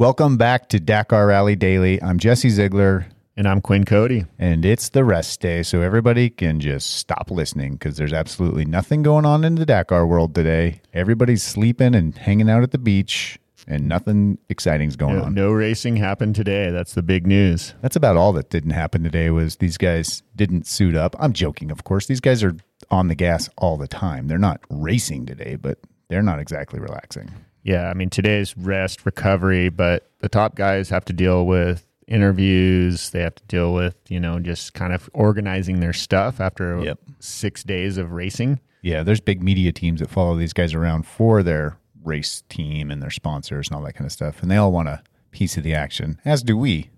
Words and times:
Welcome 0.00 0.38
back 0.38 0.70
to 0.70 0.80
Dakar 0.80 1.26
Rally 1.26 1.54
Daily. 1.56 2.02
I'm 2.02 2.18
Jesse 2.18 2.48
Ziegler, 2.48 3.04
And 3.36 3.46
I'm 3.46 3.60
Quinn 3.60 3.84
Cody. 3.84 4.24
and 4.38 4.64
it's 4.64 4.88
the 4.88 5.04
rest 5.04 5.42
day, 5.42 5.62
so 5.62 5.82
everybody 5.82 6.30
can 6.30 6.58
just 6.58 6.94
stop 6.94 7.30
listening 7.30 7.72
because 7.74 7.98
there's 7.98 8.14
absolutely 8.14 8.64
nothing 8.64 9.02
going 9.02 9.26
on 9.26 9.44
in 9.44 9.56
the 9.56 9.66
Dakar 9.66 10.06
world 10.06 10.34
today. 10.34 10.80
Everybody's 10.94 11.42
sleeping 11.42 11.94
and 11.94 12.16
hanging 12.16 12.48
out 12.48 12.62
at 12.62 12.70
the 12.70 12.78
beach, 12.78 13.38
and 13.68 13.88
nothing 13.90 14.38
exciting's 14.48 14.96
going 14.96 15.16
No, 15.18 15.24
on. 15.24 15.34
no 15.34 15.52
racing 15.52 15.96
happened 15.96 16.34
today. 16.34 16.70
That's 16.70 16.94
the 16.94 17.02
big 17.02 17.26
news. 17.26 17.74
That's 17.82 17.94
about 17.96 18.16
all 18.16 18.32
that 18.32 18.48
didn't 18.48 18.70
happen 18.70 19.02
today. 19.02 19.28
Was 19.28 19.56
these 19.56 19.76
guys 19.76 20.22
didn't 20.34 20.66
suit 20.66 20.96
up? 20.96 21.14
I'm 21.20 21.34
joking, 21.34 21.70
of 21.70 21.84
course. 21.84 22.06
These 22.06 22.20
guys 22.20 22.42
are 22.42 22.56
on 22.90 23.08
the 23.08 23.14
gas 23.14 23.50
all 23.58 23.76
the 23.76 23.86
time. 23.86 24.28
They're 24.28 24.38
not 24.38 24.62
racing 24.70 25.26
today, 25.26 25.56
but 25.60 25.78
they're 26.08 26.22
not 26.22 26.40
exactly 26.40 26.80
relaxing. 26.80 27.30
Yeah, 27.62 27.88
I 27.90 27.94
mean, 27.94 28.08
today's 28.10 28.56
rest, 28.56 29.04
recovery, 29.04 29.68
but 29.68 30.10
the 30.20 30.28
top 30.28 30.54
guys 30.54 30.88
have 30.90 31.04
to 31.06 31.12
deal 31.12 31.46
with 31.46 31.86
interviews. 32.08 33.10
They 33.10 33.20
have 33.20 33.34
to 33.36 33.44
deal 33.44 33.72
with, 33.74 33.96
you 34.08 34.20
know, 34.20 34.38
just 34.38 34.74
kind 34.74 34.92
of 34.92 35.10
organizing 35.12 35.80
their 35.80 35.92
stuff 35.92 36.40
after 36.40 36.80
Yep. 36.82 36.98
six 37.18 37.62
days 37.62 37.98
of 37.98 38.12
racing. 38.12 38.60
Yeah, 38.82 39.02
there's 39.02 39.20
big 39.20 39.42
media 39.42 39.72
teams 39.72 40.00
that 40.00 40.08
follow 40.10 40.36
these 40.36 40.52
guys 40.52 40.72
around 40.74 41.04
for 41.06 41.42
their 41.42 41.76
race 42.02 42.42
team 42.48 42.90
and 42.90 43.02
their 43.02 43.10
sponsors 43.10 43.68
and 43.68 43.76
all 43.76 43.82
that 43.82 43.92
kind 43.94 44.06
of 44.06 44.12
stuff, 44.12 44.42
and 44.42 44.50
they 44.50 44.56
all 44.56 44.72
want 44.72 44.88
a 44.88 45.02
piece 45.32 45.56
of 45.56 45.62
the 45.62 45.74
action. 45.74 46.18
As 46.24 46.42
do 46.42 46.56
we. 46.56 46.88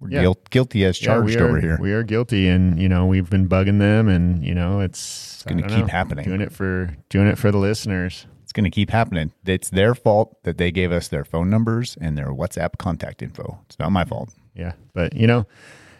We're 0.00 0.10
Yeah. 0.10 0.20
guilt, 0.22 0.50
guilty 0.50 0.84
as 0.84 0.98
charged 0.98 1.26
we 1.26 1.36
are, 1.40 1.48
over 1.48 1.60
here. 1.60 1.78
We 1.80 1.92
are 1.92 2.02
guilty, 2.02 2.48
and 2.48 2.78
you 2.80 2.88
know 2.88 3.06
we've 3.06 3.30
been 3.30 3.48
bugging 3.48 3.78
them, 3.78 4.08
and 4.08 4.44
you 4.44 4.54
know 4.54 4.80
it's, 4.80 5.42
gonna 5.46 5.62
keep 5.62 5.70
know, 5.78 5.86
happening. 5.86 6.24
Doing 6.24 6.40
it 6.40 6.52
for 6.52 6.96
doing 7.08 7.26
it 7.28 7.38
for 7.38 7.50
the 7.50 7.58
listeners. 7.58 8.26
Going 8.58 8.64
to 8.64 8.74
keep 8.74 8.90
happening. 8.90 9.30
It's 9.46 9.70
their 9.70 9.94
fault 9.94 10.42
that 10.42 10.58
they 10.58 10.72
gave 10.72 10.90
us 10.90 11.06
their 11.06 11.24
phone 11.24 11.48
numbers 11.48 11.96
and 12.00 12.18
their 12.18 12.30
WhatsApp 12.30 12.76
contact 12.76 13.22
info. 13.22 13.60
It's 13.66 13.78
not 13.78 13.92
my 13.92 14.04
fault. 14.04 14.30
Yeah, 14.52 14.72
but 14.94 15.14
you 15.14 15.28
know, 15.28 15.46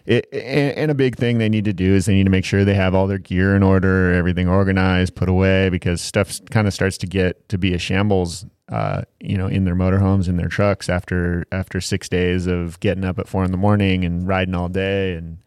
it, 0.06 0.26
and, 0.32 0.76
and 0.76 0.90
a 0.90 0.94
big 0.94 1.14
thing 1.14 1.38
they 1.38 1.48
need 1.48 1.66
to 1.66 1.72
do 1.72 1.94
is 1.94 2.06
they 2.06 2.14
need 2.14 2.24
to 2.24 2.30
make 2.30 2.44
sure 2.44 2.64
they 2.64 2.74
have 2.74 2.96
all 2.96 3.06
their 3.06 3.18
gear 3.18 3.54
in 3.54 3.62
order, 3.62 4.12
everything 4.12 4.48
organized, 4.48 5.14
put 5.14 5.28
away, 5.28 5.68
because 5.68 6.00
stuff 6.00 6.40
kind 6.50 6.66
of 6.66 6.74
starts 6.74 6.98
to 6.98 7.06
get 7.06 7.48
to 7.48 7.58
be 7.58 7.74
a 7.74 7.78
shambles. 7.78 8.44
Uh, 8.68 9.02
you 9.20 9.38
know, 9.38 9.46
in 9.46 9.64
their 9.64 9.76
motorhomes 9.76 10.26
in 10.28 10.36
their 10.36 10.48
trucks 10.48 10.88
after 10.88 11.46
after 11.52 11.80
six 11.80 12.08
days 12.08 12.48
of 12.48 12.80
getting 12.80 13.04
up 13.04 13.20
at 13.20 13.28
four 13.28 13.44
in 13.44 13.52
the 13.52 13.56
morning 13.56 14.04
and 14.04 14.26
riding 14.26 14.56
all 14.56 14.68
day, 14.68 15.14
and 15.14 15.38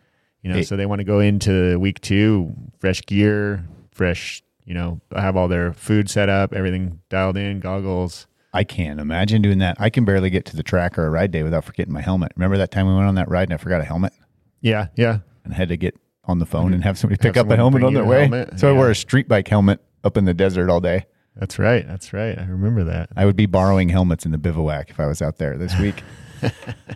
you 0.43 0.49
know, 0.49 0.61
so 0.61 0.77
they 0.77 0.85
want 0.85 0.99
to 0.99 1.05
go 1.05 1.19
into 1.19 1.77
week 1.77 1.99
two 1.99 2.53
fresh 2.79 3.01
gear, 3.05 3.67
fresh. 3.91 4.41
You 4.65 4.73
know, 4.75 5.01
have 5.15 5.35
all 5.35 5.47
their 5.47 5.73
food 5.73 6.09
set 6.09 6.29
up, 6.29 6.53
everything 6.53 6.99
dialed 7.09 7.37
in, 7.37 7.59
goggles. 7.59 8.27
I 8.53 8.63
can't 8.63 8.99
imagine 8.99 9.41
doing 9.41 9.59
that. 9.59 9.77
I 9.79 9.89
can 9.89 10.03
barely 10.05 10.29
get 10.29 10.45
to 10.47 10.55
the 10.55 10.63
track 10.63 10.97
or 10.97 11.05
a 11.07 11.09
ride 11.09 11.31
day 11.31 11.41
without 11.43 11.63
forgetting 11.63 11.93
my 11.93 12.01
helmet. 12.01 12.31
Remember 12.35 12.57
that 12.57 12.69
time 12.71 12.85
we 12.87 12.93
went 12.93 13.07
on 13.07 13.15
that 13.15 13.29
ride 13.29 13.43
and 13.43 13.53
I 13.53 13.57
forgot 13.57 13.79
a 13.81 13.85
helmet 13.85 14.13
Yeah, 14.61 14.87
yeah, 14.95 15.19
and 15.45 15.53
had 15.53 15.69
to 15.69 15.77
get 15.77 15.97
on 16.25 16.39
the 16.39 16.45
phone 16.45 16.67
and 16.67 16.75
mm-hmm. 16.75 16.81
have 16.83 16.97
somebody 16.97 17.17
pick 17.17 17.37
up 17.37 17.49
a 17.49 17.55
helmet 17.55 17.83
on 17.83 17.93
their 17.93 18.05
way. 18.05 18.21
helmet. 18.21 18.59
So 18.59 18.69
I 18.69 18.73
wore 18.73 18.85
Yeah. 18.85 18.91
a 18.91 18.95
street 18.95 19.27
bike 19.27 19.47
helmet 19.47 19.79
up 20.03 20.17
in 20.17 20.25
the 20.25 20.33
desert 20.33 20.69
all 20.69 20.79
day. 20.81 21.05
that's 21.35 21.57
right, 21.57 21.87
that's 21.87 22.11
right. 22.13 22.37
I 22.37 22.43
remember 22.45 22.83
that. 22.83 23.09
I 23.15 23.25
would 23.25 23.37
be 23.37 23.45
borrowing 23.45 23.87
helmets 23.89 24.25
in 24.25 24.31
the 24.31 24.37
bivouac 24.37 24.89
if 24.89 24.99
I 24.99 25.07
was 25.07 25.21
out 25.21 25.37
there 25.37 25.57
this 25.57 25.77
week. 25.79 26.03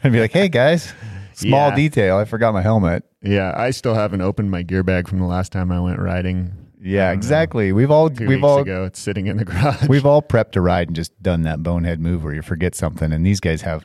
I'd 0.04 0.12
be 0.12 0.20
like, 0.20 0.34
"Hey 0.34 0.50
guys, 0.50 0.94
small 1.34 1.70
Yeah. 1.70 1.76
detail. 1.76 2.18
I 2.18 2.26
forgot 2.26 2.54
my 2.54 2.62
helmet." 2.62 3.04
Yeah, 3.22 3.54
I 3.56 3.72
still 3.72 3.96
haven't 3.96 4.22
opened 4.22 4.52
my 4.52 4.62
gear 4.62 4.84
bag 4.84 5.08
from 5.08 5.20
the 5.20 5.26
last 5.26 5.52
time 5.54 5.72
I 5.72 5.80
went 5.80 6.00
riding. 6.00 6.52
Yeah, 6.86 7.10
uh, 7.10 7.14
exactly. 7.14 7.72
We've 7.72 7.90
all 7.90 8.10
2 8.12 8.28
we've 8.28 8.44
all 8.44 8.60
ago. 8.60 8.86
It's 8.86 9.00
sitting 9.00 9.26
in 9.26 9.38
the 9.38 9.46
garage. 9.46 9.88
we've 9.90 10.06
all 10.06 10.22
prepped 10.22 10.52
to 10.52 10.62
ride 10.62 10.88
and 10.88 10.96
just 10.96 11.12
done 11.22 11.42
that 11.42 11.64
bonehead 11.64 12.00
move 12.00 12.24
where 12.24 12.34
you 12.34 12.44
forget 12.44 12.76
something. 12.76 13.12
And 13.12 13.26
these 13.26 13.40
guys 13.40 13.64
have, 13.64 13.84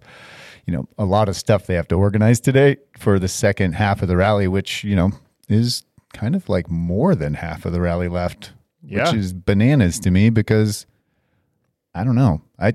you 0.66 0.74
know, 0.74 0.86
a 0.98 1.06
lot 1.06 1.28
of 1.28 1.36
stuff 1.36 1.66
they 1.66 1.74
have 1.74 1.88
to 1.88 1.94
organize 1.94 2.40
today 2.40 2.76
for 2.98 3.18
the 3.18 3.26
second 3.28 3.72
half 3.72 4.02
of 4.02 4.08
the 4.08 4.16
rally, 4.18 4.46
which 4.48 4.84
you 4.84 4.94
know 4.94 5.12
is 5.48 5.82
kind 6.12 6.36
of 6.36 6.48
like 6.50 6.70
more 6.70 7.14
than 7.14 7.34
half 7.34 7.64
of 7.64 7.72
the 7.72 7.80
rally 7.80 8.08
left, 8.08 8.52
Yeah. 8.82 9.04
which 9.06 9.14
is 9.14 9.32
bananas 9.32 9.98
to 10.00 10.10
me 10.10 10.28
because 10.28 10.86
I 11.94 12.04
don't 12.04 12.16
know. 12.16 12.42
I 12.58 12.74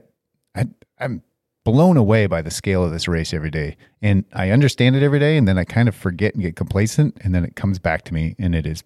I 0.55 0.65
I'm 0.99 1.21
blown 1.65 1.97
away 1.97 2.25
by 2.25 2.41
the 2.41 2.51
scale 2.51 2.83
of 2.83 2.91
this 2.91 3.07
race 3.07 3.31
every 3.33 3.51
day. 3.51 3.77
And 4.01 4.23
I 4.33 4.49
understand 4.51 4.95
it 4.95 5.03
every 5.03 5.19
day 5.19 5.37
and 5.37 5.47
then 5.47 5.57
I 5.57 5.65
kind 5.65 5.87
of 5.87 5.95
forget 5.95 6.33
and 6.33 6.41
get 6.43 6.55
complacent 6.55 7.17
and 7.21 7.33
then 7.33 7.43
it 7.43 7.55
comes 7.55 7.77
back 7.79 8.03
to 8.05 8.13
me 8.13 8.35
and 8.39 8.55
it 8.55 8.65
is 8.65 8.83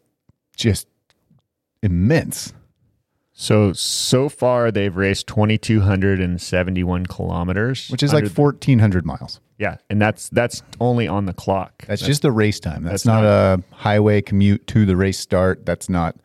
just 0.56 0.88
immense. 1.84 2.54
so 3.32 3.72
so 3.74 4.30
far 4.30 4.72
they've 4.72 4.96
raced 4.96 5.28
twenty 5.28 5.58
two 5.58 5.82
hundred 5.82 6.20
and 6.20 6.42
seventy 6.42 6.84
one 6.84 7.06
kilometers, 7.06 7.90
Which 7.90 8.04
is 8.04 8.14
like 8.14 8.30
1400 8.30 9.06
miles. 9.06 9.40
yeah, 9.58 9.78
and 9.90 10.02
that's 10.02 10.30
that's 10.30 10.62
only 10.80 11.08
on 11.08 11.26
the 11.26 11.34
clock. 11.34 11.86
That's, 11.88 12.02
just 12.02 12.22
the 12.22 12.32
race 12.32 12.60
time. 12.60 12.84
That's, 12.84 13.04
that's 13.04 13.06
not, 13.06 13.24
a 13.24 13.64
highway 13.72 14.22
commute 14.22 14.68
to 14.68 14.86
the 14.86 14.96
race 14.96 15.20
start. 15.20 15.66
That's 15.66 15.90
not 15.90 16.16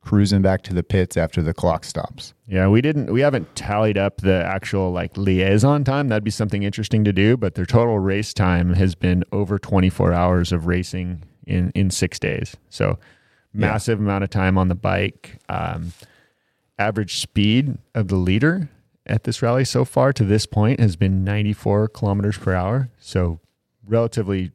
cruising 0.00 0.42
back 0.42 0.60
to 0.62 0.74
the 0.74 0.82
pits 0.82 1.16
after 1.16 1.40
the 1.42 1.54
clock 1.54 1.82
stops. 1.82 2.34
yeah. 2.46 2.68
We 2.68 2.82
didn't 2.82 3.10
we 3.10 3.22
haven't 3.22 3.54
tallied 3.56 3.96
up 3.96 4.18
the 4.18 4.44
actual 4.44 4.90
like 4.92 5.16
liaison 5.16 5.82
time. 5.84 6.08
That'd 6.08 6.24
be 6.24 6.30
something 6.30 6.62
interesting 6.62 7.04
to 7.04 7.12
do. 7.12 7.36
But 7.38 7.54
their 7.54 7.64
total 7.66 7.98
race 7.98 8.34
time 8.34 8.74
has 8.74 8.94
been 8.94 9.24
over 9.32 9.58
twenty 9.58 9.88
four 9.90 10.12
hours 10.12 10.52
of 10.52 10.66
racing 10.66 11.22
in 11.46 11.70
in 11.74 11.90
six 11.90 12.18
days. 12.18 12.56
So 12.68 12.98
massive 13.54 14.00
amount 14.00 14.24
of 14.24 14.30
time 14.30 14.58
on 14.58 14.68
the 14.68 14.74
bike. 14.74 15.38
Um, 15.48 15.92
average 16.78 17.18
speed 17.20 17.78
of 17.94 18.08
the 18.08 18.16
leader 18.16 18.68
at 19.06 19.24
this 19.24 19.42
rally 19.42 19.64
so 19.64 19.84
far 19.84 20.12
to 20.12 20.24
this 20.24 20.46
point 20.46 20.80
has 20.80 20.96
been 20.96 21.24
94 21.24 21.88
kilometers 21.88 22.38
per 22.38 22.54
hour. 22.54 22.90
So 22.98 23.40
relatively, 23.86 24.50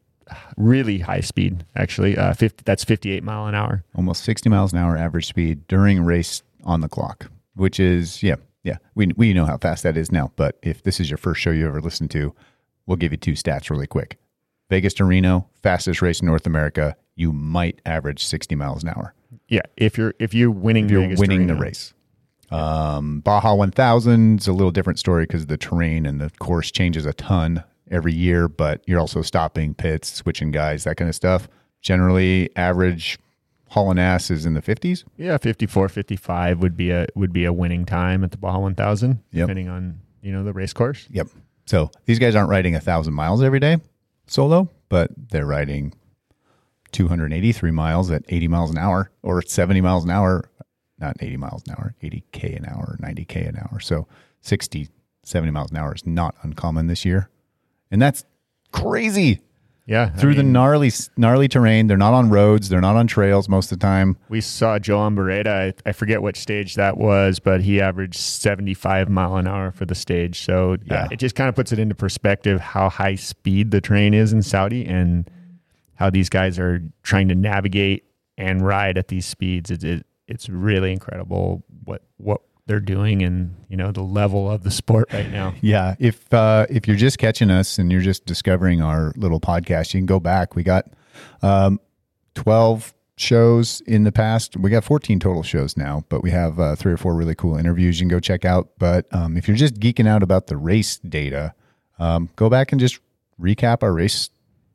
really 0.58 1.00
high 1.00 1.22
speed. 1.22 1.66
Actually, 1.76 2.18
uh, 2.18 2.34
50, 2.34 2.64
that's 2.66 2.84
58 2.84 3.24
mile 3.24 3.48
an 3.48 3.56
hour. 3.56 3.84
Almost 3.96 4.24
60 4.24 4.50
miles 4.50 4.74
an 4.74 4.80
hour 4.80 4.98
average 4.98 5.28
speed 5.28 5.68
during 5.68 6.04
race 6.04 6.44
on 6.64 6.82
the 6.82 6.90
clock, 6.90 7.30
which 7.56 7.80
is, 7.80 8.22
yeah, 8.24 8.36
yeah. 8.64 8.78
We, 8.96 9.08
we 9.16 9.34
know 9.34 9.46
how 9.46 9.58
fast 9.58 9.84
that 9.84 9.98
is 9.98 10.12
now. 10.12 10.32
But 10.36 10.58
if 10.62 10.84
this 10.84 11.00
is 11.00 11.10
your 11.10 11.18
first 11.18 11.40
show 11.42 11.52
you 11.52 11.68
ever 11.68 11.82
listened 11.82 12.12
to, 12.12 12.34
we'll 12.86 12.98
give 12.98 13.12
you 13.12 13.18
two 13.18 13.34
stats 13.34 13.70
really 13.70 13.88
quick. 13.88 14.18
Vegas 14.70 14.94
to 14.96 15.06
Reno, 15.06 15.48
fastest 15.64 16.02
race 16.02 16.20
in 16.20 16.28
North 16.28 16.46
America. 16.46 16.96
You 17.20 17.34
might 17.34 17.82
average 17.86 18.24
60 18.24 18.56
miles 18.56 18.82
an 18.84 18.90
hour. 18.90 19.14
Yeah, 19.50 19.62
if 19.76 19.98
you're 19.98 20.14
if 20.20 20.34
you're 20.34 20.50
winning, 20.52 20.86
if 20.86 20.92
you're 20.92 21.16
winning 21.18 21.48
the 21.48 21.56
race. 21.56 21.94
Um, 22.50 23.20
Baja 23.20 23.54
1000 23.54 24.40
is 24.40 24.48
a 24.48 24.54
little 24.54 24.72
different 24.72 24.98
story 25.00 25.24
because 25.24 25.46
the 25.48 25.58
terrain 25.58 26.06
and 26.06 26.20
the 26.22 26.32
course 26.40 26.72
changes 26.72 27.06
a 27.06 27.14
ton 27.14 27.64
every 27.92 28.14
year, 28.14 28.48
but 28.48 28.82
you're 28.88 29.00
also 29.00 29.22
stopping 29.22 29.74
pits, 29.76 30.12
switching 30.14 30.52
guys, 30.52 30.86
that 30.86 30.96
kind 30.98 31.10
of 31.10 31.16
stuff. 31.16 31.48
Generally, 31.82 32.50
average 32.56 33.20
hauling 33.70 34.00
ass 34.00 34.32
is 34.32 34.46
in 34.46 34.54
the 34.56 34.62
50s. 34.62 35.04
Yeah, 35.18 35.38
54, 35.38 35.90
55 35.90 36.60
would 36.60 36.76
be 36.76 36.90
a 36.92 37.06
would 37.16 37.34
be 37.34 37.46
a 37.46 37.54
winning 37.54 37.86
time 37.86 38.24
at 38.24 38.32
the 38.32 38.38
Baja 38.38 38.60
1000, 38.60 39.20
Yep. 39.32 39.44
depending 39.48 39.68
on 39.68 40.00
you 40.22 40.32
know 40.32 40.44
the 40.44 40.54
race 40.54 40.74
course. 40.74 41.06
Yep. 41.12 41.28
So 41.66 41.92
these 42.06 42.18
guys 42.18 42.34
aren't 42.36 42.50
riding 42.50 42.76
a 42.76 42.80
thousand 42.80 43.14
miles 43.14 43.44
every 43.44 43.60
day 43.60 43.78
solo, 44.26 44.70
but 44.90 45.12
they're 45.32 45.46
riding 45.46 45.94
283 46.92 47.72
miles 47.72 48.12
at 48.12 48.24
80 48.30 48.48
miles 48.48 48.72
an 48.72 48.78
hour 48.78 49.12
or 49.24 49.42
70 49.42 49.82
miles 49.82 50.04
an 50.04 50.10
hour, 50.12 50.50
not 51.00 51.16
80 51.20 51.38
miles 51.38 51.64
an 51.68 51.74
hour, 51.78 51.96
80K 52.04 52.58
an 52.58 52.66
hour, 52.66 52.98
90K 53.02 53.48
an 53.50 53.58
hour. 53.58 53.80
So 53.80 54.08
60, 54.42 54.90
70 55.24 55.52
miles 55.52 55.72
an 55.72 55.78
hour 55.78 55.94
is 55.96 56.06
not 56.06 56.36
uncommon 56.44 56.88
this 56.88 57.06
year. 57.06 57.30
And 57.92 58.02
that's 58.02 58.24
crazy 58.72 59.40
Yeah, 59.88 60.12
I 60.14 60.20
through 60.20 60.36
the 60.36 60.44
gnarly, 60.44 60.92
gnarly 61.18 61.48
terrain. 61.48 61.88
They're 61.88 61.98
not 61.98 62.14
on 62.14 62.30
roads. 62.30 62.70
They're 62.70 62.82
not 62.82 62.96
on 62.96 63.08
trails 63.08 63.50
most 63.50 63.72
of 63.72 63.80
the 63.80 63.84
time. 63.86 64.16
We 64.30 64.42
saw 64.42 64.78
Joan 64.78 65.16
Barreda. 65.16 65.48
I, 65.48 65.90
I 65.90 65.92
forget 65.94 66.22
which 66.22 66.38
stage 66.38 66.76
that 66.76 66.98
was, 66.98 67.40
but 67.40 67.62
he 67.62 67.82
averaged 67.82 68.18
75 68.20 69.10
mile 69.10 69.38
an 69.38 69.48
hour 69.48 69.72
for 69.72 69.86
the 69.86 69.96
stage. 69.96 70.42
So 70.46 70.78
Yeah. 70.86 71.06
uh, 71.06 71.08
it 71.12 71.18
just 71.18 71.34
kind 71.36 71.50
of 71.50 71.56
puts 71.56 71.72
it 71.72 71.80
into 71.80 71.96
perspective 71.96 72.60
how 72.62 72.90
high 72.90 73.16
speed 73.16 73.72
the 73.72 73.82
train 73.82 74.14
is 74.14 74.32
in 74.34 74.44
Saudi 74.44 74.86
and 74.86 75.28
how 76.00 76.10
these 76.10 76.30
guys 76.30 76.58
are 76.58 76.82
trying 77.04 77.28
to 77.28 77.36
navigate 77.36 78.06
and 78.38 78.66
ride 78.66 78.98
at 78.98 79.10
these 79.10 79.26
speeds. 79.26 79.70
It, 79.70 79.84
it, 79.84 80.06
it's 80.28 80.48
really 80.48 80.94
incredible 80.94 81.64
what 81.84 82.04
what 82.16 82.42
they're 82.68 82.80
doing 82.80 83.22
and 83.22 83.56
you 83.68 83.76
know 83.76 83.92
the 83.92 84.02
level 84.02 84.50
of 84.50 84.64
the 84.64 84.72
sport 84.72 85.12
right 85.12 85.30
now. 85.30 85.54
Yeah, 85.62 85.96
if 86.00 86.34
uh, 86.34 86.68
if 86.70 86.88
you're 86.88 86.96
just 86.96 87.18
catching 87.18 87.52
us 87.52 87.78
and 87.78 87.92
you're 87.92 88.02
just 88.02 88.26
discovering 88.26 88.82
our 88.82 89.12
little 89.18 89.42
podcast, 89.42 89.94
you 89.94 90.00
can 90.00 90.06
go 90.06 90.22
back. 90.22 90.56
We 90.56 90.64
got 90.64 90.86
um, 91.42 91.82
twelve 92.34 92.94
shows 93.18 93.82
in 93.82 94.06
the 94.06 94.14
past. 94.14 94.56
We 94.56 94.70
got 94.70 94.86
fourteen 94.86 95.20
total 95.20 95.44
shows 95.44 95.76
now, 95.76 96.06
but 96.08 96.24
we 96.24 96.32
have 96.32 96.62
uh, 96.62 96.76
three 96.78 96.94
or 96.94 96.98
four 96.98 97.14
really 97.14 97.36
cool 97.36 97.58
interviews 97.58 98.00
you 98.00 98.06
can 98.06 98.10
go 98.10 98.22
check 98.22 98.46
out. 98.46 98.70
But 98.78 99.06
um, 99.14 99.36
if 99.36 99.50
you're 99.50 99.58
just 99.58 99.82
geeking 99.82 100.08
out 100.08 100.24
about 100.24 100.48
the 100.48 100.56
race 100.56 100.98
data, 101.00 101.54
um, 101.98 102.30
go 102.38 102.50
back 102.50 102.72
and 102.72 102.80
just 102.80 103.00
recap 103.42 103.84
our 103.84 103.92
race 103.92 104.30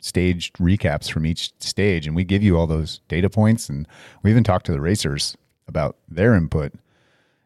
stage 0.04 0.52
recaps 0.54 1.10
from 1.10 1.24
each 1.26 1.52
stage, 1.58 2.06
and 2.06 2.14
we 2.14 2.24
give 2.24 2.42
you 2.42 2.58
all 2.58 2.66
those 2.66 3.00
data 3.08 3.30
points, 3.30 3.68
and 3.68 3.88
we 4.22 4.30
even 4.30 4.44
talk 4.44 4.62
to 4.64 4.72
the 4.72 4.80
racers 4.80 5.36
about 5.66 5.96
their 6.08 6.34
input 6.34 6.72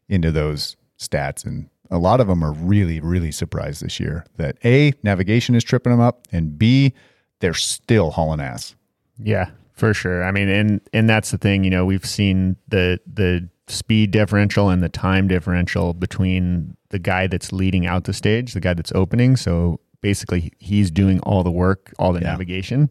into 0.08 0.32
those 0.32 0.76
stats 0.98 1.44
and 1.44 1.68
a 1.90 1.98
lot 1.98 2.20
of 2.20 2.26
them 2.26 2.44
are 2.44 2.52
really, 2.52 3.00
really 3.00 3.32
surprised 3.32 3.82
this 3.82 3.98
year 3.98 4.24
that 4.36 4.56
A, 4.64 4.92
navigation 5.02 5.54
is 5.54 5.64
tripping 5.64 5.92
them 5.92 6.00
up, 6.00 6.26
and 6.32 6.58
B, 6.58 6.92
they're 7.40 7.54
still 7.54 8.10
hauling 8.10 8.40
ass. 8.40 8.74
Yeah, 9.18 9.50
for 9.72 9.94
sure. 9.94 10.24
I 10.24 10.30
mean, 10.30 10.48
and 10.48 10.80
and 10.92 11.08
that's 11.08 11.30
the 11.30 11.38
thing. 11.38 11.64
You 11.64 11.70
know, 11.70 11.84
we've 11.84 12.04
seen 12.04 12.56
the 12.68 13.00
the 13.06 13.48
speed 13.68 14.10
differential 14.10 14.70
and 14.70 14.82
the 14.82 14.88
time 14.88 15.28
differential 15.28 15.92
between 15.94 16.76
the 16.90 16.98
guy 16.98 17.26
that's 17.26 17.52
leading 17.52 17.86
out 17.86 18.04
the 18.04 18.12
stage, 18.12 18.54
the 18.54 18.60
guy 18.60 18.74
that's 18.74 18.92
opening. 18.94 19.36
So 19.36 19.80
basically, 20.00 20.52
he's 20.58 20.90
doing 20.90 21.20
all 21.20 21.42
the 21.42 21.50
work, 21.50 21.92
all 21.98 22.12
the 22.12 22.20
Yeah. 22.20 22.30
navigation. 22.32 22.90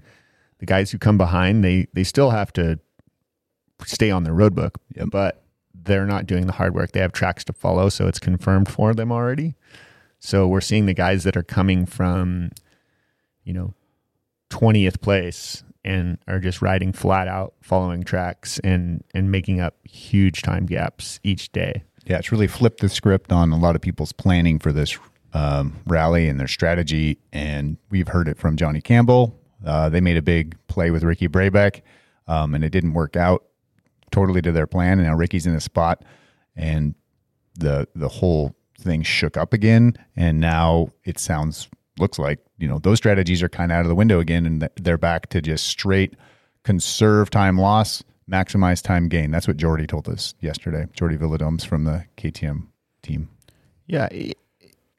The 0.59 0.65
guys 0.65 0.91
who 0.91 0.97
come 0.97 1.17
behind, 1.17 1.63
they 1.63 1.87
they 1.93 2.03
still 2.03 2.31
have 2.31 2.51
to 2.53 2.79
stay 3.85 4.09
on 4.11 4.23
their 4.23 4.33
road 4.33 4.55
book, 4.55 4.79
Yep. 4.95 5.09
but 5.11 5.43
they're 5.73 6.07
not 6.07 6.25
doing 6.25 6.47
the 6.47 6.53
hard 6.53 6.73
work. 6.73 6.91
They 6.91 6.99
have 6.99 7.11
tracks 7.11 7.43
to 7.45 7.53
follow, 7.53 7.89
so 7.89 8.07
it's 8.07 8.19
confirmed 8.19 8.67
for 8.67 8.93
them 8.93 9.11
already. 9.11 9.55
So 10.19 10.47
we're 10.47 10.61
seeing 10.61 10.85
the 10.87 10.93
guys 10.95 11.23
that 11.23 11.37
are 11.37 11.43
coming 11.43 11.85
from, 11.85 12.49
you 13.43 13.53
know, 13.53 13.73
20th 14.49 14.99
place 15.01 15.63
and 15.85 16.17
are 16.27 16.39
just 16.39 16.61
riding 16.61 16.91
flat 16.91 17.27
out, 17.27 17.53
following 17.61 18.03
tracks 18.03 18.59
and 18.63 19.03
and 19.13 19.31
making 19.31 19.59
up 19.61 19.75
huge 19.83 20.41
time 20.41 20.65
gaps 20.65 21.19
each 21.23 21.51
day. 21.51 21.83
Yeah, 22.05 22.17
it's 22.17 22.31
really 22.31 22.47
flipped 22.47 22.79
the 22.79 22.89
script 22.89 23.31
on 23.31 23.51
a 23.51 23.57
lot 23.57 23.75
of 23.75 23.81
people's 23.81 24.11
planning 24.13 24.57
for 24.59 24.71
this 24.73 24.97
um, 25.33 25.75
rally 25.85 26.27
and 26.27 26.39
their 26.39 26.47
strategy. 26.47 27.19
And 27.31 27.77
we've 27.89 28.07
heard 28.07 28.27
it 28.27 28.37
from 28.37 28.57
Johnny 28.57 28.81
Campbell. 28.81 29.39
Uh, 29.65 29.89
they 29.89 30.01
made 30.01 30.17
a 30.17 30.21
big 30.21 30.55
play 30.67 30.91
with 30.91 31.03
Ricky 31.03 31.27
Brabec, 31.27 31.81
um, 32.27 32.53
and 32.53 32.63
it 32.63 32.69
didn't 32.69 32.93
work 32.93 33.15
out 33.15 33.43
totally 34.11 34.41
to 34.41 34.51
their 34.51 34.67
plan. 34.67 34.99
And 34.99 35.07
now 35.07 35.15
Ricky's 35.15 35.47
in 35.47 35.55
a 35.55 35.61
spot, 35.61 36.03
and 36.55 36.95
the 37.55 37.87
the 37.95 38.07
whole 38.07 38.55
thing 38.79 39.01
shook 39.01 39.35
up 39.35 39.53
again. 39.53 39.95
And 40.15 40.39
now 40.39 40.89
it 41.03 41.19
sounds 41.19 41.67
looks 41.99 42.19
like 42.19 42.39
you 42.59 42.67
know 42.67 42.79
those 42.79 42.97
strategies 42.97 43.41
are 43.41 43.49
kind 43.49 43.71
of 43.71 43.77
out 43.77 43.81
of 43.81 43.87
the 43.87 43.95
window 43.95 44.19
again, 44.19 44.45
and 44.45 44.61
th- 44.61 44.71
they're 44.75 44.97
back 44.97 45.29
to 45.29 45.41
just 45.41 45.65
straight 45.65 46.13
conserve 46.63 47.29
time 47.29 47.57
loss, 47.57 48.03
maximize 48.29 48.81
time 48.81 49.07
gain. 49.07 49.31
That's 49.31 49.47
what 49.47 49.57
Jordi 49.57 49.87
told 49.87 50.07
us 50.07 50.35
yesterday. 50.41 50.85
Jordi 50.93 51.17
Viladoms 51.17 51.65
from 51.65 51.85
the 51.85 52.05
KTM 52.17 52.67
team. 53.01 53.29
Yeah. 53.87 54.09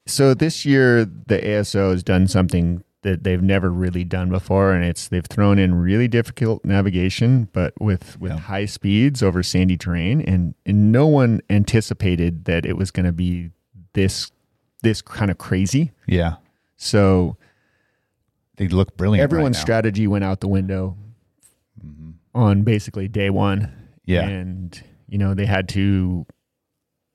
So 0.09 0.35
this 0.35 0.65
year 0.65 1.05
the 1.05 1.39
ASO 1.39 1.91
has 1.93 2.03
done 2.03 2.27
something 2.27 2.83
that 3.03 3.23
they've 3.23 3.43
never 3.43 3.71
really 3.71 4.05
done 4.05 4.29
before, 4.29 4.73
and 4.73 4.85
it's 4.85 5.09
they've 5.09 5.25
thrown 5.25 5.59
in 5.59 5.75
really 5.75 6.09
difficult 6.09 6.65
navigation, 6.65 7.49
but 7.53 7.73
with 7.81 8.19
with 8.21 8.33
Yeah. 8.33 8.39
high 8.39 8.65
speeds 8.65 9.23
over 9.23 9.43
sandy 9.43 9.77
terrain, 9.77 10.21
and 10.21 10.55
and 10.67 10.91
no 10.91 11.07
one 11.07 11.41
anticipated 11.49 12.47
that 12.47 12.67
it 12.67 12.77
was 12.77 12.91
going 12.91 13.07
to 13.07 13.13
be 13.13 13.51
this 13.93 14.33
this 14.83 15.03
kind 15.03 15.31
of 15.31 15.39
crazy. 15.39 15.93
Yeah, 16.07 16.37
So 16.77 17.37
they 18.57 18.69
look 18.69 18.97
brilliant. 18.97 19.23
everyone's 19.23 19.57
right 19.57 19.63
strategy 19.63 20.07
went 20.07 20.25
out 20.25 20.41
the 20.41 20.49
window 20.49 20.97
mm-hmm. 21.85 22.11
on 22.35 22.63
basically 22.63 23.09
day 23.09 23.31
one. 23.31 23.73
Yeah. 24.05 24.27
And, 24.29 24.81
you 25.09 25.19
know, 25.19 25.35
they 25.35 25.47
had 25.47 25.69
to 25.71 26.27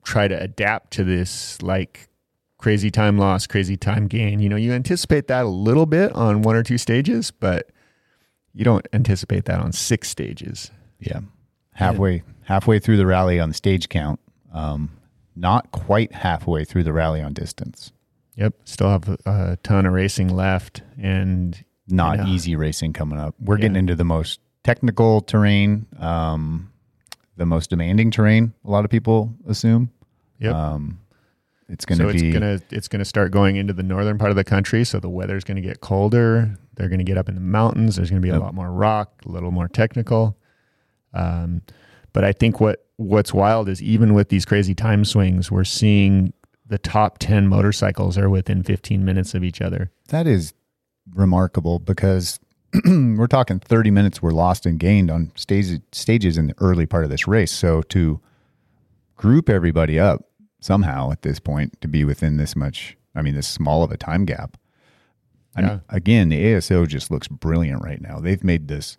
try 0.04 0.28
to 0.28 0.40
adapt 0.40 0.92
to 0.92 1.04
this 1.04 1.62
like 1.62 2.08
crazy 2.64 2.90
time 2.90 3.18
loss, 3.18 3.46
crazy 3.46 3.76
time 3.76 4.08
gain. 4.08 4.40
You 4.40 4.48
know, 4.48 4.56
you 4.56 4.72
anticipate 4.72 5.28
that 5.28 5.44
a 5.44 5.50
little 5.50 5.86
bit 5.86 6.14
on 6.14 6.44
one 6.44 6.56
or 6.56 6.64
two 6.64 6.78
stages, 6.78 7.30
but 7.30 7.70
you 8.54 8.64
don't 8.64 8.88
anticipate 8.94 9.44
that 9.46 9.60
on 9.60 9.74
six 9.74 10.10
stages. 10.10 10.72
Yeah, 10.98 11.20
halfway 11.74 12.24
halfway 12.44 12.80
through 12.80 12.98
the 12.98 13.06
rally 13.06 13.38
on 13.38 13.50
the 13.50 13.54
stage 13.56 13.90
count. 13.90 14.22
Um, 14.54 14.92
not 15.36 15.72
quite 15.72 16.14
halfway 16.14 16.64
through 16.64 16.84
the 16.84 16.94
rally 16.94 17.22
on 17.22 17.34
distance. 17.34 17.92
Yep. 18.36 18.54
Still 18.64 18.90
have 18.90 19.10
a, 19.26 19.58
ton 19.64 19.86
of 19.86 19.94
racing 19.94 20.30
left. 20.30 20.82
And 21.00 21.62
Not 21.88 22.20
know. 22.20 22.26
easy 22.28 22.56
racing 22.56 22.94
coming 22.94 23.20
up. 23.20 23.36
We're 23.40 23.58
getting 23.58 23.76
into 23.76 23.96
the 23.96 24.06
most 24.06 24.40
technical 24.64 25.22
terrain, 25.22 25.88
um, 26.00 26.72
the 27.36 27.46
most 27.46 27.70
demanding 27.70 28.12
terrain. 28.12 28.54
A 28.66 28.70
lot 28.70 28.86
of 28.86 28.92
people 28.92 29.34
assume. 29.48 29.92
yep. 30.40 30.54
Um, 30.54 31.00
it's 31.70 31.86
going 31.86 31.98
so 31.98 32.08
to 32.08 32.14
be 32.14 32.28
it's 32.28 32.34
gonna 32.34 32.60
it's 32.72 32.88
gonna 32.88 33.06
start 33.06 33.32
going 33.32 33.56
into 33.56 33.74
the 33.74 33.84
northern 33.84 34.18
part 34.18 34.32
of 34.32 34.36
the 34.36 34.44
country. 34.44 34.84
So 34.84 35.00
the 35.00 35.10
weather's 35.10 35.44
gonna 35.44 35.62
get 35.62 35.82
colder. 35.82 36.58
They're 36.76 36.90
gonna 36.90 37.04
get 37.04 37.18
up 37.18 37.30
in 37.30 37.36
the 37.36 37.42
mountains. 37.42 37.96
There's 37.96 38.10
gonna 38.10 38.22
be 38.22 38.30
a 38.30 38.40
lot 38.40 38.54
more 38.54 38.72
rock, 38.72 39.14
a 39.26 39.30
little 39.30 39.52
more 39.52 39.68
technical. 39.68 40.38
Um, 41.14 41.62
but 42.12 42.24
I 42.24 42.32
think 42.32 42.60
what 42.60 42.86
what's 42.98 43.34
wild 43.34 43.70
is 43.70 43.82
even 43.82 44.14
with 44.14 44.30
these 44.30 44.46
crazy 44.46 44.76
time 44.76 45.06
swings, 45.06 45.52
we're 45.52 45.64
seeing 45.64 46.34
the 46.66 46.78
top 46.78 47.18
ten 47.20 47.48
motorcycles 47.48 48.18
are 48.18 48.30
within 48.30 48.64
15 48.64 49.04
minutes 49.04 49.34
of 49.34 49.44
each 49.44 49.62
other. 49.62 49.92
that 50.10 50.28
is 50.28 50.54
remarkable 51.14 51.80
because 51.80 52.40
we're 52.86 53.28
talking 53.28 53.60
30 53.60 53.92
minutes 53.92 54.22
were 54.22 54.32
lost 54.32 54.66
and 54.66 54.80
gained 54.80 55.12
on 55.12 55.32
stage, 55.36 55.80
stages 55.92 56.38
in 56.38 56.48
the 56.48 56.56
early 56.60 56.86
part 56.86 57.04
of 57.04 57.10
this 57.10 57.28
race. 57.28 57.52
So 57.52 57.82
to 57.84 58.22
group 59.16 59.50
everybody 59.50 60.00
up 60.00 60.26
somehow 60.64 61.12
at 61.12 61.22
this 61.24 61.40
point 61.40 61.80
to 61.82 61.88
be 61.90 62.06
within 62.06 62.38
this 62.38 62.56
much, 62.56 62.96
I 63.14 63.22
mean, 63.22 63.36
this 63.36 63.48
small 63.48 63.84
of 63.84 63.92
a 63.92 63.98
time 63.98 64.24
gap. 64.26 64.58
I 65.56 65.62
Yeah. 65.62 65.68
mean, 65.68 65.82
again, 65.90 66.30
the 66.30 66.42
ASO 66.42 66.88
just 66.88 67.12
looks 67.12 67.28
brilliant 67.28 67.84
right 67.84 68.02
now. 68.02 68.20
They've 68.20 68.44
made 68.44 68.68
this 68.70 68.98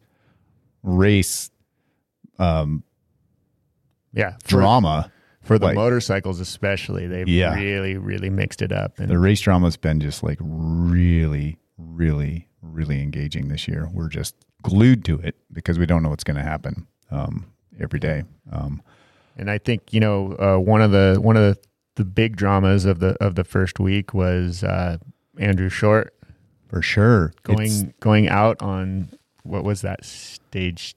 race 0.83 1.51
um, 2.39 2.83
Yeah, 4.13 4.33
for, 4.43 4.49
drama. 4.61 5.11
for 5.41 5.59
the 5.59 5.67
like- 5.67 5.75
motorcycles 5.77 6.39
especially, 6.41 7.07
they've 7.07 7.29
Yeah. 7.29 7.55
really 7.55 7.97
really 7.97 8.29
mixed 8.31 8.61
it 8.61 8.71
up. 8.73 8.99
And 8.99 9.09
The 9.09 9.19
race 9.19 9.41
drama's 9.41 9.77
been 9.77 10.01
just 10.01 10.23
like 10.23 10.39
really, 10.41 11.59
really, 11.79 12.49
really 12.61 13.01
engaging 13.03 13.49
this 13.49 13.67
year. 13.69 13.89
We're 13.93 14.09
just 14.09 14.35
glued 14.63 15.05
to 15.07 15.19
it 15.21 15.37
because 15.53 15.79
we 15.79 15.87
don't 15.87 16.03
know 16.03 16.09
what's 16.11 16.25
going 16.25 16.37
to 16.37 16.43
happen 16.43 16.87
um, 17.11 17.47
every 17.81 18.01
day. 18.01 18.25
Um, 18.53 18.83
And 19.37 19.51
I 19.51 19.59
think 19.59 19.93
you 19.93 20.01
know 20.01 20.33
uh, 20.39 20.59
one 20.61 20.81
of 20.83 20.91
the 20.93 21.19
one 21.21 21.37
of 21.37 21.43
the, 21.43 21.59
the 21.97 22.05
big 22.05 22.37
dramas 22.37 22.85
of 22.85 23.01
the 23.01 23.17
of 23.23 23.35
the 23.35 23.45
first 23.45 23.79
week 23.81 24.15
was 24.15 24.63
uh, 24.65 24.99
Andrew 25.39 25.69
Short 25.69 26.15
for 26.69 26.81
sure. 26.83 27.33
going 27.43 27.63
It's- 27.67 27.85
going 28.01 28.29
out 28.29 28.61
on 28.63 29.09
what 29.43 29.65
was 29.65 29.83
that 29.83 30.05
stage 30.05 30.95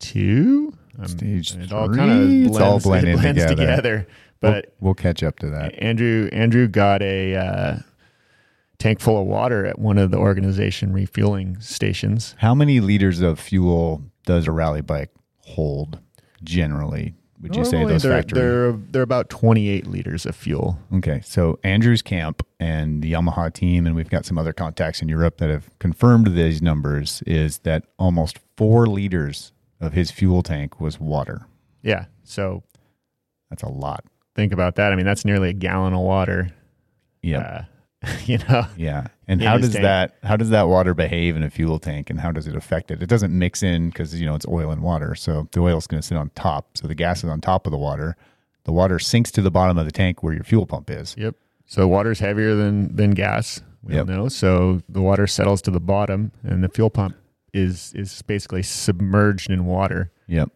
two? 0.00 0.74
Um, 0.98 1.08
Stage 1.08 1.54
it 1.56 1.72
all 1.72 1.86
three? 1.88 1.96
kind 1.96 2.10
of 2.10 2.30
It's 2.30 2.48
blends, 2.50 2.58
all 2.60 2.76
it 2.76 2.82
blending 2.82 3.16
blends 3.18 3.40
together. 3.42 3.56
together. 3.56 4.06
we'll, 4.42 4.52
But 4.52 4.74
we'll 4.80 4.94
catch 4.94 5.22
up 5.22 5.38
to 5.40 5.50
that. 5.50 5.74
Andrew 5.82 6.28
Andrew 6.32 6.68
got 6.68 7.02
a 7.02 7.34
uh, 7.34 7.76
tank 8.78 9.00
full 9.00 9.20
of 9.20 9.26
water 9.26 9.64
at 9.66 9.78
one 9.78 9.98
of 9.98 10.10
the 10.12 10.18
organization 10.18 10.92
refueling 10.92 11.58
stations. 11.60 12.34
How 12.38 12.54
many 12.54 12.78
liters 12.80 13.20
of 13.20 13.40
fuel 13.40 14.02
does 14.26 14.46
a 14.46 14.52
rally 14.52 14.82
bike 14.82 15.10
hold 15.38 15.98
generally? 16.44 17.14
Would 17.42 17.56
you 17.56 17.64
say 17.64 17.72
Normally 17.78 17.92
those 17.94 18.02
they're, 18.04 18.12
factory? 18.22 18.40
They're 18.40 18.72
they're 18.72 19.02
about 19.02 19.28
twenty 19.28 19.68
eight 19.68 19.86
liters 19.86 20.24
of 20.24 20.34
fuel. 20.36 20.78
Okay, 20.94 21.20
so 21.24 21.58
Andrew's 21.64 22.00
camp 22.02 22.46
and 22.60 23.02
the 23.02 23.12
Yamaha 23.12 23.52
team, 23.52 23.86
and 23.86 23.94
we've 23.94 24.08
got 24.08 24.24
some 24.24 24.38
other 24.38 24.52
contacts 24.52 25.02
in 25.02 25.08
Europe 25.08 25.38
that 25.38 25.50
have 25.50 25.68
confirmed 25.78 26.28
these 26.34 26.62
numbers. 26.62 27.22
Is 27.26 27.58
that 27.60 27.84
almost 27.98 28.38
four 28.56 28.86
liters 28.86 29.52
of 29.80 29.92
his 29.92 30.10
fuel 30.10 30.42
tank 30.42 30.80
was 30.80 30.98
water? 31.00 31.46
Yeah. 31.82 32.06
So 32.22 32.62
That's 33.50 33.62
a 33.62 33.68
lot. 33.68 34.04
think 34.34 34.52
about 34.52 34.76
that. 34.76 34.92
I 34.92 34.96
mean, 34.96 35.04
that's 35.04 35.24
nearly 35.24 35.50
a 35.50 35.52
gallon 35.52 35.92
of 35.92 36.00
water. 36.00 36.50
Yeah, 37.22 37.64
Uh, 38.02 38.08
you 38.26 38.38
know, 38.48 38.66
yeah. 38.76 39.08
And 39.26 39.40
in 39.40 39.46
how 39.46 39.56
does 39.58 39.72
tank. 39.72 39.82
that 39.82 40.16
how 40.22 40.36
does 40.36 40.50
that 40.50 40.68
water 40.68 40.92
behave 40.94 41.34
in 41.36 41.42
a 41.42 41.50
fuel 41.50 41.78
tank, 41.78 42.10
and 42.10 42.20
how 42.20 42.30
does 42.32 42.46
it 42.46 42.54
affect 42.54 42.90
it? 42.90 43.02
It 43.02 43.08
doesn't 43.08 43.36
mix 43.36 43.62
in 43.62 43.88
because 43.88 44.18
you 44.18 44.26
know 44.26 44.34
it's 44.34 44.46
oil 44.46 44.70
and 44.70 44.82
water, 44.82 45.14
so 45.14 45.48
the 45.52 45.60
oil 45.60 45.78
is 45.78 45.86
going 45.86 46.00
to 46.00 46.06
sit 46.06 46.16
on 46.18 46.30
top. 46.34 46.76
So 46.76 46.86
the 46.88 46.94
gas 46.94 47.24
is 47.24 47.30
on 47.30 47.40
top 47.40 47.66
of 47.66 47.70
the 47.70 47.78
water. 47.78 48.16
The 48.64 48.72
water 48.72 48.98
sinks 48.98 49.30
to 49.32 49.42
the 49.42 49.50
bottom 49.50 49.76
of 49.78 49.86
the 49.86 49.92
tank 49.92 50.22
where 50.22 50.32
your 50.34 50.44
fuel 50.44 50.66
pump 50.66 50.90
is. 50.90 51.14
Yep. 51.18 51.36
So 51.66 51.88
water's 51.88 52.20
heavier 52.20 52.54
than 52.54 52.94
than 52.96 53.12
gas. 53.12 53.60
We 53.82 53.94
Yep. 53.94 54.08
all 54.08 54.14
know. 54.16 54.28
So 54.28 54.82
the 54.88 55.00
water 55.02 55.26
settles 55.26 55.60
to 55.62 55.70
the 55.70 55.80
bottom, 55.80 56.32
and 56.42 56.62
the 56.64 56.68
fuel 56.68 56.90
pump 56.90 57.16
is 57.52 57.92
is 57.94 58.20
basically 58.22 58.62
submerged 58.62 59.48
in 59.50 59.64
water. 59.66 60.10
Yep, 60.26 60.50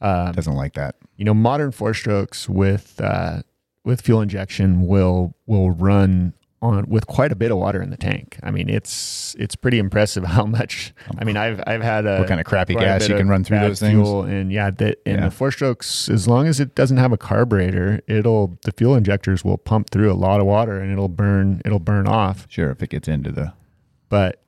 Um, 0.00 0.32
doesn't 0.32 0.54
like 0.54 0.74
that. 0.74 0.96
you 1.16 1.24
know, 1.24 1.34
modern 1.34 1.70
four 1.72 1.94
strokes 1.94 2.48
with 2.48 3.00
uh, 3.02 3.42
with 3.84 4.00
fuel 4.02 4.20
injection 4.20 4.86
will 4.86 5.34
will 5.46 5.70
run 5.70 6.32
on 6.62 6.84
with 6.88 7.06
quite 7.06 7.32
a 7.32 7.36
bit 7.36 7.50
of 7.50 7.56
water 7.58 7.80
in 7.80 7.90
the 7.90 7.96
tank. 7.96 8.38
I 8.42 8.50
mean, 8.50 8.68
it's 8.68 9.34
it's 9.38 9.56
pretty 9.56 9.78
impressive 9.78 10.24
how 10.36 10.44
much. 10.44 10.92
I 11.18 11.24
mean, 11.24 11.36
I've 11.36 11.62
I've 11.66 11.82
had 11.82 12.06
a 12.06 12.18
What 12.18 12.28
kind 12.28 12.40
of 12.40 12.46
crappy 12.46 12.74
gas 12.74 13.08
you 13.08 13.16
can 13.16 13.28
run 13.28 13.44
through 13.44 13.60
those 13.60 13.80
things? 13.80 13.92
fuel, 13.94 14.22
and 14.24 14.52
yeah, 14.52 14.70
that 14.70 15.00
and 15.06 15.18
Yeah. 15.18 15.24
the 15.26 15.30
four 15.30 15.50
strokes, 15.50 16.08
as 16.08 16.28
long 16.28 16.46
as 16.46 16.60
it 16.60 16.74
doesn't 16.74 16.98
have 16.98 17.12
a 17.12 17.16
carburetor, 17.18 18.00
it'll 18.06 18.58
the 18.64 18.72
fuel 18.72 18.94
injectors 18.94 19.44
will 19.44 19.58
pump 19.58 19.90
through 19.90 20.12
a 20.12 20.14
lot 20.14 20.40
of 20.40 20.46
water 20.46 20.78
and 20.80 20.92
it'll 20.92 21.08
burn 21.08 21.62
it'll 21.64 21.78
burn 21.80 22.06
off. 22.06 22.46
Sure, 22.50 22.70
if 22.70 22.82
it 22.82 22.90
gets 22.90 23.08
into 23.08 23.32
the 23.32 23.52
But 24.08 24.42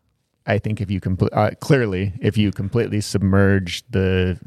I 0.46 0.58
think 0.58 0.80
if 0.80 0.90
you 0.90 1.00
complete 1.00 1.32
uh, 1.32 1.50
clearly 1.60 2.12
if 2.20 2.36
you 2.36 2.50
completely 2.50 3.00
submerge 3.00 3.84
the 3.90 4.38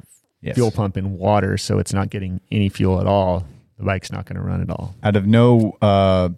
yes. 0.41 0.55
fuel 0.55 0.69
pump 0.71 0.97
in 0.97 1.17
water 1.17 1.57
so 1.57 1.79
it's 1.79 1.93
not 1.93 2.09
getting 2.09 2.41
any 2.51 2.69
fuel 2.69 2.99
at 2.99 3.07
all 3.07 3.45
the 3.77 3.83
bike's 3.85 4.11
not 4.11 4.25
going 4.25 4.35
to 4.35 4.41
run 4.41 4.61
at 4.61 4.69
all. 4.69 4.95
Out 5.03 5.15
of 5.15 5.25
no 5.25 5.77
uh, 5.81 6.29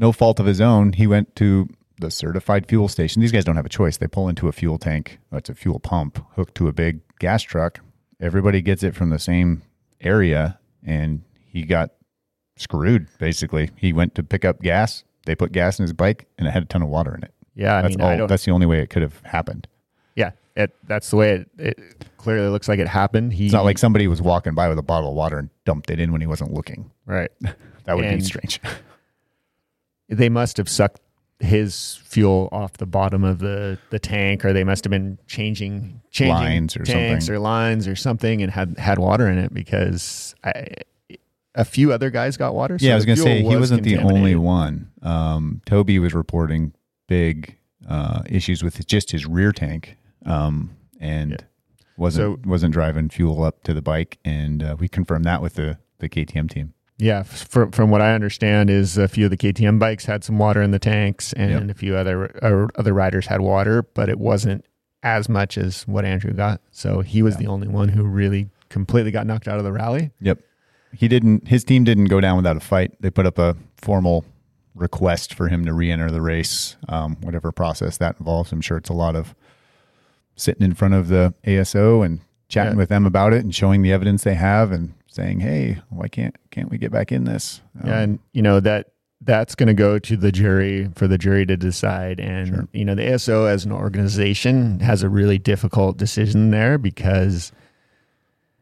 no 0.00 0.12
fault 0.12 0.40
of 0.40 0.46
his 0.46 0.60
own, 0.60 0.94
he 0.94 1.06
went 1.06 1.36
to 1.36 1.68
the 2.00 2.10
certified 2.10 2.66
fuel 2.66 2.88
station. 2.88 3.20
These 3.20 3.32
guys 3.32 3.44
don't 3.44 3.56
have 3.56 3.66
a 3.66 3.70
choice. 3.70 3.98
They 3.98 4.06
pull 4.08 4.28
into 4.28 4.48
a 4.48 4.52
fuel 4.52 4.78
tank. 4.78 5.18
It's 5.32 5.50
a 5.50 5.54
fuel 5.54 5.78
pump 5.78 6.24
hooked 6.34 6.54
to 6.56 6.68
a 6.68 6.72
big 6.72 7.00
gas 7.18 7.42
truck. 7.42 7.80
Everybody 8.20 8.62
gets 8.62 8.82
it 8.82 8.94
from 8.94 9.10
the 9.10 9.18
same 9.18 9.62
area, 10.00 10.58
and 10.82 11.22
he 11.46 11.62
got 11.64 11.90
screwed. 12.56 13.08
Basically, 13.18 13.70
he 13.76 13.92
went 13.92 14.14
to 14.14 14.22
pick 14.22 14.44
up 14.44 14.60
gas. 14.62 15.04
They 15.26 15.34
put 15.34 15.52
gas 15.52 15.78
in 15.78 15.82
his 15.82 15.92
bike, 15.92 16.26
and 16.38 16.48
it 16.48 16.50
had 16.50 16.62
a 16.62 16.66
ton 16.66 16.82
of 16.82 16.88
water 16.88 17.14
in 17.14 17.22
it. 17.22 17.34
Yeah, 17.54 17.76
I 17.76 17.82
that's 17.82 17.98
mean, 17.98 18.20
all. 18.20 18.26
That's 18.26 18.44
the 18.46 18.52
only 18.52 18.66
way 18.66 18.80
it 18.80 18.88
could 18.88 19.02
have 19.02 19.20
happened. 19.24 19.68
yeah, 20.16 20.30
it, 20.56 20.74
that's 20.84 21.10
the 21.10 21.16
way 21.16 21.30
it, 21.32 21.50
it 21.58 21.78
clearly 22.16 22.48
looks 22.48 22.68
like 22.68 22.78
it 22.78 22.88
happened. 22.88 23.34
He 23.34 23.44
It's 23.44 23.52
not 23.52 23.64
like 23.64 23.76
somebody 23.76 24.08
was 24.08 24.22
walking 24.22 24.54
by 24.54 24.68
with 24.68 24.78
a 24.78 24.82
bottle 24.82 25.10
of 25.10 25.14
water 25.14 25.38
and 25.38 25.50
dumped 25.66 25.90
it 25.90 26.00
in 26.00 26.12
when 26.12 26.22
he 26.22 26.26
wasn't 26.26 26.52
looking. 26.52 26.90
right. 27.04 27.30
That 27.84 27.96
would 27.96 28.08
be 28.08 28.20
strange. 28.20 28.60
They 30.10 30.28
must 30.28 30.56
have 30.58 30.68
sucked 30.68 31.00
his 31.38 31.98
fuel 32.04 32.48
off 32.52 32.74
the 32.74 32.84
bottom 32.86 33.24
of 33.24 33.38
the, 33.38 33.78
the 33.88 33.98
tank, 33.98 34.44
or 34.44 34.52
they 34.52 34.64
must 34.64 34.84
have 34.84 34.90
been 34.90 35.18
changing 35.26 36.02
changing 36.10 36.34
Lines 36.34 36.76
or 36.76 36.84
tanks 36.84 37.24
something. 37.26 37.34
or 37.34 37.38
lines 37.38 37.88
or 37.88 37.96
something, 37.96 38.42
and 38.42 38.52
had 38.52 38.76
had 38.78 38.98
water 38.98 39.26
in 39.28 39.38
it 39.38 39.54
because 39.54 40.34
I, 40.44 40.66
a 41.54 41.64
few 41.64 41.92
other 41.92 42.10
guys 42.10 42.36
got 42.36 42.54
water. 42.54 42.78
so 42.78 42.84
yeah, 42.86 42.92
I 42.92 42.96
was 42.96 43.06
going 43.06 43.16
to 43.16 43.22
say 43.22 43.38
he 43.40 43.46
was 43.48 43.60
wasn't 43.70 43.84
the 43.84 43.98
only 43.98 44.34
one. 44.34 44.90
Um, 45.02 45.62
Toby 45.64 45.98
was 45.98 46.12
reporting 46.12 46.74
big 47.06 47.56
uh, 47.88 48.22
issues 48.26 48.62
with 48.62 48.84
just 48.86 49.10
his 49.12 49.26
rear 49.26 49.52
tank, 49.52 49.96
um, 50.26 50.76
and 51.00 51.30
Yeah. 51.32 51.36
wasn't 51.96 52.44
wasn't 52.46 52.72
driving 52.74 53.08
fuel 53.08 53.42
up 53.44 53.62
to 53.64 53.72
the 53.72 53.82
bike. 53.82 54.18
And 54.24 54.62
uh, 54.62 54.76
we 54.78 54.88
confirmed 54.88 55.24
that 55.24 55.40
with 55.40 55.54
the 55.54 55.78
the 56.00 56.08
KTM 56.08 56.50
team. 56.50 56.74
Yeah, 57.00 57.22
from 57.22 57.70
from 57.72 57.90
what 57.90 58.00
I 58.02 58.12
understand, 58.14 58.68
is 58.70 58.98
a 58.98 59.08
few 59.08 59.24
of 59.26 59.30
the 59.30 59.36
KTM 59.36 59.78
bikes 59.78 60.04
had 60.04 60.22
some 60.22 60.38
water 60.38 60.60
in 60.62 60.70
the 60.70 60.78
tanks, 60.78 61.32
and 61.32 61.50
Yep. 61.50 61.70
a 61.70 61.74
few 61.74 61.96
other 61.96 62.30
uh, 62.44 62.68
other 62.78 62.92
riders 62.92 63.26
had 63.26 63.40
water, 63.40 63.82
but 63.94 64.08
it 64.08 64.18
wasn't 64.18 64.64
as 65.02 65.28
much 65.28 65.56
as 65.56 65.84
what 65.88 66.04
Andrew 66.04 66.32
got. 66.34 66.60
So 66.70 67.00
he 67.00 67.22
was 67.22 67.36
the 67.38 67.46
only 67.46 67.68
one 67.68 67.88
who 67.88 68.04
really 68.04 68.48
completely 68.68 69.10
got 69.10 69.26
knocked 69.26 69.48
out 69.48 69.58
of 69.58 69.64
the 69.64 69.72
rally. 69.72 70.10
Yep, 70.20 70.40
he 70.92 71.08
didn't. 71.08 71.48
His 71.48 71.64
team 71.64 71.84
didn't 71.84 72.06
go 72.06 72.20
down 72.20 72.36
without 72.36 72.56
a 72.56 72.60
fight. 72.60 72.92
They 73.00 73.10
put 73.10 73.24
up 73.26 73.38
a 73.38 73.56
formal 73.80 74.24
request 74.74 75.32
for 75.34 75.48
him 75.48 75.64
to 75.64 75.72
re-enter 75.72 76.10
the 76.10 76.20
race, 76.22 76.76
um, 76.88 77.16
whatever 77.22 77.50
process 77.50 77.96
that 77.96 78.16
involves. 78.20 78.52
I'm 78.52 78.60
sure 78.60 78.76
it's 78.76 78.88
a 78.90 78.94
lot 78.94 79.16
of 79.16 79.34
sitting 80.36 80.62
in 80.64 80.74
front 80.74 80.94
of 80.94 81.08
the 81.08 81.34
ASO 81.44 82.04
and 82.04 82.20
chatting 82.48 82.72
Yeah. 82.74 82.78
with 82.78 82.88
them 82.88 83.04
about 83.06 83.32
it 83.32 83.42
and 83.42 83.54
showing 83.54 83.82
the 83.82 83.92
evidence 83.92 84.22
they 84.22 84.34
have 84.34 84.70
and 84.70 84.92
saying, 85.10 85.40
"Hey, 85.40 85.78
why 85.90 86.08
can't 86.08 86.34
can't 86.50 86.70
we 86.70 86.78
get 86.78 86.90
back 86.92 87.10
in 87.12 87.24
this?" 87.24 87.60
Um, 87.82 87.88
Yeah, 87.88 87.98
and 88.00 88.18
you 88.32 88.42
know 88.42 88.60
that 88.60 88.92
that's 89.22 89.54
going 89.54 89.66
to 89.66 89.74
go 89.74 89.98
to 89.98 90.16
the 90.16 90.32
jury 90.32 90.88
for 90.94 91.06
the 91.06 91.18
jury 91.18 91.44
to 91.44 91.56
decide. 91.56 92.18
And 92.20 92.48
Sure. 92.48 92.68
you 92.72 92.84
know 92.86 92.94
the 92.94 93.02
ASO 93.02 93.46
as 93.50 93.64
an 93.66 93.72
organization 93.72 94.80
has 94.80 95.02
a 95.02 95.08
really 95.10 95.36
difficult 95.38 95.98
decision 95.98 96.50
there 96.50 96.78
because 96.78 97.52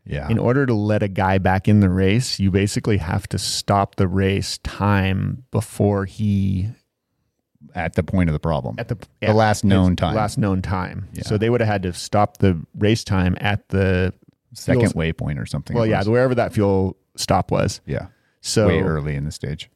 yeah, 0.05 0.29
in 0.31 0.39
order 0.39 0.65
to 0.65 0.73
let 0.75 1.03
a 1.03 1.09
guy 1.09 1.37
back 1.39 1.69
in 1.69 1.81
the 1.81 1.91
race, 1.91 2.41
you 2.41 2.51
basically 2.51 2.97
have 2.97 3.29
to 3.29 3.39
stop 3.39 3.97
the 3.97 4.09
race 4.09 4.57
time 4.59 5.45
before 5.51 6.07
he 6.07 6.69
at 7.75 7.95
the 7.95 8.03
point 8.03 8.31
of 8.31 8.33
the 8.33 8.41
problem. 8.41 8.77
at 8.79 8.89
the 8.89 8.97
The 9.21 9.35
last 9.35 9.65
known 9.65 9.97
time. 9.97 10.15
Last 10.15 10.39
known 10.39 10.63
time. 10.63 11.09
Yeah. 11.13 11.25
So 11.25 11.37
they 11.37 11.51
would 11.51 11.61
have 11.61 11.69
had 11.69 11.83
to 11.83 11.93
stop 11.93 12.39
the 12.39 12.59
race 12.79 13.05
time 13.05 13.37
at 13.41 13.69
the 13.69 14.15
Second 14.55 14.81
fuels- 14.81 14.93
waypoint 14.95 15.39
or 15.41 15.47
something. 15.47 15.77
well, 15.77 15.87
yeah, 15.87 16.03
wherever 16.05 16.35
that 16.35 16.53
fuel 16.53 16.97
stop 17.17 17.51
was. 17.51 17.81
yeah, 17.87 18.07
So 18.41 18.67
way 18.69 18.81
early 18.81 19.15
in 19.15 19.25
the 19.25 19.33
stage. 19.33 19.71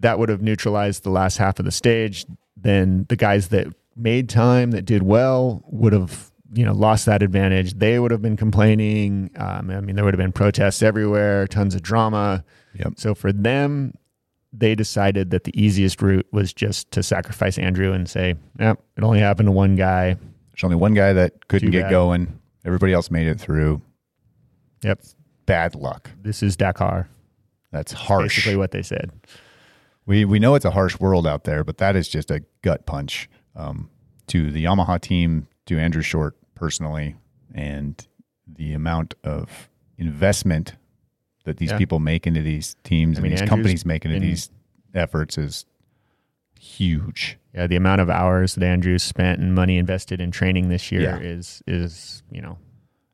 that 0.00 0.18
would 0.18 0.28
have 0.28 0.42
neutralized 0.42 1.02
the 1.04 1.10
last 1.10 1.38
half 1.38 1.58
of 1.58 1.64
the 1.64 1.70
stage. 1.70 2.26
Then 2.56 3.06
the 3.08 3.16
guys 3.16 3.48
that 3.48 3.66
made 3.96 4.28
time 4.28 4.70
that 4.72 4.84
did 4.84 5.02
well 5.02 5.62
would 5.66 5.92
have 5.92 6.30
you 6.52 6.64
know 6.64 6.72
lost 6.72 7.06
that 7.06 7.22
advantage. 7.22 7.74
They 7.74 7.98
would 7.98 8.10
have 8.10 8.20
been 8.22 8.36
complaining. 8.36 9.30
Um, 9.36 9.70
I 9.70 9.80
mean, 9.80 9.96
there 9.96 10.04
would 10.04 10.14
have 10.14 10.18
been 10.18 10.32
protests 10.32 10.82
everywhere, 10.82 11.46
tons 11.46 11.74
of 11.74 11.82
drama. 11.82 12.44
Yep. 12.74 12.94
So 12.96 13.14
for 13.14 13.32
them, 13.32 13.94
they 14.52 14.74
decided 14.74 15.30
that 15.30 15.44
the 15.44 15.58
easiest 15.60 16.02
route 16.02 16.26
was 16.32 16.52
just 16.52 16.90
to 16.90 17.02
sacrifice 17.02 17.56
Andrew 17.56 17.92
and 17.92 18.08
say, 18.08 18.34
"Yep, 18.58 18.80
it 18.96 19.04
only 19.04 19.20
happened 19.20 19.46
to 19.46 19.52
one 19.52 19.76
guy." 19.76 20.14
There's 20.52 20.64
only 20.64 20.76
one 20.76 20.92
guy 20.94 21.12
that 21.14 21.46
couldn't 21.48 21.68
Too 21.68 21.72
get 21.72 21.84
bad. 21.84 21.90
going. 21.90 22.38
Everybody 22.64 22.92
else 22.92 23.10
made 23.10 23.28
it 23.28 23.40
through. 23.40 23.80
Yep, 24.82 25.02
Bad 25.46 25.74
luck. 25.74 26.10
this 26.22 26.42
is 26.42 26.56
Dakar. 26.56 27.08
That's 27.72 27.92
harsh. 27.92 28.36
Basically, 28.36 28.56
what 28.56 28.70
they 28.72 28.82
said. 28.82 29.10
We 30.06 30.24
we 30.24 30.38
know 30.38 30.54
it's 30.54 30.64
a 30.64 30.70
harsh 30.70 30.98
world 30.98 31.26
out 31.26 31.44
there, 31.44 31.62
but 31.64 31.78
that 31.78 31.94
is 31.96 32.08
just 32.08 32.30
a 32.30 32.42
gut 32.62 32.86
punch 32.86 33.28
um, 33.54 33.88
to 34.28 34.50
the 34.50 34.64
Yamaha 34.64 35.00
team, 35.00 35.46
to 35.66 35.78
Andrew 35.78 36.02
Short 36.02 36.36
personally, 36.54 37.14
and 37.54 38.04
the 38.46 38.72
amount 38.72 39.14
of 39.22 39.68
investment 39.98 40.74
that 41.44 41.58
these 41.58 41.70
Yeah. 41.70 41.78
people 41.78 42.00
make 42.00 42.26
into 42.26 42.42
these 42.42 42.76
teams 42.84 43.18
I 43.18 43.22
mean, 43.22 43.32
and 43.32 43.32
these 43.38 43.42
Andrew's 43.42 43.48
companies 43.50 43.86
make 43.86 44.04
into 44.04 44.18
been- 44.18 44.28
these 44.28 44.50
efforts 44.94 45.38
is 45.38 45.64
huge. 46.58 47.38
Yeah, 47.54 47.66
the 47.66 47.76
amount 47.76 48.00
of 48.00 48.10
hours 48.10 48.54
that 48.54 48.64
Andrew 48.64 48.98
spent 48.98 49.40
and 49.40 49.54
money 49.54 49.78
invested 49.78 50.20
in 50.20 50.30
training 50.30 50.68
this 50.68 50.90
year 50.92 51.02
Yeah. 51.02 51.18
is 51.18 51.62
is 51.66 52.22
you 52.30 52.40
know 52.40 52.58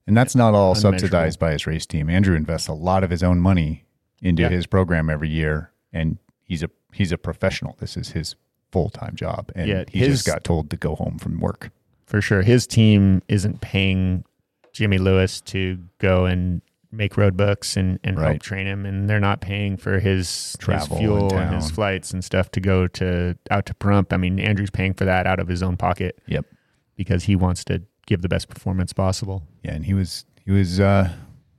And 0.06 0.16
that's 0.16 0.34
not 0.36 0.54
all 0.54 0.74
subsidized 0.74 1.38
by 1.38 1.52
his 1.52 1.66
race 1.66 1.84
team. 1.86 2.08
Andrew 2.08 2.36
invests 2.36 2.68
a 2.68 2.72
lot 2.72 3.02
of 3.02 3.10
his 3.10 3.22
own 3.22 3.40
money 3.40 3.84
into 4.22 4.42
Yeah. 4.42 4.48
his 4.50 4.66
program 4.66 5.10
every 5.10 5.28
year, 5.28 5.72
and 5.92 6.18
he's 6.42 6.62
a 6.62 6.70
he's 6.92 7.12
a 7.12 7.18
professional. 7.18 7.76
This 7.80 7.96
is 7.96 8.10
his 8.10 8.36
full 8.72 8.88
time 8.90 9.14
job, 9.16 9.50
and 9.54 9.68
Yeah, 9.68 9.84
he 9.90 9.98
his- 10.00 10.08
just 10.24 10.26
got 10.26 10.44
told 10.44 10.70
to 10.70 10.76
go 10.76 10.94
home 10.94 11.18
from 11.18 11.40
work. 11.40 11.70
for 12.06 12.20
sure. 12.20 12.42
His 12.42 12.66
team 12.68 13.20
isn't 13.28 13.60
paying 13.60 14.24
Jimmy 14.72 14.96
Lewis 14.98 15.40
to 15.42 15.78
go 15.98 16.24
and 16.24 16.62
make 16.92 17.16
road 17.16 17.36
books 17.36 17.76
and, 17.76 17.98
and 18.04 18.16
help 18.18 18.38
train 18.40 18.66
him, 18.66 18.86
and 18.86 19.10
they're 19.10 19.18
not 19.20 19.40
paying 19.40 19.76
for 19.76 19.98
his, 19.98 20.56
Travel 20.60 20.96
his 20.96 20.98
fuel 20.98 21.34
and 21.34 21.54
his 21.56 21.68
flights 21.70 22.12
and 22.12 22.24
stuff 22.24 22.50
to 22.52 22.60
go 22.60 22.86
to 22.86 23.36
out 23.50 23.66
to 23.66 23.74
Pahrump. 23.74 24.12
I 24.12 24.16
mean, 24.18 24.38
Andrew's 24.38 24.70
paying 24.70 24.94
for 24.94 25.04
that 25.04 25.26
out 25.26 25.40
of 25.40 25.48
his 25.48 25.62
own 25.64 25.76
pocket 25.76 26.16
Yep. 26.26 26.46
because 26.94 27.24
he 27.24 27.34
wants 27.34 27.64
to 27.64 27.82
give 28.06 28.22
the 28.22 28.28
best 28.28 28.48
performance 28.48 28.92
possible. 28.92 29.42
Yeah, 29.62 29.74
and 29.74 29.84
he 29.84 29.94
was 29.94 30.24
he 30.44 30.50
was 30.52 30.80
uh, 30.80 31.12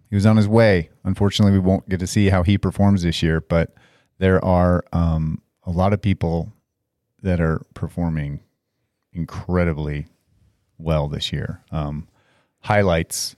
he 0.09 0.15
was 0.15 0.25
on 0.25 0.37
his 0.37 0.47
way. 0.47 0.89
Unfortunately, 1.03 1.51
we 1.51 1.59
won't 1.59 1.87
get 1.89 1.99
to 1.99 2.07
see 2.07 2.29
how 2.29 2.43
he 2.43 2.57
performs 2.57 3.03
this 3.03 3.21
year, 3.21 3.41
but 3.41 3.73
there 4.17 4.43
are 4.43 4.83
um, 4.93 5.41
a 5.63 5.71
lot 5.71 5.93
of 5.93 6.01
people 6.01 6.51
that 7.21 7.39
are 7.41 7.61
performing 7.73 8.39
incredibly 9.13 10.07
well 10.77 11.07
this 11.07 11.31
year. 11.31 11.61
Um, 11.71 12.07
highlights 12.61 13.35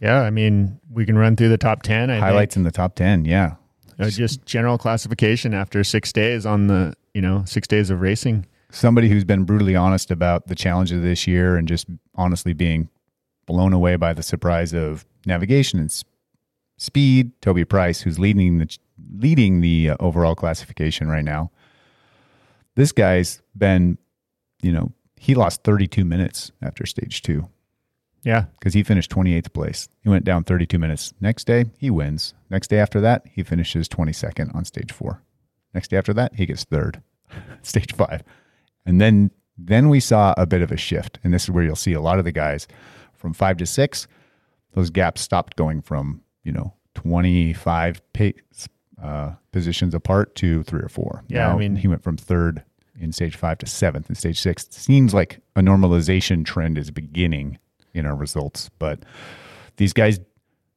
Yeah, 0.00 0.20
I 0.20 0.30
mean, 0.30 0.80
we 0.90 1.04
can 1.06 1.18
run 1.18 1.36
through 1.36 1.48
the 1.48 1.58
top 1.58 1.82
ten. 1.82 2.10
I 2.10 2.18
highlights 2.18 2.54
think. 2.54 2.60
in 2.60 2.64
the 2.64 2.70
top 2.70 2.94
ten. 2.94 3.24
Yeah, 3.24 3.54
Uh, 3.98 4.08
just 4.10 4.44
general 4.46 4.78
classification 4.78 5.54
after 5.54 5.82
six 5.84 6.12
days 6.12 6.46
on 6.46 6.66
the 6.68 6.94
you 7.14 7.20
know 7.22 7.44
six 7.46 7.66
days 7.68 7.90
of 7.90 8.00
racing. 8.00 8.46
Somebody 8.70 9.08
who's 9.08 9.24
been 9.24 9.44
brutally 9.44 9.76
honest 9.76 10.10
about 10.10 10.48
the 10.48 10.54
challenges 10.54 10.98
of 10.98 11.02
this 11.02 11.26
year 11.26 11.56
and 11.56 11.68
just 11.68 11.86
honestly 12.14 12.52
being 12.52 12.88
blown 13.46 13.72
away 13.72 13.96
by 13.96 14.12
the 14.12 14.22
surprise 14.22 14.72
of 14.72 15.06
navigation 15.24 15.78
and 15.78 15.90
speed. 16.76 17.30
Toby 17.40 17.64
Price, 17.64 18.00
who's 18.00 18.18
leading 18.18 18.58
the 18.58 18.76
leading 19.18 19.60
the 19.60 19.90
uh, 19.90 19.96
overall 20.00 20.34
classification 20.34 21.08
right 21.08 21.24
now. 21.24 21.50
This 22.76 22.92
guy's 22.92 23.42
been, 23.56 23.98
you 24.62 24.72
know, 24.72 24.92
he 25.16 25.34
lost 25.34 25.62
32 25.64 26.04
minutes 26.04 26.52
after 26.62 26.86
stage 26.86 27.22
two 27.22 27.48
Yeah, 28.22 28.44
because 28.58 28.74
he 28.74 28.82
finished 28.82 29.10
28th 29.10 29.52
place. 29.52 29.88
He 30.02 30.08
went 30.08 30.24
down 30.24 30.44
32 30.44 30.78
minutes. 30.78 31.12
Next 31.20 31.46
day, 31.46 31.66
he 31.78 31.90
wins. 31.90 32.34
Next 32.50 32.68
day 32.68 32.78
after 32.78 33.00
that, 33.00 33.24
he 33.30 33.42
finishes 33.42 33.88
22nd 33.88 34.54
on 34.54 34.64
stage 34.64 34.92
four. 34.92 35.22
Next 35.74 35.88
day 35.90 35.96
after 35.96 36.14
that, 36.14 36.34
he 36.34 36.46
gets 36.46 36.64
third, 36.64 37.02
stage 37.62 37.94
five. 37.94 38.22
And 38.86 39.00
then 39.00 39.30
then 39.58 39.88
we 39.88 40.00
saw 40.00 40.34
a 40.36 40.46
bit 40.46 40.62
of 40.62 40.70
a 40.70 40.76
shift. 40.76 41.18
And 41.24 41.32
this 41.34 41.44
is 41.44 41.50
where 41.50 41.64
you'll 41.64 41.76
see 41.76 41.92
a 41.94 42.00
lot 42.00 42.18
of 42.18 42.24
the 42.24 42.32
guys 42.32 42.68
from 43.14 43.32
five 43.32 43.56
to 43.58 43.66
six, 43.66 44.06
those 44.72 44.90
gaps 44.90 45.22
stopped 45.22 45.56
going 45.56 45.80
from, 45.80 46.20
you 46.44 46.52
know, 46.52 46.74
25 46.94 48.00
pace, 48.12 48.34
uh, 49.02 49.32
positions 49.52 49.94
apart 49.94 50.34
to 50.36 50.62
three 50.64 50.80
or 50.82 50.88
four. 50.88 51.22
Yeah, 51.28 51.52
I 51.54 51.56
mean- 51.58 51.76
he 51.76 51.88
went 51.88 52.02
from 52.02 52.16
third 52.16 52.62
in 52.98 53.12
stage 53.12 53.36
five 53.36 53.58
to 53.58 53.66
seventh 53.66 54.08
in 54.08 54.14
stage 54.14 54.40
six. 54.40 54.66
Seems 54.70 55.12
like 55.14 55.40
a 55.54 55.60
normalization 55.60 56.44
trend 56.44 56.78
is 56.78 56.90
beginning 56.90 57.58
in 57.94 58.06
our 58.06 58.14
results, 58.14 58.70
but 58.78 59.04
these 59.76 59.92
guys, 59.92 60.20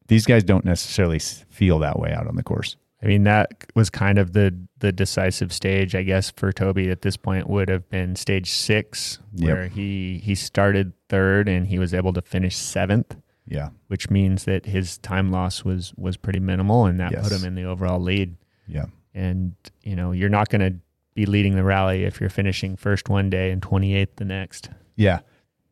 these 0.08 0.26
guys 0.26 0.44
don't 0.44 0.66
necessarily 0.66 1.20
feel 1.20 1.80
that 1.80 2.00
way 2.00 2.12
out 2.14 2.28
on 2.28 2.36
the 2.36 2.44
course. 2.44 2.76
I 3.02 3.06
mean, 3.06 3.24
that 3.24 3.66
was 3.76 3.90
kind 3.90 4.18
of 4.20 4.34
the 4.34 4.56
the 4.80 4.92
decisive 4.92 5.52
stage, 5.54 5.96
I 5.96 6.04
guess, 6.04 6.32
for 6.32 6.52
Toby 6.52 6.90
at 6.90 7.02
this 7.02 7.18
point 7.18 7.50
would 7.50 7.70
have 7.70 7.90
been 7.90 8.16
stage 8.16 8.50
six, 8.52 9.20
Yep. 9.36 9.48
where 9.48 9.68
he 9.68 10.18
he 10.24 10.36
started 10.36 10.94
third 11.10 11.48
and 11.50 11.68
he 11.68 11.80
was 11.80 11.94
able 11.94 12.14
to 12.14 12.22
finish 12.22 12.56
seventh. 12.56 13.16
Yeah. 13.48 13.70
which 13.88 14.12
means 14.12 14.44
that 14.44 14.68
his 14.68 15.00
time 15.00 15.32
loss 15.32 15.64
was 15.66 15.92
was 15.98 16.18
pretty 16.18 16.40
minimal, 16.40 16.86
and 16.86 17.00
that 17.00 17.12
Yes. 17.14 17.28
put 17.28 17.40
him 17.40 17.48
in 17.48 17.56
the 17.56 17.64
overall 17.64 18.00
lead. 18.00 18.36
Yeah. 18.68 18.86
And 19.16 19.56
you 19.82 19.96
know, 19.96 20.12
you're 20.12 20.30
not 20.30 20.50
going 20.50 20.62
to 20.62 20.78
be 21.16 21.26
leading 21.26 21.56
the 21.56 21.64
rally 21.64 22.04
if 22.04 22.22
you're 22.22 22.30
finishing 22.30 22.76
first 22.76 23.10
one 23.10 23.30
day 23.32 23.50
and 23.50 23.60
28th 23.62 24.18
the 24.18 24.26
next. 24.26 24.70
Yeah. 24.96 25.20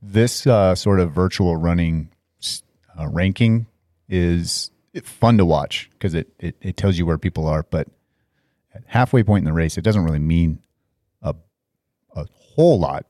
This 0.01 0.47
uh, 0.47 0.73
sort 0.73 0.99
of 0.99 1.11
virtual 1.11 1.55
running 1.55 2.09
uh, 2.99 3.07
ranking 3.07 3.67
is 4.09 4.71
fun 5.05 5.37
to 5.37 5.45
watch 5.45 5.89
because 5.93 6.13
it, 6.13 6.29
it, 6.39 6.55
it 6.61 6.77
tells 6.77 6.97
you 6.97 7.05
where 7.05 7.17
people 7.17 7.47
are. 7.47 7.63
But 7.63 7.87
at 8.73 8.83
halfway 8.87 9.23
point 9.23 9.41
in 9.41 9.45
the 9.45 9.53
race, 9.53 9.77
it 9.77 9.81
doesn't 9.83 10.03
really 10.03 10.19
mean 10.19 10.59
a, 11.21 11.35
a 12.15 12.25
whole 12.33 12.79
lot 12.79 13.05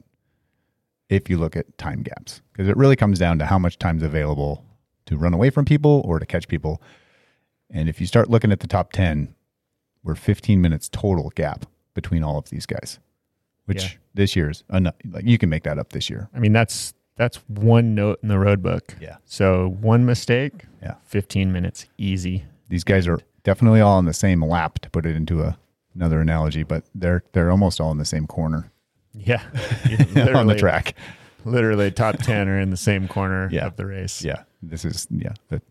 if 1.10 1.30
you 1.30 1.38
look 1.38 1.56
at 1.56 1.78
time 1.78 2.02
gaps 2.04 2.42
because 2.52 2.68
it 2.68 2.76
really 2.76 2.96
comes 2.96 3.18
down 3.20 3.40
to 3.40 3.46
how 3.46 3.58
much 3.58 3.80
time's 3.80 4.04
available 4.04 4.64
to 5.06 5.18
run 5.18 5.34
away 5.34 5.50
from 5.50 5.64
people 5.66 6.02
or 6.06 6.20
to 6.20 6.26
catch 6.26 6.48
people. 6.48 6.82
And 7.70 7.88
if 7.88 8.02
you 8.02 8.08
start 8.08 8.30
looking 8.30 8.52
at 8.52 8.60
the 8.60 8.68
top 8.68 8.92
10, 8.92 9.34
we're 10.04 10.16
15 10.16 10.62
minutes 10.62 10.90
total 10.90 11.32
gap 11.36 11.66
between 11.94 12.24
all 12.24 12.38
of 12.38 12.50
these 12.50 12.66
guys, 12.66 13.00
which 13.66 13.84
Yeah. 13.84 13.90
this 14.14 14.36
year's 14.36 14.64
uh, 14.74 14.78
enough. 14.78 14.96
Like 15.10 15.26
you 15.26 15.38
can 15.38 15.50
make 15.50 15.64
that 15.64 15.78
up 15.80 15.92
this 15.94 16.10
year. 16.10 16.30
I 16.34 16.40
mean, 16.40 16.54
that's 16.54 16.94
that's 17.18 17.38
one 17.48 17.94
note 17.96 18.20
in 18.24 18.30
the 18.30 18.40
road 18.40 18.62
book. 18.64 18.96
Yeah. 19.02 19.18
So 19.26 19.76
one 19.82 20.06
mistake, 20.06 20.66
Yeah. 20.82 20.96
15 21.06 21.52
minutes, 21.52 21.88
easy. 21.98 22.46
These 22.70 22.84
guys 22.84 23.08
are 23.08 23.20
definitely 23.44 23.82
all 23.82 23.98
on 23.98 24.06
the 24.06 24.14
same 24.14 24.44
lap 24.44 24.80
to 24.80 24.90
put 24.90 25.06
it 25.06 25.16
into 25.16 25.42
a, 25.42 25.58
another 25.96 26.22
analogy, 26.22 26.64
but 26.64 26.84
they're 26.96 27.24
they're 27.34 27.52
almost 27.52 27.82
all 27.82 27.92
in 27.92 27.98
the 27.98 28.06
same 28.06 28.28
corner 28.28 28.72
Yeah, 29.14 29.42
on 30.36 30.48
the 30.48 30.56
track. 30.58 30.96
Literally, 31.46 31.92
top 31.92 32.18
10 32.18 32.48
are 32.50 32.60
in 32.60 32.70
the 32.72 32.78
same 32.78 33.08
corner 33.08 33.50
Yeah. 33.52 33.66
of 33.68 33.76
the 33.78 33.86
race. 33.86 34.22
Yeah. 34.24 34.44
This 34.62 34.84
is 34.86 35.08
yeah, 35.10 35.34
the 35.50 35.62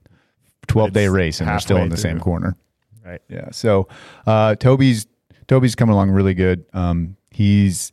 12 0.68 0.92
day 0.92 1.08
race 1.08 1.40
and 1.40 1.48
they're 1.48 1.60
still 1.60 1.76
in 1.78 1.90
the 1.90 1.96
same 1.96 2.18
corner. 2.20 2.56
Right. 3.04 3.20
Yeah. 3.28 3.50
So 3.52 3.88
uh, 4.26 4.54
Toby's 4.56 5.06
Toby's 5.48 5.74
coming 5.76 5.92
along 5.94 6.10
really 6.10 6.34
good. 6.34 6.64
Um, 6.72 7.16
he's 7.30 7.92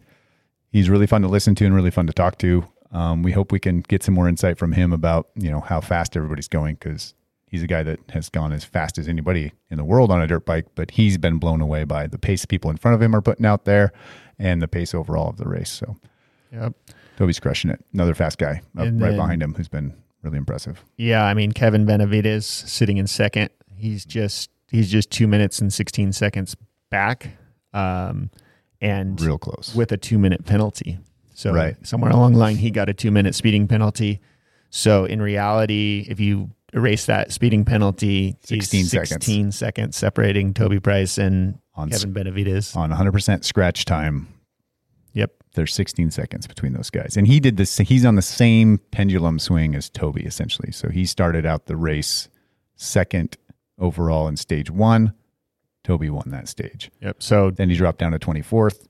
he's 0.72 0.90
really 0.90 1.06
fun 1.08 1.22
to 1.24 1.28
listen 1.28 1.54
to 1.56 1.66
and 1.66 1.76
really 1.76 1.92
fun 1.92 2.08
to 2.08 2.14
talk 2.14 2.38
to. 2.40 2.66
Um, 2.94 3.24
we 3.24 3.32
hope 3.32 3.52
we 3.52 3.60
can 3.60 3.82
get 3.82 4.04
some 4.04 4.14
more 4.14 4.28
insight 4.30 4.58
from 4.58 4.72
him 4.72 4.94
about 4.94 5.28
you 5.36 5.50
know 5.52 5.60
how 5.60 5.82
fast 5.82 6.16
everybody's 6.16 6.48
going 6.48 6.76
because 6.76 7.14
he's 7.48 7.64
a 7.64 7.68
guy 7.68 7.84
that 7.84 8.00
has 8.12 8.30
gone 8.30 8.54
as 8.54 8.64
fast 8.64 8.98
as 8.98 9.08
anybody 9.08 9.52
in 9.72 9.78
the 9.78 9.84
world 9.84 10.12
on 10.12 10.22
a 10.22 10.28
dirt 10.28 10.46
bike. 10.46 10.68
But 10.76 10.92
he's 10.92 11.18
been 11.18 11.38
blown 11.40 11.60
away 11.62 11.84
by 11.84 12.08
the 12.08 12.18
pace 12.20 12.46
people 12.46 12.70
in 12.72 12.78
front 12.78 12.96
of 12.96 13.02
him 13.02 13.16
are 13.16 13.22
putting 13.22 13.46
out 13.46 13.66
there 13.66 13.92
and 14.40 14.62
the 14.62 14.68
pace 14.68 14.94
overall 14.94 15.30
of 15.30 15.38
the 15.38 15.46
race. 15.48 15.72
So 15.72 15.98
Yep. 16.52 16.74
Toby's 17.18 17.40
crushing 17.40 17.72
it. 17.72 17.84
Another 17.94 18.14
fast 18.14 18.38
guy 18.38 18.62
up 18.78 18.86
And 18.86 19.02
right 19.02 19.16
behind 19.16 19.42
him 19.42 19.54
who's 19.56 19.68
been 19.68 19.94
really 20.22 20.38
impressive. 20.38 20.84
Yeah, 20.98 21.24
I 21.26 21.34
mean 21.34 21.52
Kevin 21.52 21.86
Benavides 21.86 22.46
sitting 22.46 22.98
in 22.98 23.08
second. 23.08 23.50
He's 23.76 24.06
just 24.06 24.50
he's 24.70 24.90
just 24.92 25.10
two 25.12 25.28
minutes 25.28 25.60
and 25.60 25.74
sixteen 25.74 26.14
seconds 26.14 26.56
back, 26.90 27.30
um, 27.74 28.30
and 28.82 29.20
Real 29.20 29.38
close. 29.38 29.74
with 29.76 29.92
a 29.92 29.98
two 29.98 30.18
minute 30.20 30.46
penalty. 30.46 31.00
So 31.34 31.54
Right. 31.54 31.76
somewhere 31.86 32.12
along 32.12 32.34
the 32.34 32.40
line, 32.40 32.58
he 32.58 32.70
got 32.72 32.90
a 32.90 32.94
two 32.94 33.12
minute 33.12 33.36
speeding 33.36 33.68
penalty. 33.68 34.20
So 34.70 35.06
in 35.06 35.22
reality, 35.22 36.06
if 36.10 36.20
you 36.20 36.52
erase 36.74 37.06
that 37.06 37.32
speeding 37.32 37.66
penalty, 37.66 38.38
he's 38.48 38.70
16 38.70 38.86
seconds. 38.86 39.10
16 39.10 39.52
seconds 39.52 39.96
separating 39.98 40.54
Toby 40.54 40.80
Price 40.80 41.18
and 41.18 41.60
On 41.76 41.90
Kevin 41.90 42.14
Benavides. 42.14 42.76
on 42.76 42.92
100% 42.92 43.44
scratch 43.46 43.86
time 43.86 44.28
Yep. 45.14 45.32
there's 45.54 45.74
16 45.74 46.10
seconds 46.10 46.48
between 46.48 46.74
those 46.74 46.90
guys. 46.90 47.16
And 47.16 47.28
he 47.28 47.40
did 47.40 47.58
this, 47.58 47.78
he's 47.78 48.04
on 48.06 48.16
the 48.16 48.24
same 48.24 48.80
pendulum 48.92 49.38
swing 49.38 49.76
as 49.76 49.90
Toby, 49.90 50.24
essentially. 50.24 50.72
So 50.72 50.90
he 50.90 51.06
started 51.06 51.46
out 51.46 51.68
the 51.68 51.76
race 51.76 52.30
second 52.76 53.38
overall 53.78 54.28
in 54.28 54.38
stage 54.38 54.72
one. 54.72 55.14
Toby 55.84 56.10
won 56.10 56.30
that 56.30 56.48
stage. 56.48 56.90
Yep. 57.02 57.22
So 57.22 57.52
Then 57.52 57.70
he 57.70 57.76
dropped 57.76 58.00
down 58.00 58.14
to 58.14 58.20
24th. 58.20 58.88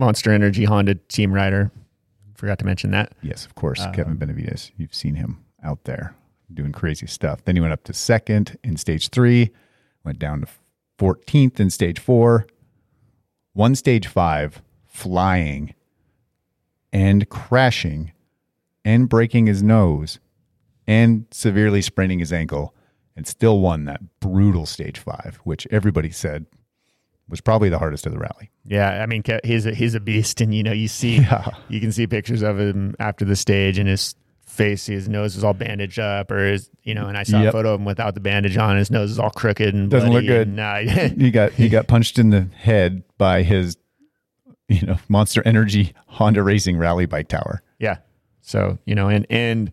Monster 0.00 0.32
Energy 0.32 0.64
Honda 0.64 0.94
team 0.96 1.32
rider. 1.32 1.70
Forgot 2.34 2.58
to 2.60 2.64
mention 2.64 2.90
that. 2.92 3.12
Yes, 3.22 3.44
of 3.44 3.54
course, 3.54 3.80
Um, 3.80 3.92
Kevin 3.92 4.16
Benavides. 4.16 4.72
You've 4.76 4.94
seen 4.94 5.14
him 5.14 5.44
out 5.62 5.84
there 5.84 6.14
doing 6.52 6.72
crazy 6.72 7.06
stuff. 7.06 7.44
Then 7.44 7.54
he 7.54 7.60
went 7.60 7.72
up 7.74 7.84
to 7.84 7.92
second 7.92 8.56
in 8.64 8.76
stage 8.78 9.10
three, 9.10 9.50
went 10.02 10.18
down 10.18 10.40
to 10.40 10.46
14th 10.98 11.60
in 11.60 11.70
stage 11.70 11.98
four, 12.00 12.46
one 13.52 13.74
stage 13.74 14.06
five, 14.06 14.62
flying 14.86 15.74
and 16.92 17.28
crashing 17.28 18.12
and 18.84 19.08
breaking 19.08 19.46
his 19.46 19.62
nose 19.62 20.18
and 20.86 21.26
severely 21.30 21.82
spraining 21.82 22.18
his 22.18 22.32
ankle 22.32 22.74
and 23.14 23.26
still 23.26 23.60
won 23.60 23.84
that 23.84 24.00
brutal 24.18 24.64
stage 24.66 24.98
five, 24.98 25.38
which 25.44 25.66
everybody 25.70 26.10
said 26.10 26.46
was 27.30 27.40
probably 27.40 27.68
the 27.68 27.78
hardest 27.78 28.06
of 28.06 28.12
the 28.12 28.18
rally. 28.18 28.50
Yeah, 28.66 29.02
I 29.02 29.06
mean 29.06 29.22
he's 29.44 29.64
a, 29.66 29.72
he's 29.72 29.94
a 29.94 30.00
beast, 30.00 30.40
and 30.40 30.54
you 30.54 30.62
know 30.62 30.72
you 30.72 30.88
see 30.88 31.16
Yeah. 31.20 31.48
you 31.68 31.80
can 31.80 31.92
see 31.92 32.06
pictures 32.06 32.42
of 32.42 32.58
him 32.58 32.94
after 32.98 33.24
the 33.24 33.36
stage, 33.36 33.78
and 33.78 33.88
his 33.88 34.14
face, 34.44 34.86
his 34.86 35.08
nose 35.08 35.36
is 35.36 35.44
all 35.44 35.54
bandaged 35.54 35.98
up, 35.98 36.30
or 36.30 36.44
his 36.44 36.68
you 36.82 36.94
know, 36.94 37.06
and 37.06 37.16
I 37.16 37.22
saw 37.22 37.42
a 37.46 37.52
photo 37.52 37.74
of 37.74 37.80
him 37.80 37.86
without 37.86 38.14
the 38.14 38.20
bandage 38.20 38.56
on. 38.56 38.76
His 38.76 38.90
nose 38.90 39.10
is 39.10 39.18
all 39.18 39.30
crooked 39.30 39.72
and 39.74 39.90
Doesn't 39.90 40.12
look 40.12 40.26
good. 40.26 40.48
And, 40.48 40.60
uh, 40.60 40.76
he 41.16 41.30
got 41.30 41.52
he 41.52 41.68
got 41.68 41.86
punched 41.86 42.18
in 42.18 42.30
the 42.30 42.48
head 42.56 43.02
by 43.16 43.42
his 43.42 43.76
you 44.68 44.86
know 44.86 44.98
monster 45.08 45.42
energy 45.44 45.92
honda 46.06 46.42
racing 46.42 46.76
rally 46.78 47.06
bike 47.06 47.28
tower 47.28 47.62
Yeah. 47.78 47.98
So, 48.42 48.78
you 48.84 48.94
know, 48.94 49.08
and 49.08 49.26
and 49.30 49.70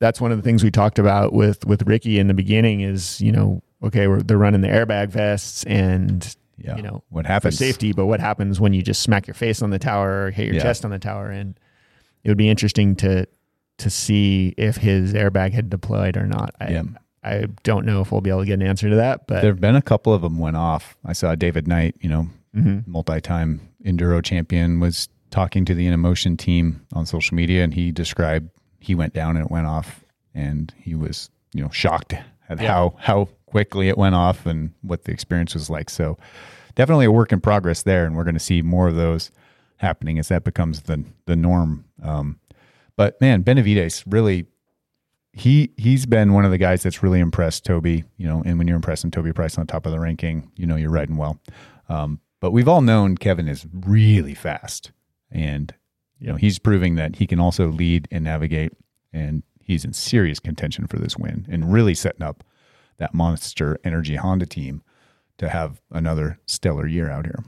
that's 0.00 0.20
one 0.20 0.32
of 0.32 0.38
the 0.38 0.42
things 0.42 0.64
we 0.64 0.70
talked 0.70 0.98
about 0.98 1.32
with 1.32 1.66
with 1.66 1.82
Ricky 1.86 2.18
in 2.18 2.26
the 2.26 2.34
beginning 2.34 2.80
is, 2.80 3.20
you 3.20 3.32
know, 3.32 3.62
okay, 3.82 4.06
we're, 4.06 4.22
they're 4.22 4.38
running 4.38 4.60
the 4.60 4.68
airbag 4.68 5.08
vests 5.10 5.64
and 5.64 6.36
yeah 6.58 6.76
you 6.76 6.82
know, 6.82 7.02
what 7.08 7.24
for 7.26 7.32
happens 7.32 7.58
safety, 7.58 7.92
but 7.92 8.06
what 8.06 8.20
happens 8.20 8.60
when 8.60 8.72
you 8.72 8.82
just 8.82 9.02
smack 9.02 9.26
your 9.26 9.34
face 9.34 9.62
on 9.62 9.70
the 9.70 9.78
tower 9.78 10.26
or 10.26 10.30
hit 10.30 10.46
your 10.46 10.54
Yeah. 10.56 10.62
chest 10.62 10.84
on 10.84 10.90
the 10.90 10.98
tower 10.98 11.28
and 11.30 11.58
it 12.24 12.28
would 12.28 12.38
be 12.38 12.48
interesting 12.48 12.94
to 12.96 13.26
to 13.78 13.90
see 13.90 14.54
if 14.56 14.76
his 14.76 15.12
airbag 15.14 15.52
had 15.52 15.68
deployed 15.70 16.16
or 16.16 16.26
not. 16.26 16.54
I 16.60 16.70
Yeah. 16.70 16.82
I 17.24 17.46
don't 17.62 17.86
know 17.86 18.00
if 18.00 18.12
we'll 18.12 18.20
be 18.20 18.30
able 18.30 18.40
to 18.40 18.46
get 18.46 18.54
an 18.54 18.62
answer 18.66 18.88
to 18.90 18.96
that, 18.96 19.26
but 19.26 19.42
there 19.42 19.50
have 19.50 19.60
been 19.60 19.76
a 19.76 19.82
couple 19.82 20.12
of 20.12 20.22
them 20.22 20.38
went 20.38 20.56
off 20.56 20.96
i 21.04 21.12
saw 21.12 21.34
david 21.34 21.66
knight 21.68 21.94
you 22.00 22.08
know 22.08 22.28
Mhm. 22.56 22.86
multi-time 22.86 23.60
enduro 23.84 24.22
champion 24.22 24.78
was 24.78 25.08
talking 25.30 25.64
to 25.64 25.74
the 25.74 25.86
In&motion 25.86 26.36
team 26.36 26.82
on 26.92 27.06
social 27.06 27.34
media 27.34 27.64
and 27.64 27.72
he 27.74 27.90
described 27.92 28.50
he 28.78 28.94
went 28.94 29.14
down 29.14 29.36
and 29.36 29.46
it 29.46 29.50
went 29.50 29.66
off 29.66 30.04
and 30.34 30.72
he 30.76 30.94
was 30.94 31.30
you 31.54 31.62
know 31.62 31.70
shocked 31.70 32.12
at 32.48 32.60
Yeah. 32.60 32.68
how 32.68 32.94
how 32.98 33.28
quickly 33.52 33.88
it 33.88 33.98
went 33.98 34.14
off 34.14 34.46
and 34.46 34.72
what 34.80 35.04
the 35.04 35.12
experience 35.12 35.52
was 35.52 35.68
like 35.68 35.90
so 35.90 36.16
definitely 36.74 37.04
a 37.04 37.12
work 37.12 37.32
in 37.32 37.40
progress 37.40 37.82
there 37.82 38.06
and 38.06 38.16
we're 38.16 38.24
going 38.24 38.34
to 38.34 38.40
see 38.40 38.62
more 38.62 38.88
of 38.88 38.96
those 38.96 39.30
happening 39.76 40.18
as 40.18 40.28
that 40.28 40.42
becomes 40.42 40.82
the 40.82 41.04
the 41.26 41.36
norm 41.36 41.84
um, 42.02 42.40
but 42.96 43.20
man 43.20 43.42
benavides 43.42 44.02
really 44.06 44.46
he 45.32 45.70
he's 45.76 46.06
been 46.06 46.32
one 46.32 46.44
of 46.44 46.50
the 46.50 46.58
guys 46.58 46.82
that's 46.82 47.02
really 47.02 47.20
impressed 47.20 47.64
Toby, 47.64 48.04
you 48.16 48.26
know, 48.26 48.42
and 48.44 48.58
when 48.58 48.68
you're 48.68 48.76
impressing 48.76 49.10
Toby 49.10 49.32
Price 49.32 49.56
on 49.56 49.66
top 49.66 49.86
of 49.86 49.92
the 49.92 50.00
ranking, 50.00 50.50
you 50.56 50.66
know 50.66 50.76
you're 50.76 50.90
riding 50.90 51.16
well. 51.16 51.40
Um, 51.88 52.20
but 52.40 52.50
we've 52.50 52.68
all 52.68 52.82
known 52.82 53.16
Kevin 53.16 53.48
is 53.48 53.66
really 53.72 54.34
fast, 54.34 54.92
and 55.30 55.74
you 56.18 56.26
know 56.26 56.36
he's 56.36 56.58
proving 56.58 56.96
that 56.96 57.16
he 57.16 57.26
can 57.26 57.40
also 57.40 57.68
lead 57.68 58.08
and 58.10 58.24
navigate, 58.24 58.72
and 59.12 59.42
he's 59.60 59.84
in 59.84 59.92
serious 59.94 60.38
contention 60.38 60.86
for 60.86 60.98
this 60.98 61.16
win, 61.16 61.46
and 61.50 61.72
really 61.72 61.94
setting 61.94 62.22
up 62.22 62.44
that 62.98 63.14
Monster 63.14 63.78
Energy 63.84 64.16
Honda 64.16 64.46
team 64.46 64.82
to 65.38 65.48
have 65.48 65.80
another 65.90 66.38
stellar 66.46 66.86
year 66.86 67.10
out 67.10 67.24
here. 67.26 67.42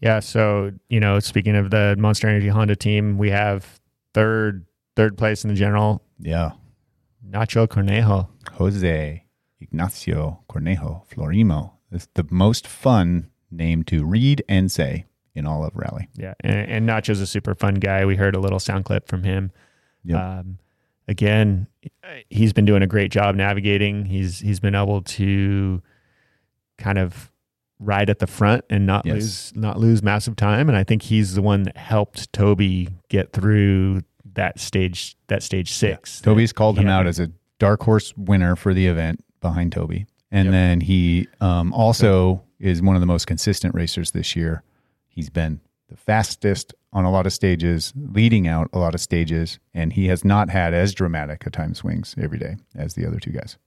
Yeah, 0.00 0.20
so 0.20 0.72
you 0.88 1.00
know, 1.00 1.20
speaking 1.20 1.56
of 1.56 1.70
the 1.70 1.96
Monster 1.98 2.28
Energy 2.28 2.48
Honda 2.48 2.76
team, 2.76 3.18
we 3.18 3.30
have 3.30 3.80
third 4.14 4.66
third 4.94 5.16
place 5.18 5.44
in 5.44 5.48
the 5.48 5.56
general, 5.56 6.02
Yeah, 6.18 6.52
Nacho 7.28 7.66
Cornejo. 7.66 8.28
Jose 8.52 9.24
Ignacio 9.60 10.40
Cornejo 10.48 11.06
Florimo. 11.08 11.72
It's 11.90 12.08
the 12.14 12.26
most 12.30 12.66
fun 12.66 13.30
name 13.50 13.82
to 13.84 14.04
read 14.04 14.42
and 14.48 14.70
say 14.70 15.06
in 15.34 15.46
all 15.46 15.64
of 15.64 15.74
rally. 15.74 16.08
Yeah, 16.14 16.34
and, 16.40 16.70
and 16.70 16.88
Nacho's 16.88 17.20
a 17.20 17.26
super 17.26 17.54
fun 17.54 17.74
guy. 17.74 18.04
We 18.04 18.16
heard 18.16 18.34
a 18.34 18.40
little 18.40 18.58
sound 18.60 18.84
clip 18.84 19.08
from 19.08 19.22
him. 19.24 19.50
Yep. 20.04 20.20
Um, 20.20 20.58
again, 21.08 21.66
he's 22.30 22.52
been 22.52 22.64
doing 22.64 22.82
a 22.82 22.86
great 22.86 23.10
job 23.10 23.34
navigating. 23.34 24.04
He's 24.06 24.40
he's 24.40 24.60
been 24.60 24.74
able 24.74 25.02
to 25.02 25.82
kind 26.78 26.98
of 26.98 27.30
ride 27.78 28.08
at 28.08 28.18
the 28.20 28.26
front 28.26 28.64
and 28.70 28.86
not 28.86 29.04
Yes. 29.04 29.14
lose 29.14 29.52
not 29.56 29.78
lose 29.78 30.02
massive 30.02 30.36
time. 30.36 30.68
And 30.68 30.76
I 30.78 30.84
think 30.84 31.02
he's 31.02 31.34
the 31.34 31.42
one 31.42 31.64
that 31.64 31.76
helped 31.76 32.32
Toby 32.32 32.88
get 33.08 33.32
through 33.32 34.02
that 34.34 34.58
stage 34.60 35.16
that 35.28 35.42
stage 35.42 35.72
six. 35.72 36.20
Toby's 36.20 36.52
called 36.52 36.78
him 36.78 36.86
Yeah. 36.86 36.98
out 36.98 37.06
as 37.06 37.18
a 37.18 37.30
dark 37.58 37.82
horse 37.82 38.14
winner 38.16 38.56
for 38.56 38.74
the 38.74 38.86
event 38.86 39.22
behind 39.40 39.72
Toby. 39.72 40.06
And 40.30 40.46
Yep. 40.46 40.52
then 40.52 40.80
he 40.82 41.28
um, 41.40 41.72
also 41.72 42.42
is 42.58 42.82
one 42.82 42.96
of 42.96 43.00
the 43.00 43.06
most 43.06 43.26
consistent 43.26 43.74
racers 43.74 44.10
this 44.10 44.34
year. 44.34 44.62
He's 45.08 45.30
been 45.30 45.60
the 45.88 45.96
fastest 45.96 46.74
on 46.96 47.04
a 47.04 47.10
lot 47.10 47.26
of 47.26 47.32
stages, 47.32 47.92
leading 47.94 48.48
out 48.48 48.70
a 48.72 48.78
lot 48.78 48.94
of 48.94 49.00
stages, 49.02 49.58
and 49.74 49.92
he 49.92 50.06
has 50.06 50.24
not 50.24 50.48
had 50.48 50.72
as 50.72 50.94
dramatic 50.94 51.46
a 51.46 51.50
time 51.50 51.74
swings 51.74 52.14
every 52.18 52.38
day 52.38 52.56
as 52.74 52.94
the 52.94 53.06
other 53.06 53.20
two 53.20 53.32
guys. 53.32 53.58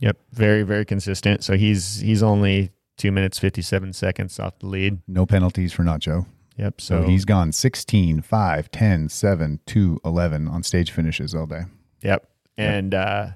Yep, 0.00 0.18
very 0.32 0.62
very 0.62 0.84
consistent. 0.84 1.42
So 1.42 1.56
he's 1.56 2.00
he's 2.00 2.22
only 2.22 2.70
two 2.98 3.10
minutes 3.10 3.38
fifty 3.38 3.62
seven 3.62 3.94
seconds 3.94 4.38
off 4.38 4.58
the 4.58 4.66
lead. 4.66 5.00
No 5.08 5.24
penalties 5.24 5.72
for 5.72 5.82
Nacho. 5.82 6.26
Yep. 6.58 6.80
So, 6.80 7.02
So, 7.02 7.08
he's 7.08 7.24
gone 7.24 7.52
16, 7.52 8.20
5, 8.20 8.70
10, 8.72 9.08
7, 9.08 9.60
2, 9.64 10.00
11 10.04 10.48
on 10.48 10.64
stage 10.64 10.90
finishes 10.90 11.32
all 11.32 11.46
day. 11.46 11.62
Yep. 12.02 12.28
And 12.56 12.94
uh, 12.94 13.28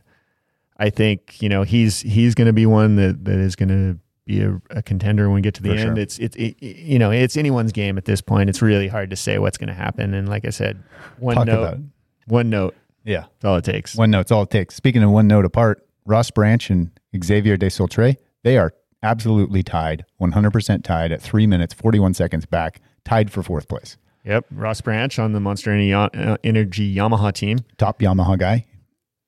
I 0.77 0.91
think 0.91 1.41
you 1.41 1.49
know 1.49 1.63
he's 1.63 2.01
he's 2.01 2.35
going 2.35 2.49
to 2.49 2.53
be 2.53 2.67
one 2.67 2.97
that 2.97 3.25
that 3.25 3.39
is 3.39 3.55
going 3.55 3.69
to 3.69 3.99
be 4.25 4.43
a, 4.43 4.61
a 4.71 4.83
contender 4.83 5.27
when 5.29 5.35
we 5.37 5.41
get 5.41 5.55
to 5.55 5.63
the 5.63 5.71
For 5.71 5.75
end. 5.77 5.97
sure. 5.97 5.99
It's 5.99 6.19
it's 6.19 6.37
it, 6.37 6.57
you 6.63 6.99
know 6.99 7.11
it's 7.11 7.37
anyone's 7.37 7.73
game 7.73 7.99
at 7.99 8.05
this 8.05 8.21
point. 8.21 8.49
It's 8.51 8.63
really 8.63 8.89
hard 8.89 9.11
to 9.11 9.17
say 9.17 9.39
what's 9.39 9.59
going 9.59 9.69
to 9.69 9.75
happen. 9.75 10.15
And 10.15 10.29
like 10.29 10.45
I 10.45 10.51
said, 10.51 10.83
one 11.19 11.37
Talk 11.37 11.47
note, 11.47 11.79
one 12.27 12.51
note, 12.51 12.75
Yeah. 13.05 13.23
that's 13.23 13.45
all 13.45 13.57
it 13.57 13.65
takes. 13.65 13.97
One 13.97 14.11
note's 14.11 14.31
all 14.31 14.43
it 14.43 14.51
takes. 14.51 14.75
Speaking 14.77 15.03
of 15.03 15.11
one 15.11 15.27
note 15.27 15.45
apart, 15.45 15.87
Ross 16.07 16.31
Branch 16.31 16.71
and 16.71 16.91
Xavier 17.25 17.57
de 17.57 17.67
Soultrait, 17.67 18.17
they 18.45 18.59
are 18.59 18.73
absolutely 19.03 19.63
tied, 19.65 20.05
100% 20.21 20.85
tied 20.85 21.11
at 21.11 21.21
three 21.21 21.47
minutes, 21.47 21.75
41 21.75 22.15
seconds 22.15 22.47
back, 22.47 22.81
tied 23.05 23.31
for 23.33 23.43
fourth 23.43 23.67
place. 23.69 23.97
Yep. 24.25 24.47
Ross 24.53 24.81
Branch 24.81 25.19
on 25.19 25.33
the 25.33 25.41
Monster 25.41 25.73
Energy 25.73 26.95
Yamaha 26.95 27.33
team. 27.33 27.59
Top 27.77 27.99
Yamaha 27.99 28.39
guy. 28.39 28.65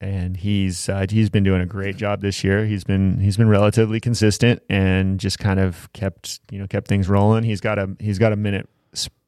And 0.04 0.36
he's 0.36 0.88
uh, 0.88 1.06
he's 1.08 1.30
been 1.30 1.44
doing 1.44 1.62
a 1.62 1.66
great 1.66 1.96
job 1.96 2.20
this 2.20 2.44
year. 2.44 2.66
He's 2.66 2.84
been 2.84 3.20
he's 3.20 3.38
been 3.38 3.48
relatively 3.48 4.00
consistent 4.00 4.62
and 4.68 5.18
just 5.18 5.38
kind 5.38 5.58
of 5.58 5.90
kept 5.94 6.40
you 6.50 6.58
know 6.58 6.66
kept 6.66 6.88
things 6.88 7.08
rolling. 7.08 7.42
He's 7.42 7.60
got 7.60 7.78
a 7.78 7.96
he's 7.98 8.18
got 8.18 8.32
a 8.32 8.36
minute 8.36 8.68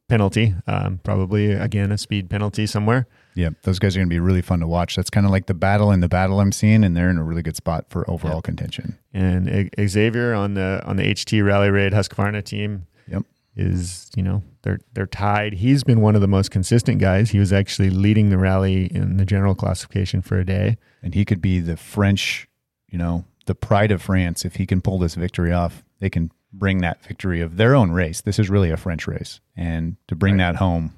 penalty, 0.07 0.53
um, 0.67 0.99
probably 1.03 1.51
again 1.51 1.91
a 1.91 1.97
speed 1.97 2.29
penalty 2.29 2.67
somewhere. 2.67 3.07
Yeah, 3.33 3.49
those 3.63 3.79
guys 3.79 3.95
are 3.95 3.99
going 3.99 4.07
to 4.07 4.13
be 4.13 4.19
really 4.19 4.41
fun 4.41 4.59
to 4.61 4.67
watch. 4.67 4.95
That's 4.95 5.09
kind 5.09 5.25
of 5.25 5.31
like 5.31 5.47
the 5.47 5.53
battle 5.53 5.91
in 5.91 5.99
the 5.99 6.07
battle 6.07 6.39
I'm 6.39 6.51
seeing, 6.51 6.83
and 6.83 6.95
they're 6.95 7.09
in 7.09 7.17
a 7.17 7.23
really 7.23 7.41
good 7.43 7.55
spot 7.55 7.85
for 7.89 8.09
overall 8.09 8.41
contention. 8.41 8.97
And 9.13 9.69
Xavier 9.87 10.33
on 10.33 10.53
the 10.53 10.81
on 10.85 10.97
the 10.97 11.03
HT 11.03 11.43
Rally 11.43 11.69
Raid 11.69 11.91
Husqvarna 11.91 12.43
team 12.43 12.85
Yep. 13.07 13.23
Is 13.59 14.11
you 14.15 14.21
know 14.21 14.43
they're 14.61 14.79
they're 14.93 15.07
tied. 15.07 15.53
He's 15.53 15.83
been 15.83 15.99
one 15.99 16.13
of 16.13 16.21
the 16.21 16.27
most 16.27 16.51
consistent 16.51 16.99
guys. 16.99 17.31
He 17.31 17.39
was 17.39 17.51
actually 17.51 17.89
leading 17.89 18.29
the 18.29 18.37
rally 18.37 18.85
in 18.85 19.17
the 19.17 19.25
general 19.25 19.55
classification 19.55 20.21
for 20.21 20.37
a 20.37 20.45
day. 20.45 20.77
And 21.01 21.15
he 21.15 21.25
could 21.25 21.41
be 21.41 21.59
the 21.59 21.75
French, 21.75 22.47
you 22.87 22.99
know, 22.99 23.25
the 23.47 23.55
pride 23.55 23.91
of 23.91 24.01
France. 24.01 24.45
If 24.45 24.57
he 24.57 24.67
can 24.67 24.81
pull 24.81 24.99
this 24.99 25.15
victory 25.15 25.51
off, 25.51 25.83
they 25.99 26.09
can 26.09 26.31
bring 26.53 26.79
that 26.79 27.03
victory 27.03 27.41
of 27.41 27.57
their 27.57 27.75
own 27.75 27.91
race. 27.91 28.21
This 28.21 28.37
is 28.37 28.49
really 28.49 28.69
a 28.69 28.77
French 28.77 29.07
race. 29.07 29.39
And 29.55 29.97
to 30.07 30.15
bring 30.15 30.37
that 30.37 30.57
home, 30.57 30.93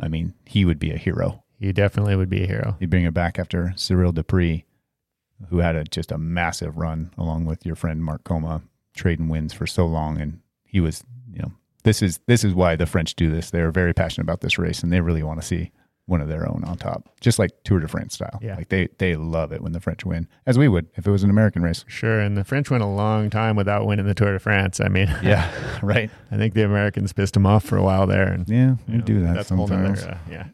I 0.00 0.08
mean, 0.08 0.34
he 0.44 0.64
would 0.64 0.78
be 0.78 0.90
a 0.90 0.96
hero. 0.96 1.44
He 1.58 1.72
definitely 1.72 2.16
would 2.16 2.28
be 2.28 2.42
a 2.42 2.48
hero. 2.48 2.76
He'd 2.80 2.90
bring 2.90 3.04
it 3.04 3.14
back 3.14 3.38
after 3.38 3.72
Cyril 3.76 4.12
Despres, 4.12 4.64
who 5.48 5.58
had 5.58 5.76
a, 5.76 5.84
just 5.84 6.10
a 6.10 6.18
massive 6.18 6.76
run 6.76 7.12
along 7.16 7.44
with 7.44 7.64
your 7.64 7.76
friend 7.76 8.02
Marc 8.02 8.24
Coma, 8.24 8.62
trading 8.94 9.28
wins 9.28 9.52
for 9.52 9.66
so 9.66 9.86
long, 9.86 10.20
and 10.20 10.40
he 10.64 10.80
was, 10.80 11.04
you 11.32 11.40
know, 11.40 11.52
this 11.84 12.02
is 12.02 12.18
this 12.26 12.44
is 12.44 12.54
why 12.54 12.76
the 12.76 12.86
French 12.86 13.14
do 13.14 13.30
this. 13.30 13.50
They're 13.50 13.70
very 13.70 13.94
passionate 13.94 14.24
about 14.24 14.40
this 14.40 14.58
race, 14.58 14.82
and 14.82 14.92
they 14.92 15.00
really 15.00 15.22
want 15.22 15.40
to 15.40 15.46
see 15.46 15.70
one 16.06 16.20
of 16.20 16.28
their 16.28 16.46
own 16.46 16.62
on 16.66 16.76
top, 16.76 17.08
just 17.22 17.38
like 17.38 17.50
Tour 17.64 17.80
de 17.80 17.88
France 17.88 18.12
style. 18.14 18.38
Yeah. 18.42 18.56
like 18.56 18.68
they 18.68 18.88
they 18.98 19.16
love 19.16 19.52
it 19.52 19.62
when 19.62 19.72
the 19.72 19.80
French 19.80 20.04
win, 20.04 20.28
as 20.46 20.58
we 20.58 20.68
would 20.68 20.88
if 20.96 21.06
it 21.06 21.10
was 21.10 21.22
an 21.22 21.30
American 21.30 21.62
race. 21.62 21.84
Sure, 21.88 22.20
and 22.20 22.36
the 22.36 22.44
French 22.44 22.70
went 22.70 22.82
a 22.82 22.86
long 22.86 23.30
time 23.30 23.56
without 23.56 23.86
winning 23.86 24.04
the 24.06 24.14
Tour 24.14 24.32
de 24.32 24.38
France. 24.38 24.80
I 24.80 24.88
mean, 24.88 25.08
Yeah, 25.22 25.50
right. 25.82 26.10
I 26.30 26.36
think 26.36 26.52
the 26.54 26.64
Americans 26.64 27.12
pissed 27.14 27.34
them 27.34 27.46
off 27.46 27.64
for 27.64 27.76
a 27.78 27.82
while 27.82 28.06
there, 28.06 28.28
and 28.28 28.46
Yeah, 28.48 28.74
you 28.86 28.98
know, 28.98 29.04
do 29.04 29.22
that 29.22 29.34
That's 29.36 29.48
sometimes. 29.48 30.02
uh, 30.02 30.18
yeah. 30.30 30.48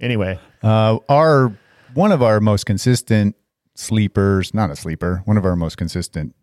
Anyway, 0.00 0.38
Uh, 0.62 0.98
our 1.08 1.52
one 1.94 2.12
of 2.12 2.22
our 2.22 2.40
most 2.40 2.66
consistent 2.66 3.34
sleepers, 3.74 4.52
not 4.52 4.70
a 4.70 4.76
sleeper, 4.76 5.22
one 5.26 5.36
of 5.36 5.44
our 5.44 5.56
most 5.56 5.76
consistent 5.76 6.34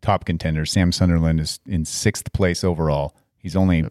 top 0.00 0.24
contenders, 0.24 0.72
Sam 0.72 0.90
Sunderland, 0.90 1.38
is 1.40 1.60
in 1.66 1.84
sixth 1.84 2.32
place 2.32 2.64
overall. 2.64 3.14
He's 3.42 3.56
only, 3.56 3.78
you 3.78 3.82
know, 3.82 3.90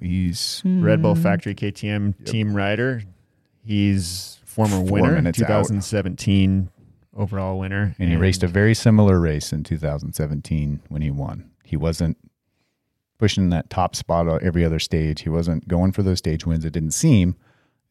he's 0.00 0.60
hmm. 0.60 0.82
Red 0.82 1.02
Bull 1.02 1.14
Factory 1.14 1.54
KTM 1.54 2.24
team 2.24 2.54
rider. 2.54 3.02
He's 3.64 4.38
former 4.44 4.76
Four 4.86 5.00
winner, 5.00 5.12
minutes 5.12 5.40
out. 5.42 5.46
2017 5.46 6.68
overall 7.16 7.58
winner, 7.58 7.94
and 7.98 8.10
he 8.10 8.16
raced 8.16 8.42
a 8.42 8.48
very 8.48 8.74
similar 8.74 9.18
race 9.18 9.52
in 9.52 9.64
2017 9.64 10.80
when 10.88 11.02
he 11.02 11.10
won. 11.10 11.50
He 11.64 11.76
wasn't 11.76 12.18
pushing 13.18 13.50
that 13.50 13.70
top 13.70 13.96
spot 13.96 14.28
on 14.28 14.40
every 14.42 14.64
other 14.64 14.78
stage. 14.78 15.22
He 15.22 15.28
wasn't 15.30 15.66
going 15.66 15.92
for 15.92 16.02
those 16.02 16.18
stage 16.18 16.44
wins. 16.44 16.64
It 16.64 16.72
didn't 16.72 16.90
seem. 16.90 17.36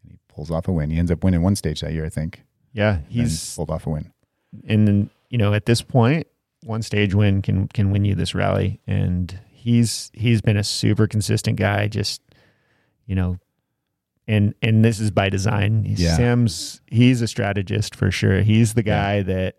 And 0.04 0.12
he 0.12 0.20
pulls 0.28 0.52
off 0.52 0.68
a 0.68 0.72
win. 0.72 0.92
He 0.92 1.00
ends 1.00 1.12
up 1.12 1.24
winning 1.24 1.42
one 1.42 1.56
stage 1.56 1.82
that 1.82 1.94
year, 1.94 2.06
I 2.06 2.10
think. 2.10 2.44
Yeah, 2.74 3.00
He's 3.08 3.32
he's 3.32 3.56
pulled 3.56 3.72
off 3.72 3.88
a 3.88 3.90
win. 3.90 4.12
and 4.68 4.88
then, 4.88 5.10
you 5.30 5.38
know 5.38 5.54
at 5.54 5.66
this 5.66 5.82
point, 5.82 6.28
one 6.64 6.82
stage 6.82 7.14
win 7.14 7.42
can 7.42 7.68
can 7.68 7.92
win 7.92 8.06
you 8.06 8.16
this 8.16 8.34
rally, 8.36 8.80
and 8.88 9.40
he's 9.64 10.12
he's 10.14 10.42
been 10.42 10.58
a 10.58 10.64
super 10.64 11.08
consistent 11.08 11.58
guy. 11.58 11.88
Just 11.88 12.22
you 13.06 13.16
know, 13.16 13.38
and 14.28 14.54
and 14.62 14.84
this 14.84 15.00
is 15.00 15.12
by 15.12 15.30
design. 15.30 15.84
Yeah. 15.88 16.16
Sam's 16.18 16.82
he's 16.88 17.22
a 17.22 17.28
strategist 17.28 17.96
for 17.96 18.12
sure. 18.12 18.42
He's 18.42 18.74
the 18.74 18.84
guy 18.84 19.22
that 19.24 19.58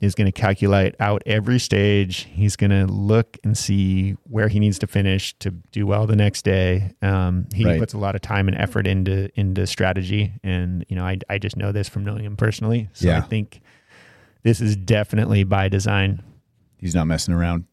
is 0.00 0.16
going 0.16 0.26
to 0.26 0.32
calculate 0.32 0.96
out 0.98 1.22
every 1.26 1.60
stage. 1.60 2.26
He's 2.32 2.56
going 2.56 2.70
to 2.72 2.86
look 2.92 3.38
and 3.44 3.56
see 3.56 4.16
where 4.24 4.48
he 4.48 4.58
needs 4.58 4.76
to 4.80 4.88
finish 4.88 5.32
to 5.38 5.52
do 5.52 5.86
well 5.86 6.08
the 6.08 6.16
next 6.16 6.42
day. 6.44 6.92
Um, 7.02 7.46
he 7.54 7.64
Right. 7.64 7.78
puts 7.78 7.92
a 7.94 7.98
lot 7.98 8.16
of 8.16 8.20
time 8.20 8.48
and 8.48 8.56
effort 8.58 8.86
into 8.88 9.28
into 9.38 9.64
strategy, 9.66 10.32
and 10.42 10.84
you 10.88 10.96
know, 10.96 11.04
I 11.04 11.18
I 11.30 11.38
just 11.38 11.56
know 11.56 11.70
this 11.72 11.88
from 11.88 12.04
knowing 12.04 12.24
him 12.24 12.36
personally. 12.36 12.88
So 12.94 13.08
I 13.12 13.20
think 13.20 13.60
this 14.42 14.60
is 14.60 14.74
definitely 14.74 15.44
by 15.44 15.68
design. 15.68 16.20
He's 16.78 16.96
not 16.96 17.06
messing 17.06 17.32
around. 17.32 17.66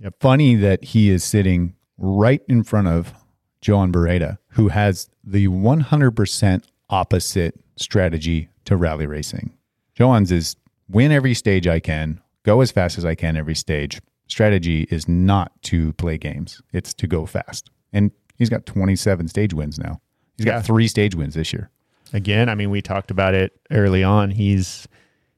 Yep. 0.00 0.14
Funny 0.20 0.54
that 0.56 0.84
he 0.84 1.10
is 1.10 1.24
sitting 1.24 1.74
right 1.96 2.42
in 2.48 2.62
front 2.62 2.88
of 2.88 3.12
Joan 3.60 3.92
Barreda, 3.92 4.38
who 4.50 4.68
has 4.68 5.08
the 5.24 5.48
100% 5.48 6.62
opposite 6.90 7.54
strategy 7.76 8.48
to 8.64 8.76
rally 8.76 9.06
racing. 9.06 9.52
Joan's 9.94 10.30
is 10.30 10.56
win 10.88 11.10
every 11.12 11.34
stage 11.34 11.66
I 11.66 11.80
can, 11.80 12.20
go 12.44 12.60
as 12.60 12.70
fast 12.70 12.98
as 12.98 13.04
I 13.04 13.14
can 13.14 13.36
every 13.36 13.54
stage. 13.54 14.00
Strategy 14.28 14.86
is 14.90 15.08
not 15.08 15.50
to 15.64 15.92
play 15.94 16.18
games, 16.18 16.62
it's 16.72 16.94
to 16.94 17.06
go 17.06 17.26
fast. 17.26 17.70
And 17.92 18.10
he's 18.36 18.48
got 18.50 18.66
27 18.66 19.26
stage 19.28 19.54
wins 19.54 19.78
now. 19.78 20.00
He's 20.36 20.46
Yeah. 20.46 20.52
got 20.56 20.64
three 20.64 20.86
stage 20.86 21.14
wins 21.14 21.34
this 21.34 21.52
year. 21.52 21.70
Again, 22.12 22.48
I 22.48 22.54
mean, 22.54 22.70
we 22.70 22.80
talked 22.80 23.10
about 23.10 23.34
it 23.34 23.52
early 23.70 24.02
on. 24.04 24.30
He's 24.30 24.86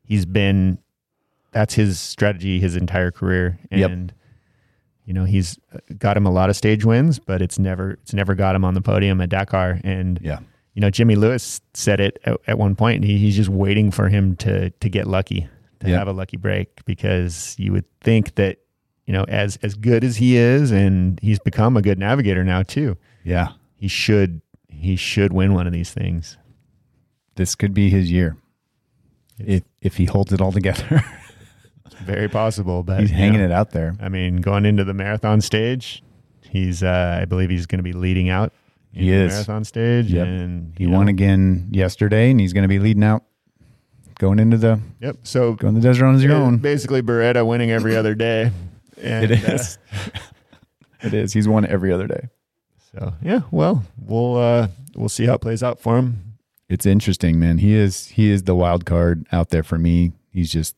he's 0.05 0.27
been 0.27 0.79
that's 1.53 1.75
his 1.75 1.99
strategy 1.99 2.61
his 2.61 2.77
entire 2.77 3.11
career, 3.11 3.59
and 3.73 3.81
Yep. 3.81 4.16
You 5.11 5.14
know 5.14 5.25
he's 5.25 5.59
uh, 5.75 5.79
got 5.99 6.16
him 6.16 6.25
a 6.25 6.31
lot 6.31 6.51
of 6.51 6.55
stage 6.57 6.85
wins, 6.85 7.18
but 7.18 7.42
it's 7.42 7.59
never 7.59 7.90
it's 8.03 8.14
never 8.14 8.37
got 8.37 8.55
him 8.55 8.64
on 8.64 8.75
the 8.75 8.81
podium 8.81 9.20
at 9.20 9.29
Dakar. 9.29 9.81
And 9.83 10.20
Yeah. 10.23 10.38
you 10.75 10.81
know, 10.81 10.88
Jimmy 10.88 11.16
Lewis 11.16 11.61
said 11.75 11.99
it 11.99 12.20
at, 12.25 12.37
at 12.46 12.59
one 12.59 12.77
point. 12.77 13.03
He, 13.03 13.18
he's 13.18 13.35
just 13.35 13.49
waiting 13.49 13.90
for 13.90 14.09
him 14.09 14.37
to 14.37 14.70
to 14.70 14.88
get 14.88 15.09
lucky, 15.09 15.49
to 15.81 15.88
Yeah. 15.90 15.99
have 15.99 16.07
a 16.07 16.12
lucky 16.12 16.37
break, 16.37 16.85
because 16.85 17.57
you 17.59 17.73
would 17.73 17.87
think 18.01 18.37
that 18.37 18.59
you 19.05 19.12
know, 19.12 19.25
as 19.27 19.59
as 19.64 19.75
good 19.75 20.05
as 20.05 20.18
he 20.18 20.37
is, 20.37 20.70
and 20.70 21.18
he's 21.20 21.40
become 21.40 21.77
a 21.77 21.83
good 21.83 21.99
navigator 21.99 22.44
now 22.44 22.62
too. 22.62 22.96
Yeah. 23.25 23.49
He 23.75 23.88
should 23.88 24.40
he 24.68 24.94
should 24.94 25.33
win 25.33 25.55
one 25.55 25.66
of 25.66 25.73
these 25.73 25.90
things. 25.90 26.38
This 27.35 27.57
could 27.57 27.75
be 27.75 27.90
his 27.90 28.12
year. 28.12 28.37
If 29.40 29.64
if 29.83 29.96
he 29.96 30.05
holds 30.05 30.33
it 30.33 30.40
all 30.40 30.53
together. 30.53 31.03
Very 32.05 32.29
possible, 32.29 32.83
but 32.83 33.01
he's 33.01 33.11
hanging 33.11 33.39
know, 33.41 33.47
it 33.47 33.53
out 33.53 33.71
there. 33.71 33.97
I 34.01 34.09
mean, 34.09 34.37
going 34.41 34.65
into 34.65 34.85
the 34.85 34.95
marathon 34.95 35.41
stage, 35.41 36.03
he's 36.43 36.83
uh, 36.83 37.19
I 37.21 37.25
believe 37.27 37.51
he's 37.51 37.67
going 37.67 37.79
to 37.79 37.83
be 37.85 37.93
leading 37.93 38.29
out. 38.31 38.53
in 38.95 39.03
He 39.05 39.11
the 39.11 39.17
is. 39.17 39.33
marathon 39.33 39.65
stage, 39.65 40.07
Yep. 40.13 40.27
and 40.27 40.75
He 40.79 40.85
you 40.85 40.91
won 40.91 41.09
again 41.09 41.69
yesterday, 41.71 42.31
and 42.31 42.41
he's 42.41 42.53
going 42.53 42.63
to 42.65 42.69
be 42.69 42.79
leading 42.79 43.05
out, 43.05 43.25
going 44.19 44.39
into 44.39 44.57
the 44.57 44.81
Yep. 45.01 45.19
So 45.25 45.55
going 45.55 45.75
the 45.75 45.81
desert 45.81 46.07
on 46.07 46.15
his 46.15 46.25
uh, 46.25 46.35
own. 46.35 46.59
basically, 46.59 47.03
Barreda 47.03 47.47
winning 47.47 47.71
every 47.71 47.97
other 47.97 48.15
day. 48.15 48.51
And, 49.03 49.31
It 49.31 49.49
uh, 49.49 49.53
is. 49.55 49.79
it 51.03 51.15
is. 51.15 51.33
He's 51.33 51.49
won 51.49 51.65
every 51.65 51.91
other 51.91 52.07
day. 52.07 52.29
so 52.93 53.15
yeah, 53.23 53.41
well, 53.51 53.83
we'll 53.99 54.37
uh, 54.37 54.69
we'll 54.95 55.09
see 55.09 55.25
how 55.25 55.35
it 55.35 55.41
plays 55.41 55.63
out 55.63 55.81
for 55.81 55.97
him. 55.97 56.35
It's 56.69 56.85
interesting, 56.85 57.41
man. 57.41 57.59
He 57.59 57.73
is 57.75 58.09
he 58.09 58.31
is 58.31 58.43
the 58.43 58.55
wild 58.55 58.85
card 58.85 59.27
out 59.33 59.49
there 59.49 59.63
for 59.63 59.79
me. 59.79 60.13
He's 60.31 60.53
just 60.53 60.77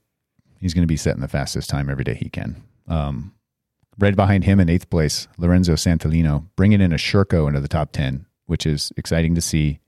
he's 0.63 0.73
going 0.73 0.83
to 0.83 0.89
be 0.89 0.97
setting 0.97 1.21
the 1.21 1.29
fastest 1.29 1.69
time 1.69 1.91
every 1.91 2.05
day 2.05 2.15
he 2.15 2.31
can. 2.31 2.63
Um, 2.89 3.35
right 3.99 4.17
behind 4.17 4.45
him 4.45 4.61
in 4.61 4.71
eighth 4.71 4.89
place, 4.89 5.29
Lorenzo 5.37 5.75
Santolino, 5.75 6.47
bringing 6.57 6.81
in 6.81 6.93
a 6.93 6.97
Sherco 6.97 7.47
into 7.47 7.61
the 7.61 7.69
top 7.69 7.93
ten, 7.93 8.25
which 8.47 8.65
is 8.65 8.93
exciting 8.97 9.35
to 9.35 9.41
see. 9.43 9.81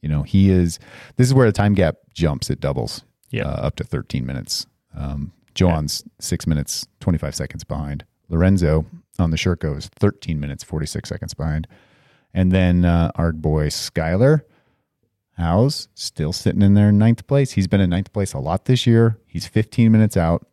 You 0.00 0.08
know, 0.08 0.24
he 0.24 0.50
is. 0.50 0.80
This 1.16 1.28
is 1.28 1.34
where 1.34 1.46
the 1.46 1.52
time 1.52 1.74
gap 1.74 1.96
jumps. 2.12 2.50
It 2.50 2.58
doubles. 2.58 3.04
Yeah. 3.30 3.44
uh, 3.44 3.66
up 3.66 3.76
to 3.76 3.84
13 3.84 4.26
minutes. 4.26 4.66
Um, 4.94 5.32
Joan's 5.54 6.04
six 6.18 6.46
minutes, 6.46 6.86
25 7.00 7.34
seconds 7.34 7.64
behind. 7.64 8.04
Lorenzo 8.28 8.84
on 9.18 9.30
the 9.30 9.36
Sherco 9.36 9.76
is 9.76 9.88
13 9.88 10.38
minutes 10.40 10.64
46 10.64 11.08
seconds 11.08 11.34
behind, 11.34 11.66
and 12.34 12.50
then 12.52 12.84
uh, 12.84 13.10
our 13.14 13.32
boy 13.32 13.68
Skyler 13.68 14.42
Howes 15.42 15.88
still 15.94 16.32
sitting 16.32 16.62
in 16.62 16.74
there 16.74 16.88
in 16.88 16.98
ninth 16.98 17.26
place. 17.26 17.52
He's 17.52 17.66
been 17.68 17.80
in 17.80 17.90
ninth 17.90 18.12
place 18.12 18.32
a 18.32 18.38
lot 18.38 18.64
this 18.66 18.86
year. 18.86 19.18
He's 19.26 19.46
15 19.46 19.90
minutes 19.92 20.16
out. 20.16 20.46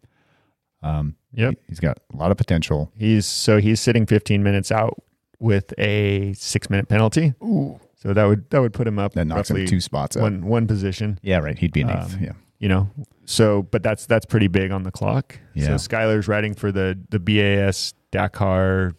Um, 0.82 1.16
Yep. 1.34 1.56
he's 1.68 1.80
got 1.80 2.00
a 2.14 2.18
lot 2.18 2.32
of 2.32 2.38
potential. 2.38 2.92
He's 2.98 3.26
so 3.26 3.60
he's 3.60 3.80
sitting 3.80 4.06
15 4.08 4.42
minutes 4.42 4.72
out 4.72 5.02
with 5.40 5.74
a 5.78 6.34
six 6.34 6.70
minute 6.70 6.90
penalty. 6.90 7.34
Ooh, 7.44 7.80
So 7.96 8.14
that 8.14 8.26
would 8.26 8.50
that 8.50 8.60
would 8.62 8.74
put 8.74 8.88
him 8.88 8.98
up 8.98 9.14
that 9.14 9.26
knocks 9.26 9.52
him 9.52 9.66
two 9.68 9.80
spots 9.80 10.16
up. 10.18 10.24
one 10.24 10.46
one 10.48 10.66
position. 10.68 11.20
Yeah, 11.22 11.38
right. 11.38 11.58
He'd 11.58 11.72
be 11.72 11.82
in 11.82 11.90
eighth. 11.90 12.16
Um, 12.16 12.24
yeah. 12.24 12.32
You 12.58 12.68
know, 12.68 12.90
so 13.26 13.62
but 13.64 13.84
that's 13.84 14.06
that's 14.08 14.26
pretty 14.26 14.48
big 14.48 14.72
on 14.72 14.84
the 14.84 14.92
clock. 14.92 15.38
Yeah. 15.54 15.68
So 15.68 15.74
Skyler's 15.76 16.28
riding 16.28 16.56
for 16.56 16.72
the 16.72 16.98
the 17.10 17.20
BAS 17.20 17.94
Dakar 18.12 18.96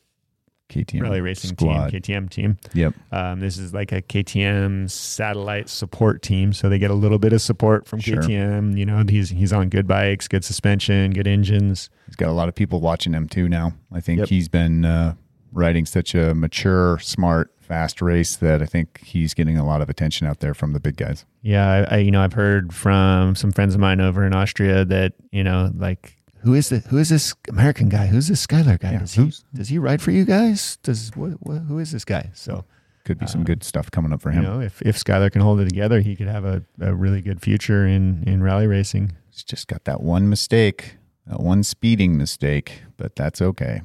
KTM 0.70 1.02
Rally 1.02 1.20
Racing 1.20 1.56
squad. 1.56 1.88
team, 1.90 2.00
KTM 2.00 2.30
team. 2.30 2.58
Yep. 2.74 2.94
Um, 3.12 3.40
this 3.40 3.58
is 3.58 3.74
like 3.74 3.92
a 3.92 4.00
KTM 4.00 4.90
satellite 4.90 5.68
support 5.68 6.22
team, 6.22 6.52
so 6.52 6.68
they 6.68 6.78
get 6.78 6.90
a 6.90 6.94
little 6.94 7.18
bit 7.18 7.32
of 7.32 7.42
support 7.42 7.86
from 7.86 8.00
Sure. 8.00 8.22
KTM. 8.22 8.78
You 8.78 8.86
know, 8.86 9.04
he's 9.08 9.30
he's 9.30 9.52
on 9.52 9.68
good 9.68 9.86
bikes, 9.86 10.28
good 10.28 10.44
suspension, 10.44 11.10
good 11.12 11.26
engines. 11.26 11.90
He's 12.06 12.16
got 12.16 12.28
a 12.28 12.32
lot 12.32 12.48
of 12.48 12.54
people 12.54 12.80
watching 12.80 13.12
him 13.12 13.28
too 13.28 13.48
now. 13.48 13.72
I 13.92 14.00
think 14.00 14.20
Yep. 14.20 14.28
he's 14.28 14.48
been 14.48 14.84
uh, 14.84 15.14
riding 15.52 15.84
such 15.86 16.14
a 16.14 16.34
mature, 16.34 16.98
smart, 17.00 17.52
fast 17.60 18.02
race 18.02 18.34
that 18.36 18.60
I 18.62 18.66
think 18.66 19.00
he's 19.04 19.32
getting 19.32 19.56
a 19.56 19.64
lot 19.64 19.80
of 19.80 19.88
attention 19.88 20.26
out 20.26 20.40
there 20.40 20.54
from 20.54 20.72
the 20.72 20.80
big 20.80 20.96
guys. 20.96 21.24
Yeah, 21.42 21.86
I, 21.88 21.96
I 21.96 21.98
you 21.98 22.10
know 22.10 22.22
I've 22.22 22.32
heard 22.32 22.72
from 22.72 23.34
some 23.36 23.52
friends 23.52 23.74
of 23.74 23.80
mine 23.80 24.00
over 24.00 24.24
in 24.26 24.34
Austria 24.34 24.84
that 24.86 25.12
you 25.30 25.44
know 25.44 25.70
like 25.76 26.16
who 26.42 26.54
is 26.54 26.68
the 26.68 26.78
who 26.80 26.98
is 26.98 27.08
this 27.10 27.34
American 27.48 27.88
guy? 27.88 28.06
Who's 28.06 28.28
this 28.28 28.46
Skyler 28.46 28.78
guy? 28.78 28.92
Yeah, 28.92 28.98
does 29.00 29.14
he 29.14 29.32
does 29.54 29.68
he 29.68 29.78
ride 29.78 30.00
for 30.02 30.10
you 30.10 30.24
guys? 30.24 30.76
Does 30.82 31.10
what, 31.14 31.32
what 31.40 31.58
who 31.62 31.78
is 31.78 31.92
this 31.92 32.04
guy? 32.04 32.30
So 32.34 32.64
Could 33.04 33.18
be 33.18 33.26
some 33.26 33.40
Uh, 33.42 33.44
good 33.44 33.62
stuff 33.64 33.90
coming 33.90 34.12
up 34.12 34.20
for 34.22 34.30
you 34.30 34.38
him. 34.38 34.44
know 34.44 34.60
if 34.60 34.80
if 34.82 34.96
Skyler 34.96 35.30
can 35.30 35.40
hold 35.42 35.60
it 35.60 35.68
together, 35.68 36.00
he 36.00 36.16
could 36.16 36.28
have 36.28 36.44
a, 36.44 36.62
a 36.80 36.94
really 36.94 37.20
good 37.22 37.40
future 37.42 37.86
in 37.86 38.24
in 38.26 38.42
rally 38.42 38.66
racing. 38.66 39.12
He's 39.30 39.44
just 39.44 39.68
got 39.68 39.84
that 39.84 40.02
one 40.02 40.28
mistake, 40.28 40.96
that 41.26 41.40
one 41.40 41.62
speeding 41.62 42.16
mistake, 42.16 42.82
but 42.96 43.16
that's 43.16 43.40
okay. 43.42 43.82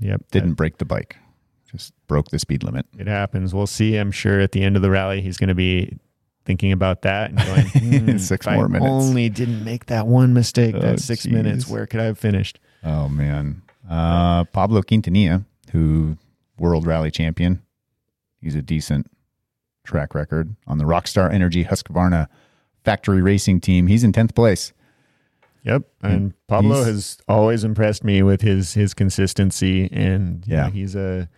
Yep, 0.00 0.22
Didn't 0.30 0.54
break 0.54 0.78
the 0.78 0.84
bike, 0.84 1.16
just 1.72 1.92
broke 2.06 2.28
the 2.30 2.38
speed 2.38 2.62
limit. 2.62 2.86
it 2.98 3.08
happens. 3.08 3.52
We'll 3.54 3.66
see. 3.66 3.96
I'm 3.96 4.12
sure 4.12 4.38
at 4.40 4.52
the 4.52 4.62
end 4.62 4.76
of 4.76 4.82
the 4.82 4.90
rally, 4.90 5.20
he's 5.20 5.36
going 5.38 5.48
to 5.48 5.54
be 5.56 5.98
thinking 6.48 6.72
about 6.72 7.02
that 7.02 7.30
and 7.30 7.38
going, 7.38 7.66
"Hmm, 8.08 8.18
Six 8.18 8.44
if 8.46 8.52
more 8.52 8.64
I 8.64 8.68
minutes." 8.68 8.90
Only 8.90 9.28
didn't 9.28 9.62
make 9.62 9.86
that 9.86 10.06
one 10.08 10.32
mistake. 10.32 10.74
Oh, 10.74 10.80
that 10.80 10.98
six 11.00 11.26
minutes. 11.26 11.68
Where 11.68 11.86
could 11.86 12.00
I 12.00 12.04
have 12.06 12.18
finished? 12.18 12.58
Oh 12.82 13.08
man, 13.08 13.62
uh, 13.88 14.44
Pablo 14.44 14.82
Quintanilla, 14.82 15.44
who 15.72 16.16
world 16.58 16.86
rally 16.86 17.10
champion, 17.12 17.62
he's 18.40 18.54
a 18.56 18.62
decent 18.62 19.10
track 19.84 20.14
record 20.14 20.56
on 20.66 20.78
the 20.78 20.84
Rockstar 20.84 21.32
Energy 21.32 21.64
Husqvarna 21.64 22.26
factory 22.84 23.20
racing 23.22 23.60
team. 23.60 23.86
He's 23.86 24.02
in 24.02 24.12
tenth 24.12 24.34
place. 24.34 24.72
Yep, 25.64 25.82
And 26.02 26.12
and 26.12 26.46
Pablo 26.46 26.82
has 26.84 27.18
always 27.28 27.62
impressed 27.62 28.02
me 28.04 28.22
with 28.22 28.40
his 28.40 28.72
his 28.74 28.94
consistency, 28.94 29.88
and 29.92 30.44
Yeah. 30.46 30.64
know, 30.64 30.70
he's 30.70 30.94
a 30.96 31.28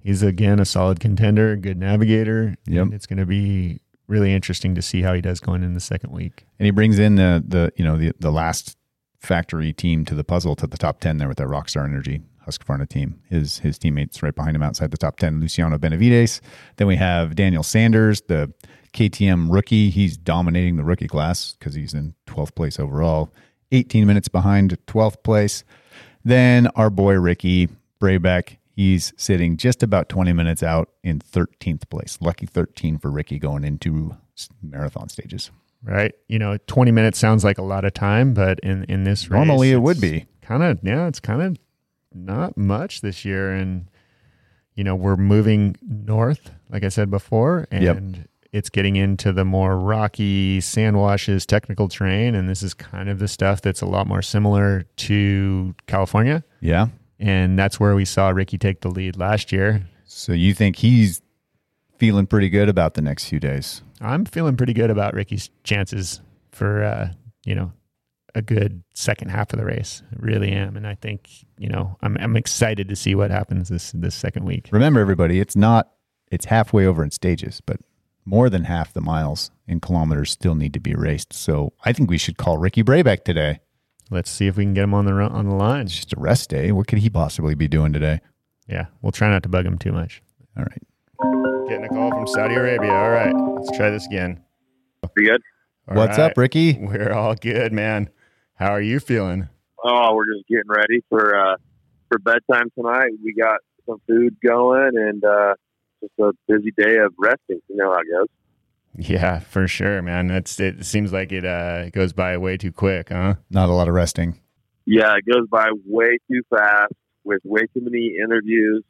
he's 0.00 0.22
again 0.22 0.58
a 0.60 0.64
solid 0.64 1.00
contender, 1.00 1.56
good 1.56 1.78
navigator. 1.78 2.56
Yep. 2.66 2.82
and 2.86 2.94
it's 2.94 3.06
going 3.06 3.18
to 3.20 3.26
be 3.26 3.80
really 4.10 4.34
interesting 4.34 4.74
to 4.74 4.82
see 4.82 5.02
how 5.02 5.14
he 5.14 5.20
does 5.20 5.40
going 5.40 5.62
in 5.62 5.74
the 5.74 5.80
second 5.80 6.12
week. 6.12 6.44
and 6.58 6.66
he 6.66 6.70
brings 6.70 6.98
in 6.98 7.14
the 7.14 7.42
the 7.46 7.72
you 7.76 7.84
know 7.84 7.96
the 7.96 8.12
the 8.18 8.32
last 8.32 8.76
factory 9.18 9.72
team 9.72 10.04
to 10.04 10.14
the 10.14 10.24
puzzle 10.24 10.56
to 10.56 10.66
the 10.66 10.76
top 10.76 11.00
ten 11.00 11.18
there 11.18 11.28
with 11.28 11.38
that 11.38 11.46
Rockstar 11.46 11.84
Energy 11.84 12.20
Husqvarna 12.46 12.88
team. 12.88 13.20
His 13.28 13.58
his 13.58 13.78
teammates 13.78 14.22
right 14.22 14.34
behind 14.34 14.56
him 14.56 14.62
outside 14.62 14.90
the 14.90 14.96
top 14.96 15.16
ten. 15.16 15.40
Luciano 15.40 15.78
Benavides. 15.78 16.40
Then 16.76 16.86
we 16.86 16.96
have 16.96 17.36
Daniel 17.36 17.62
Sanders, 17.62 18.22
the 18.22 18.52
KTM 18.92 19.52
rookie. 19.52 19.90
He's 19.90 20.16
dominating 20.16 20.76
the 20.76 20.84
rookie 20.84 21.08
class 21.08 21.54
because 21.58 21.74
he's 21.74 21.94
in 21.94 22.14
twelfth 22.26 22.54
place 22.54 22.80
overall. 22.80 23.30
18 23.72 24.06
minutes 24.06 24.28
behind 24.28 24.76
12th 24.86 25.22
place. 25.22 25.64
Then 26.24 26.66
our 26.74 26.90
boy 26.90 27.14
Ricky 27.14 27.68
Brabec. 28.00 28.56
He's 28.80 29.12
sitting 29.18 29.58
just 29.58 29.82
about 29.82 30.08
20 30.08 30.32
minutes 30.32 30.62
out 30.62 30.88
in 31.04 31.18
13th 31.18 31.90
place. 31.90 32.16
Lucky 32.22 32.46
13 32.46 32.96
for 32.96 33.10
Ricky 33.10 33.38
going 33.38 33.62
into 33.62 34.16
marathon 34.62 35.10
stages. 35.10 35.50
Right, 35.82 36.12
you 36.28 36.38
know, 36.38 36.56
twenty 36.66 36.90
minutes 36.90 37.18
sounds 37.18 37.42
like 37.44 37.58
a 37.58 37.62
lot 37.62 37.84
of 37.84 37.92
time, 37.92 38.32
but 38.32 38.58
in 38.60 38.84
in 38.84 39.04
this 39.04 39.30
race, 39.30 39.36
Normally 39.36 39.70
it 39.72 39.78
would 39.82 40.00
be. 40.00 40.26
kind 40.42 40.62
of 40.62 40.78
yeah, 40.82 41.06
it's 41.08 41.20
kind 41.20 41.42
of 41.42 41.56
not 42.14 42.56
much 42.56 43.00
this 43.02 43.24
year, 43.24 43.52
and 43.52 43.88
you 44.74 44.84
know 44.84 44.94
we're 44.94 45.16
moving 45.16 45.76
north, 45.82 46.50
like 46.70 46.84
I 46.84 46.88
said 46.88 47.10
before, 47.10 47.66
and 47.70 47.82
Yep. 48.16 48.26
it's 48.52 48.68
getting 48.70 48.96
into 48.96 49.32
the 49.32 49.44
more 49.46 49.78
rocky 49.78 50.60
sand 50.60 50.98
washes 50.98 51.44
technical 51.46 51.88
terrain, 51.88 52.34
and 52.34 52.46
this 52.48 52.62
is 52.62 52.72
kind 52.74 53.08
of 53.08 53.18
the 53.18 53.28
stuff 53.28 53.60
that's 53.62 53.80
a 53.80 53.86
lot 53.86 54.06
more 54.06 54.20
similar 54.22 54.84
to 54.96 55.74
California, 55.86 56.44
Yeah. 56.60 56.88
And 57.20 57.58
that's 57.58 57.78
where 57.78 57.94
we 57.94 58.06
saw 58.06 58.30
Ricky 58.30 58.58
take 58.58 58.80
the 58.80 58.88
lead 58.88 59.16
last 59.16 59.52
year. 59.52 59.86
So 60.06 60.32
you 60.32 60.54
think 60.54 60.76
he's 60.76 61.20
feeling 61.98 62.26
pretty 62.26 62.48
good 62.48 62.68
about 62.68 62.94
the 62.94 63.02
next 63.02 63.26
few 63.26 63.38
days? 63.38 63.82
I'm 64.00 64.24
feeling 64.24 64.56
pretty 64.56 64.72
good 64.72 64.90
about 64.90 65.12
Ricky's 65.12 65.50
chances 65.62 66.20
for 66.50 66.82
uh, 66.82 67.10
you 67.44 67.54
know 67.54 67.72
a 68.34 68.42
good 68.42 68.82
second 68.94 69.28
half 69.30 69.52
of 69.52 69.58
the 69.58 69.64
race. 69.66 70.02
I 70.10 70.16
really 70.18 70.50
am, 70.52 70.76
and 70.76 70.86
I 70.86 70.94
think 70.94 71.28
you 71.58 71.68
know 71.68 71.96
I'm 72.00 72.16
I'm 72.18 72.36
excited 72.36 72.88
to 72.88 72.96
see 72.96 73.14
what 73.14 73.30
happens 73.30 73.68
this 73.68 73.92
this 73.92 74.14
second 74.14 74.44
week. 74.46 74.70
Remember, 74.72 75.00
everybody, 75.00 75.40
it's 75.40 75.54
not, 75.54 75.90
it's 76.30 76.46
halfway 76.46 76.86
over 76.86 77.04
in 77.04 77.10
stages, 77.10 77.60
but 77.64 77.80
more 78.24 78.48
than 78.48 78.64
half 78.64 78.92
the 78.92 79.00
miles 79.00 79.50
in 79.66 79.80
kilometers 79.80 80.30
still 80.30 80.54
need 80.54 80.72
to 80.72 80.80
be 80.80 80.94
raced. 80.94 81.32
So 81.32 81.72
I 81.84 81.92
think 81.92 82.08
we 82.10 82.18
should 82.18 82.36
call 82.36 82.58
Ricky 82.58 82.82
Brabec 82.82 83.24
today. 83.24 83.60
Let's 84.10 84.30
see 84.30 84.46
if 84.48 84.56
we 84.56 84.64
can 84.64 84.74
get 84.74 84.84
him 84.84 84.94
on 84.94 85.04
the 85.04 85.14
ru- 85.14 85.26
on 85.28 85.48
the 85.48 85.54
line. 85.54 85.82
It's 85.86 85.94
just 85.94 86.12
a 86.12 86.18
rest 86.20 86.50
day. 86.50 86.72
What 86.72 86.86
could 86.88 86.98
he 86.98 87.08
possibly 87.10 87.54
be 87.54 87.68
doing 87.68 87.92
today? 87.92 88.20
Yeah, 88.68 88.86
we'll 89.02 89.12
try 89.12 89.28
not 89.28 89.42
to 89.44 89.48
bug 89.48 89.64
him 89.66 89.78
too 89.78 89.92
much. 89.92 90.22
All 90.56 90.64
right. 90.64 91.68
Getting 91.68 91.84
a 91.84 91.88
call 91.88 92.10
from 92.10 92.26
Saudi 92.26 92.54
Arabia. 92.54 92.92
All 92.92 93.10
right, 93.10 93.32
let's 93.56 93.76
try 93.76 93.90
this 93.90 94.06
again. 94.06 94.42
Be 95.14 95.26
good. 95.26 95.40
All 95.88 95.96
What's 95.96 96.18
right. 96.18 96.30
up, 96.30 96.36
Ricky? 96.36 96.76
We're 96.80 97.12
all 97.12 97.34
good, 97.34 97.72
man. 97.72 98.10
How 98.54 98.72
are 98.72 98.80
you 98.80 99.00
feeling? 99.00 99.48
Oh, 99.82 100.14
we're 100.14 100.26
just 100.26 100.46
getting 100.48 100.68
ready 100.68 101.02
for 101.08 101.36
uh 101.36 101.56
for 102.08 102.18
bedtime 102.18 102.70
tonight. 102.76 103.10
We 103.24 103.32
got 103.34 103.60
some 103.86 104.00
food 104.08 104.36
going 104.44 104.92
and 104.96 105.24
uh 105.24 105.54
just 106.02 106.12
a 106.18 106.32
busy 106.48 106.72
day 106.76 106.96
of 106.98 107.14
resting. 107.18 107.60
You 107.68 107.76
know 107.76 107.92
how 107.92 107.98
it 108.00 108.06
goes. 108.10 108.26
Yeah, 108.96 109.38
for 109.38 109.68
sure, 109.68 110.02
man. 110.02 110.30
It's 110.30 110.58
it 110.58 110.84
seems 110.84 111.12
like 111.12 111.32
it 111.32 111.44
uh 111.44 111.90
goes 111.90 112.12
by 112.12 112.36
way 112.36 112.56
too 112.56 112.72
quick, 112.72 113.08
huh? 113.10 113.36
Not 113.50 113.68
a 113.68 113.72
lot 113.72 113.88
of 113.88 113.94
resting. 113.94 114.38
Yeah, 114.84 115.14
it 115.16 115.24
goes 115.30 115.46
by 115.48 115.70
way 115.86 116.18
too 116.30 116.42
fast 116.50 116.92
with 117.24 117.40
way 117.44 117.62
too 117.74 117.82
many 117.82 118.16
interviews 118.22 118.82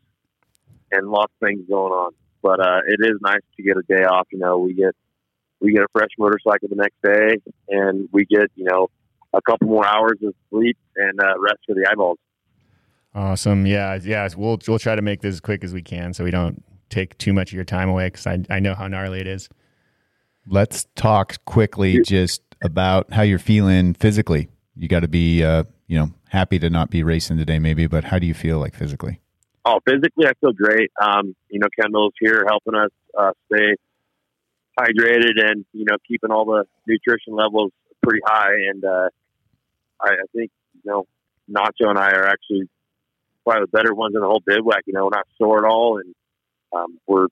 and 0.90 1.08
lots 1.08 1.32
of 1.40 1.46
things 1.46 1.62
going 1.68 1.92
on. 1.92 2.12
But 2.42 2.60
uh 2.60 2.80
it 2.86 3.00
is 3.00 3.18
nice 3.20 3.42
to 3.56 3.62
get 3.62 3.76
a 3.76 3.82
day 3.82 4.04
off, 4.04 4.26
you 4.32 4.38
know, 4.38 4.58
we 4.58 4.72
get 4.72 4.94
we 5.60 5.72
get 5.72 5.82
a 5.82 5.88
fresh 5.92 6.10
motorcycle 6.18 6.68
the 6.68 6.76
next 6.76 6.96
day 7.02 7.52
and 7.68 8.08
we 8.12 8.24
get, 8.24 8.50
you 8.54 8.64
know, 8.64 8.88
a 9.32 9.40
couple 9.42 9.68
more 9.68 9.86
hours 9.86 10.18
of 10.24 10.34
sleep 10.50 10.76
and 10.96 11.20
uh, 11.20 11.38
rest 11.38 11.58
for 11.66 11.74
the 11.74 11.86
eyeballs. 11.90 12.18
Awesome. 13.14 13.66
Yeah, 13.66 13.98
yeah. 14.02 14.28
We'll 14.36 14.58
we'll 14.66 14.78
try 14.78 14.94
to 14.94 15.02
make 15.02 15.20
this 15.20 15.34
as 15.34 15.40
quick 15.40 15.64
as 15.64 15.74
we 15.74 15.82
can, 15.82 16.14
so 16.14 16.24
we 16.24 16.30
don't 16.30 16.62
take 16.90 17.18
too 17.18 17.32
much 17.32 17.50
of 17.50 17.54
your 17.54 17.64
time 17.64 17.88
away. 17.88 18.06
Because 18.06 18.26
I 18.26 18.38
I 18.48 18.60
know 18.60 18.74
how 18.74 18.86
gnarly 18.86 19.20
it 19.20 19.26
is. 19.26 19.48
Let's 20.46 20.86
talk 20.94 21.44
quickly 21.44 22.00
just 22.02 22.42
about 22.62 23.12
how 23.12 23.22
you're 23.22 23.38
feeling 23.38 23.94
physically. 23.94 24.48
You 24.76 24.88
got 24.88 25.00
to 25.00 25.08
be, 25.08 25.44
uh, 25.44 25.64
you 25.86 25.98
know, 25.98 26.10
happy 26.28 26.58
to 26.58 26.70
not 26.70 26.90
be 26.90 27.02
racing 27.02 27.36
today, 27.36 27.58
maybe, 27.58 27.86
but 27.86 28.04
how 28.04 28.18
do 28.18 28.26
you 28.26 28.34
feel 28.34 28.58
like 28.58 28.74
physically? 28.74 29.20
Oh, 29.64 29.78
physically, 29.86 30.26
I 30.26 30.32
feel 30.40 30.52
great. 30.52 30.90
Um, 31.00 31.34
you 31.50 31.60
know, 31.60 31.68
Kendall's 31.78 32.14
here 32.18 32.44
helping 32.48 32.74
us 32.74 32.90
uh, 33.18 33.32
stay 33.52 33.76
hydrated 34.78 35.34
and 35.36 35.64
you 35.72 35.84
know 35.84 35.96
keeping 36.08 36.30
all 36.30 36.46
the 36.46 36.64
nutrition 36.86 37.34
levels 37.34 37.72
pretty 38.02 38.20
high. 38.24 38.54
And 38.70 38.84
uh, 38.84 39.08
I, 40.00 40.08
I 40.08 40.24
think 40.34 40.50
you 40.82 40.90
know 40.90 41.06
Nacho 41.50 41.88
and 41.88 41.98
I 41.98 42.10
are 42.12 42.26
actually 42.26 42.68
probably 43.44 43.66
the 43.70 43.78
better 43.78 43.94
ones 43.94 44.14
in 44.14 44.20
the 44.20 44.26
whole 44.26 44.42
bivouac. 44.44 44.82
You 44.86 44.94
know, 44.94 45.04
we're 45.04 45.10
not 45.16 45.26
sore 45.36 45.64
at 45.64 45.70
all, 45.70 45.98
and 45.98 46.14
um, 46.72 46.98
we're 47.06 47.26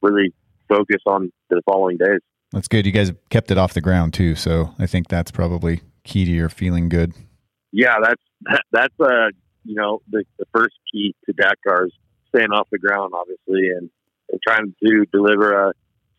really 0.00 0.32
focused 0.68 1.06
on 1.06 1.32
the 1.50 1.60
following 1.66 1.98
days. 1.98 2.20
That's 2.52 2.68
good. 2.68 2.84
You 2.84 2.92
guys 2.92 3.12
kept 3.30 3.50
it 3.50 3.58
off 3.58 3.74
the 3.74 3.80
ground 3.80 4.12
too, 4.12 4.34
so 4.34 4.74
I 4.78 4.86
think 4.86 5.08
that's 5.08 5.30
probably 5.30 5.82
key 6.04 6.24
to 6.24 6.30
your 6.30 6.48
feeling 6.48 6.88
good. 6.88 7.14
Yeah, 7.72 7.96
that's 8.02 8.22
that, 8.42 8.62
that's 8.72 9.00
uh 9.00 9.28
you 9.64 9.76
know 9.76 10.02
the, 10.10 10.24
the 10.38 10.46
first 10.52 10.74
key 10.92 11.14
to 11.26 11.32
Dakar 11.32 11.86
is 11.86 11.92
staying 12.28 12.50
off 12.50 12.68
the 12.70 12.78
ground, 12.78 13.12
obviously, 13.14 13.70
and, 13.70 13.90
and 14.30 14.40
trying 14.46 14.74
to 14.82 15.06
deliver 15.12 15.68
a 15.68 15.72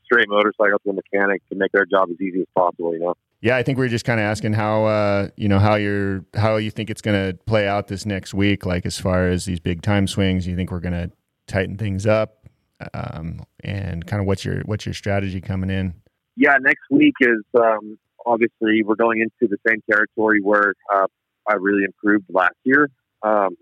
straight 0.06 0.30
motorcycle 0.30 0.80
to 0.86 0.90
a 0.92 0.94
mechanic 0.94 1.42
to 1.50 1.56
make 1.56 1.72
their 1.72 1.86
job 1.86 2.10
as 2.10 2.22
easy 2.22 2.42
as 2.42 2.48
possible. 2.56 2.94
You 2.94 3.00
know. 3.00 3.14
Yeah, 3.42 3.58
I 3.58 3.64
think 3.64 3.80
we 3.80 3.86
are 3.86 3.90
just 3.90 4.06
kind 4.06 4.20
of 4.20 4.26
asking 4.26 4.54
how 4.54 4.86
uh, 4.86 5.30
you 5.36 5.50
know 5.50 5.60
how 5.60 5.76
you're 5.76 6.24
how 6.36 6.58
you 6.58 6.72
think 6.72 6.90
it's 6.90 7.02
going 7.02 7.32
to 7.32 7.38
play 7.46 7.68
out 7.68 7.88
this 7.88 8.06
next 8.06 8.34
week. 8.34 8.66
Like 8.66 8.86
as 8.86 8.98
far 8.98 9.28
as 9.28 9.46
these 9.46 9.60
big 9.60 9.82
time 9.82 10.08
swings, 10.08 10.48
you 10.48 10.56
think 10.56 10.72
we're 10.72 10.80
going 10.80 10.94
to 10.94 11.12
tighten 11.48 11.78
things 11.78 12.06
up, 12.06 12.46
um, 12.94 13.44
and 13.64 14.06
kind 14.06 14.22
of 14.22 14.28
what's 14.28 14.46
your 14.46 14.62
what's 14.62 14.86
your 14.86 14.94
strategy 14.94 15.42
coming 15.42 15.70
in? 15.70 15.96
Yeah, 16.36 16.56
next 16.62 16.84
week 16.90 17.16
is 17.20 17.44
um, 17.60 17.98
obviously 18.26 18.84
we're 18.84 18.96
going 18.96 19.22
into 19.22 19.50
the 19.50 19.58
same 19.68 19.82
territory 19.90 20.40
where 20.42 20.74
uh, 20.94 21.08
I 21.48 21.56
really 21.56 21.84
improved 21.84 22.26
last 22.30 22.56
year. 22.64 22.90
Um, 23.24 23.58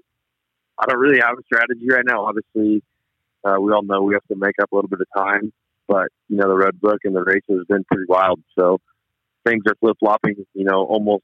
I 0.77 0.85
don't 0.87 0.99
really 0.99 1.19
have 1.19 1.37
a 1.37 1.43
strategy 1.43 1.87
right 1.89 2.05
now. 2.05 2.25
Obviously, 2.25 2.81
uh, 3.43 3.55
we 3.59 3.73
all 3.73 3.83
know 3.83 4.01
we 4.01 4.13
have 4.13 4.25
to 4.27 4.35
make 4.35 4.55
up 4.61 4.71
a 4.71 4.75
little 4.75 4.89
bit 4.89 4.99
of 5.01 5.07
time, 5.15 5.51
but 5.87 6.07
you 6.27 6.37
know 6.37 6.47
the 6.47 6.55
road 6.55 6.79
book 6.79 6.99
and 7.03 7.15
the 7.15 7.23
races 7.23 7.43
has 7.49 7.65
been 7.67 7.83
pretty 7.85 8.05
wild. 8.07 8.39
So 8.57 8.79
things 9.45 9.63
are 9.67 9.75
flip 9.79 9.97
flopping, 9.99 10.45
you 10.53 10.63
know, 10.63 10.85
almost 10.85 11.23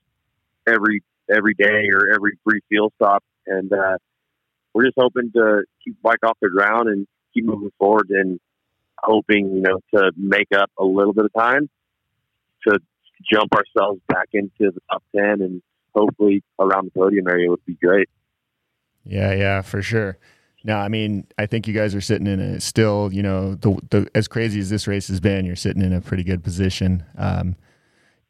every 0.67 1.03
every 1.29 1.53
day 1.53 1.89
or 1.93 2.13
every 2.13 2.37
brief 2.43 2.63
field 2.69 2.91
stop, 2.95 3.23
and 3.47 3.71
uh, 3.71 3.97
we're 4.73 4.85
just 4.85 4.97
hoping 4.97 5.31
to 5.33 5.63
keep 5.83 6.01
bike 6.01 6.19
off 6.23 6.37
the 6.41 6.49
ground 6.49 6.89
and 6.89 7.07
keep 7.33 7.45
moving 7.45 7.71
forward 7.77 8.09
and 8.09 8.39
hoping, 9.01 9.51
you 9.55 9.61
know, 9.61 9.79
to 9.93 10.11
make 10.17 10.47
up 10.55 10.71
a 10.79 10.83
little 10.83 11.13
bit 11.13 11.25
of 11.25 11.33
time 11.33 11.69
to 12.67 12.79
jump 13.31 13.51
ourselves 13.53 14.01
back 14.07 14.29
into 14.33 14.71
the 14.71 14.81
top 14.91 15.03
ten 15.15 15.41
and 15.41 15.61
hopefully 15.93 16.43
around 16.59 16.85
the 16.85 16.91
podium 16.91 17.27
area 17.27 17.49
would 17.49 17.65
be 17.65 17.75
great. 17.75 18.09
Yeah, 19.03 19.33
yeah, 19.33 19.61
for 19.61 19.81
sure. 19.81 20.17
No, 20.63 20.77
I 20.77 20.87
mean, 20.87 21.27
I 21.37 21.45
think 21.45 21.67
you 21.67 21.73
guys 21.75 21.93
are 21.93 22.01
sitting 22.01 22.25
in 22.25 22.39
a 22.39 22.59
still, 22.59 23.11
you 23.13 23.21
know, 23.21 23.53
the, 23.53 23.79
the 23.91 24.09
as 24.15 24.27
crazy 24.27 24.59
as 24.59 24.69
this 24.69 24.87
race 24.87 25.07
has 25.09 25.19
been, 25.19 25.45
you're 25.45 25.55
sitting 25.55 25.83
in 25.83 25.93
a 25.93 26.01
pretty 26.01 26.23
good 26.23 26.43
position. 26.43 27.03
Um, 27.17 27.55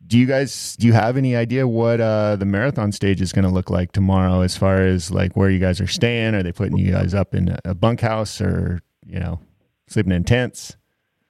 do 0.07 0.19
you 0.19 0.25
guys 0.25 0.75
do 0.75 0.85
you 0.85 0.93
have 0.93 1.17
any 1.17 1.35
idea 1.35 1.67
what 1.67 1.99
uh, 1.99 2.35
the 2.35 2.45
marathon 2.45 2.91
stage 2.91 3.21
is 3.21 3.31
going 3.31 3.45
to 3.45 3.51
look 3.51 3.69
like 3.69 3.91
tomorrow 3.91 4.41
as 4.41 4.55
far 4.55 4.85
as 4.85 5.11
like 5.11 5.35
where 5.35 5.49
you 5.49 5.59
guys 5.59 5.81
are 5.81 5.87
staying 5.87 6.35
are 6.35 6.43
they 6.43 6.51
putting 6.51 6.77
you 6.77 6.91
guys 6.91 7.13
up 7.13 7.33
in 7.33 7.57
a 7.65 7.73
bunkhouse 7.73 8.39
or 8.39 8.81
you 9.05 9.19
know 9.19 9.39
sleeping 9.87 10.13
in 10.13 10.23
tents. 10.23 10.77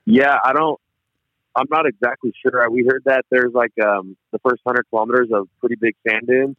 Yeah 0.05 0.37
i 0.43 0.53
don't 0.53 0.79
i'm 1.55 1.67
not 1.69 1.85
exactly 1.87 2.33
sure. 2.41 2.69
We 2.69 2.85
heard 2.87 3.03
that 3.05 3.25
there's 3.29 3.53
like 3.53 3.73
um, 3.83 4.17
the 4.31 4.39
first 4.39 4.61
100 4.63 4.85
kilometers 4.89 5.29
of 5.33 5.47
pretty 5.59 5.75
big 5.75 5.95
sand 6.07 6.27
dunes 6.27 6.57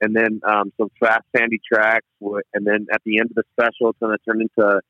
and 0.00 0.16
then 0.16 0.40
um, 0.46 0.72
some 0.78 0.90
fast 0.98 1.24
sandy 1.36 1.60
tracks 1.72 2.06
and 2.20 2.66
then 2.66 2.86
at 2.92 3.02
the 3.04 3.18
end 3.18 3.30
of 3.30 3.36
the 3.36 3.44
special 3.52 3.90
it's 3.90 3.98
going 4.00 4.16
to 4.16 4.24
turn 4.24 4.40
into 4.40 4.80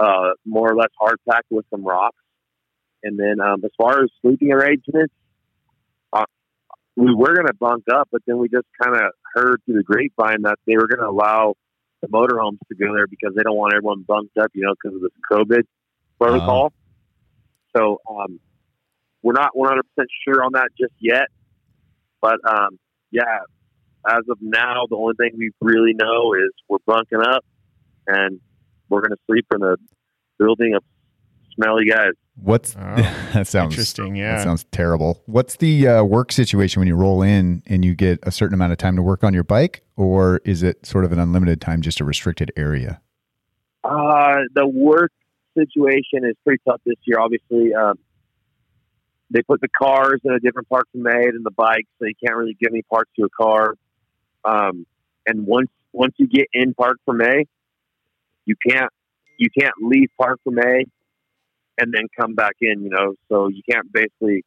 uh, 0.00 0.30
more 0.44 0.70
or 0.70 0.76
less 0.76 0.90
hard 0.98 1.18
pack 1.28 1.44
with 1.50 1.64
some 1.70 1.84
rocks. 1.84 2.16
And 3.02 3.18
then 3.18 3.40
um, 3.40 3.62
as 3.64 3.70
far 3.78 4.02
as 4.02 4.10
sleeping 4.20 4.52
arrangements 4.52 5.14
we 6.96 7.14
were 7.14 7.34
going 7.34 7.46
to 7.46 7.54
bunk 7.54 7.84
up, 7.92 8.08
but 8.10 8.22
then 8.26 8.38
we 8.38 8.48
just 8.48 8.66
kind 8.82 8.96
of 8.96 9.12
heard 9.34 9.60
through 9.64 9.76
the 9.76 9.82
grapevine 9.82 10.42
that 10.42 10.58
they 10.66 10.76
were 10.76 10.88
going 10.88 11.00
to 11.00 11.08
allow 11.08 11.54
the 12.06 12.12
motorhomes 12.12 12.58
to 12.68 12.74
go 12.74 12.94
there 12.94 13.06
because 13.06 13.34
they 13.34 13.42
don't 13.42 13.56
want 13.56 13.74
everyone 13.74 14.02
bunked 14.02 14.36
up, 14.38 14.50
you 14.54 14.62
know, 14.62 14.74
because 14.80 14.96
of 14.96 15.02
this 15.02 15.10
COVID 15.30 15.62
protocol. 16.18 16.66
Uh-huh. 16.66 17.76
So 17.76 18.00
um, 18.08 18.40
we're 19.22 19.32
not 19.32 19.52
100% 19.54 19.80
sure 20.26 20.42
on 20.42 20.52
that 20.52 20.68
just 20.78 20.94
yet. 20.98 21.28
But 22.20 22.38
um, 22.48 22.78
yeah, 23.10 23.40
as 24.06 24.22
of 24.28 24.38
now, 24.40 24.86
the 24.88 24.96
only 24.96 25.14
thing 25.18 25.32
we 25.36 25.50
really 25.60 25.94
know 25.94 26.34
is 26.34 26.52
we're 26.68 26.78
bunking 26.86 27.20
up 27.20 27.44
and 28.06 28.40
we're 28.88 29.00
going 29.00 29.10
to 29.10 29.22
sleep 29.26 29.46
in 29.54 29.62
a 29.62 29.76
building 30.38 30.74
of 30.74 30.82
smelly 31.54 31.86
guys. 31.86 32.12
What's 32.36 32.76
oh, 32.76 32.80
that 33.32 33.46
sounds 33.46 33.72
interesting? 33.72 34.14
Yeah, 34.14 34.36
that 34.36 34.44
sounds 34.44 34.64
terrible. 34.70 35.22
What's 35.26 35.56
the 35.56 35.88
uh, 35.88 36.04
work 36.04 36.32
situation 36.32 36.80
when 36.80 36.86
you 36.86 36.94
roll 36.94 37.22
in 37.22 37.62
and 37.66 37.84
you 37.84 37.94
get 37.94 38.18
a 38.24 38.30
certain 38.30 38.54
amount 38.54 38.72
of 38.72 38.78
time 38.78 38.96
to 38.96 39.02
work 39.02 39.24
on 39.24 39.32
your 39.32 39.44
bike, 39.44 39.82
or 39.96 40.40
is 40.44 40.62
it 40.62 40.84
sort 40.84 41.04
of 41.04 41.12
an 41.12 41.18
unlimited 41.18 41.60
time, 41.60 41.80
just 41.80 42.00
a 42.00 42.04
restricted 42.04 42.52
area? 42.56 43.00
Uh, 43.82 44.36
the 44.54 44.66
work 44.66 45.12
situation 45.56 46.24
is 46.24 46.34
pretty 46.44 46.60
tough 46.68 46.80
this 46.84 46.96
year. 47.04 47.18
Obviously, 47.20 47.72
um, 47.72 47.98
they 49.30 49.42
put 49.42 49.60
the 49.62 49.68
cars 49.68 50.20
in 50.24 50.32
a 50.32 50.38
different 50.38 50.68
parts 50.68 50.90
of 50.94 51.00
made 51.00 51.34
and 51.34 51.44
the 51.44 51.50
bikes, 51.50 51.88
so 51.98 52.06
you 52.06 52.14
can't 52.22 52.36
really 52.36 52.56
give 52.60 52.70
any 52.70 52.82
parts 52.82 53.10
to 53.18 53.24
a 53.24 53.30
car. 53.30 53.74
Um, 54.44 54.86
and 55.26 55.46
once 55.46 55.70
once 55.92 56.14
you 56.18 56.26
get 56.26 56.46
in 56.52 56.74
Parc 56.74 56.98
Fermé, 57.08 57.46
you 58.44 58.54
can't 58.68 58.90
you 59.38 59.48
can't 59.58 59.74
leave 59.80 60.10
Parc 60.20 60.38
Fermé 60.46 60.84
and 61.78 61.92
then 61.92 62.06
come 62.18 62.34
back 62.34 62.54
in, 62.60 62.82
you 62.82 62.90
know. 62.90 63.14
So 63.28 63.48
you 63.48 63.62
can't 63.70 63.90
basically 63.92 64.44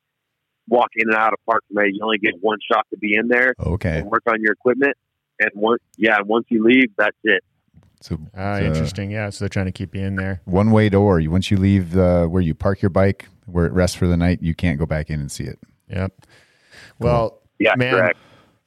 walk 0.68 0.89
in 0.96 1.10
and 1.10 1.18
out 1.18 1.34
of 1.34 1.39
Parc 1.46 1.63
Fermé. 1.72 1.89
You 1.92 2.00
only 2.04 2.18
get 2.18 2.36
one 2.42 2.60
shot 2.72 2.86
to 2.92 2.98
be 2.98 3.15
in 3.15 3.28
there. 3.28 3.54
Okay. 3.60 4.02
work 4.04 4.24
on 4.28 4.42
your 4.42 4.54
equipment. 4.54 4.96
And 5.39 5.50
once, 5.56 5.82
yeah, 5.98 6.18
once 6.26 6.46
you 6.50 6.63
leave, 6.63 6.92
that's 6.98 7.18
it. 7.24 7.44
So, 8.02 8.18
uh, 8.38 8.62
interesting. 8.63 9.12
Yeah. 9.12 9.30
So 9.30 9.44
they're 9.44 9.50
trying 9.50 9.65
to 9.65 9.72
keep 9.72 9.96
you 9.96 10.02
in 10.02 10.15
there. 10.15 10.42
One 10.46 10.72
way 10.72 10.89
door. 10.89 11.22
Once 11.28 11.52
you 11.52 11.58
leave 11.58 11.98
uh, 11.98 12.28
where 12.28 12.42
you 12.42 12.54
park 12.54 12.82
your 12.82 12.89
bike, 12.89 13.28
where 13.46 13.65
it 13.65 13.74
rests 13.74 13.96
for 13.96 14.08
the 14.08 14.18
night, 14.18 14.42
you 14.42 14.54
can't 14.54 14.80
go 14.80 14.86
back 14.86 15.10
in 15.10 15.20
and 15.20 15.32
see 15.32 15.44
it. 15.46 15.60
Yep. 15.89 16.13
Well, 17.00 17.42
yeah, 17.58 17.74
man, 17.76 17.94
correct. 17.94 18.20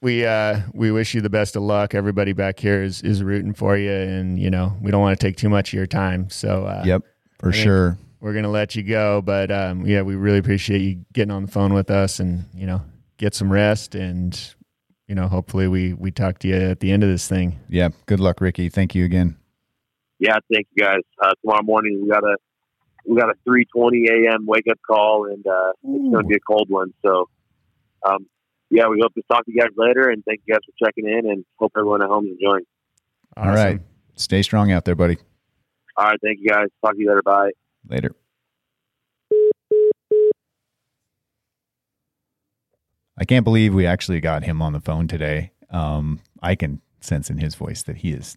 we 0.03 0.27
uh, 0.27 0.61
we 0.75 0.91
wish 0.91 1.15
you 1.15 1.21
the 1.21 1.31
best 1.31 1.57
of 1.57 1.63
luck. 1.63 1.95
Everybody 1.95 2.33
back 2.33 2.59
here 2.59 2.83
is 2.83 3.01
is 3.03 3.23
rooting 3.23 3.55
for 3.55 3.77
you, 3.77 3.91
and 3.91 4.39
you 4.39 4.51
know 4.51 4.77
we 4.83 4.91
don't 4.91 5.01
want 5.01 5.19
to 5.19 5.27
take 5.27 5.37
too 5.37 5.49
much 5.49 5.71
of 5.71 5.75
your 5.75 5.87
time. 5.87 6.29
So 6.29 6.67
uh, 6.67 6.83
yep, 6.85 7.03
for 7.39 7.53
sure 7.53 7.97
we're 8.23 8.33
gonna 8.33 8.49
let 8.49 8.75
you 8.75 8.83
go. 8.85 9.21
But 9.21 9.51
um, 9.51 9.85
yeah, 9.85 10.01
we 10.01 10.15
really 10.15 10.39
appreciate 10.39 10.81
you 10.81 11.05
getting 11.13 11.33
on 11.33 11.45
the 11.45 11.51
phone 11.51 11.75
with 11.75 11.91
us, 11.91 12.21
and 12.21 12.47
you 12.55 12.67
know, 12.67 12.81
get 13.19 13.35
some 13.35 13.53
rest, 13.53 13.95
and 13.95 14.55
you 15.09 15.15
know, 15.15 15.29
hopefully 15.29 15.69
we 15.69 15.93
we 15.93 16.11
talk 16.11 16.39
to 16.39 16.49
you 16.49 16.55
at 16.55 16.81
the 16.81 16.91
end 16.93 17.03
of 17.03 17.11
this 17.11 17.29
thing. 17.29 17.59
Yeah. 17.69 17.91
Good 18.07 18.21
luck, 18.21 18.41
Ricky. 18.41 18.71
Thank 18.71 18.95
you 18.95 19.05
again. 19.05 19.37
Yeah, 20.19 20.37
thank 20.53 20.69
you 20.75 20.85
guys. 20.85 21.01
Uh, 21.21 21.33
tomorrow 21.43 21.65
morning 21.65 22.01
we 22.01 22.09
got 22.09 22.23
a 22.23 22.37
we 23.05 23.21
got 23.21 23.29
a 23.29 23.35
three 23.45 23.67
twenty 23.77 24.07
a.m. 24.09 24.47
wake 24.47 24.67
up 24.71 24.79
call, 24.87 25.27
and 25.27 25.45
uh, 25.45 25.73
it's 25.83 26.13
going 26.13 26.23
to 26.23 26.29
be 26.29 26.37
a 26.37 26.41
cold 26.41 26.71
one. 26.71 26.95
So, 27.05 27.29
um, 28.07 28.27
yeah, 28.71 28.87
we 28.87 29.01
hope 29.03 29.13
to 29.15 29.23
talk 29.31 29.45
to 29.45 29.53
you 29.53 29.61
guys 29.61 29.73
later, 29.77 30.09
and 30.09 30.25
thank 30.25 30.43
you 30.47 30.55
guys 30.55 30.61
for 30.65 30.87
checking 30.87 31.09
in, 31.09 31.29
and 31.29 31.45
hope 31.59 31.73
everyone 31.77 32.03
at 32.03 32.09
home 32.09 32.27
is 32.27 32.37
enjoying. 32.41 32.65
Awesome. 33.37 33.49
All 33.51 33.55
right, 33.57 33.81
stay 34.15 34.43
strong 34.43 34.71
out 34.71 34.85
there, 34.85 34.95
buddy. 34.95 35.19
All 35.97 36.07
right, 36.07 36.19
thank 36.23 36.39
you 36.41 36.49
guys. 36.49 36.69
Talk 36.85 36.95
to 36.95 37.01
you 37.01 37.09
later. 37.09 37.23
Bye. 37.23 37.51
Later. 37.89 38.15
I 43.19 43.25
can't 43.25 43.45
believe 43.45 43.75
we 43.75 43.87
actually 43.87 44.21
got 44.21 44.45
him 44.45 44.63
on 44.63 44.73
the 44.73 44.81
phone 44.81 45.07
today. 45.07 45.53
Um, 45.71 46.21
I 46.43 46.55
can 46.55 46.81
sense 47.01 47.31
in 47.31 47.39
his 47.39 47.55
voice 47.55 47.83
that 47.85 47.97
he 47.97 48.13
is 48.13 48.37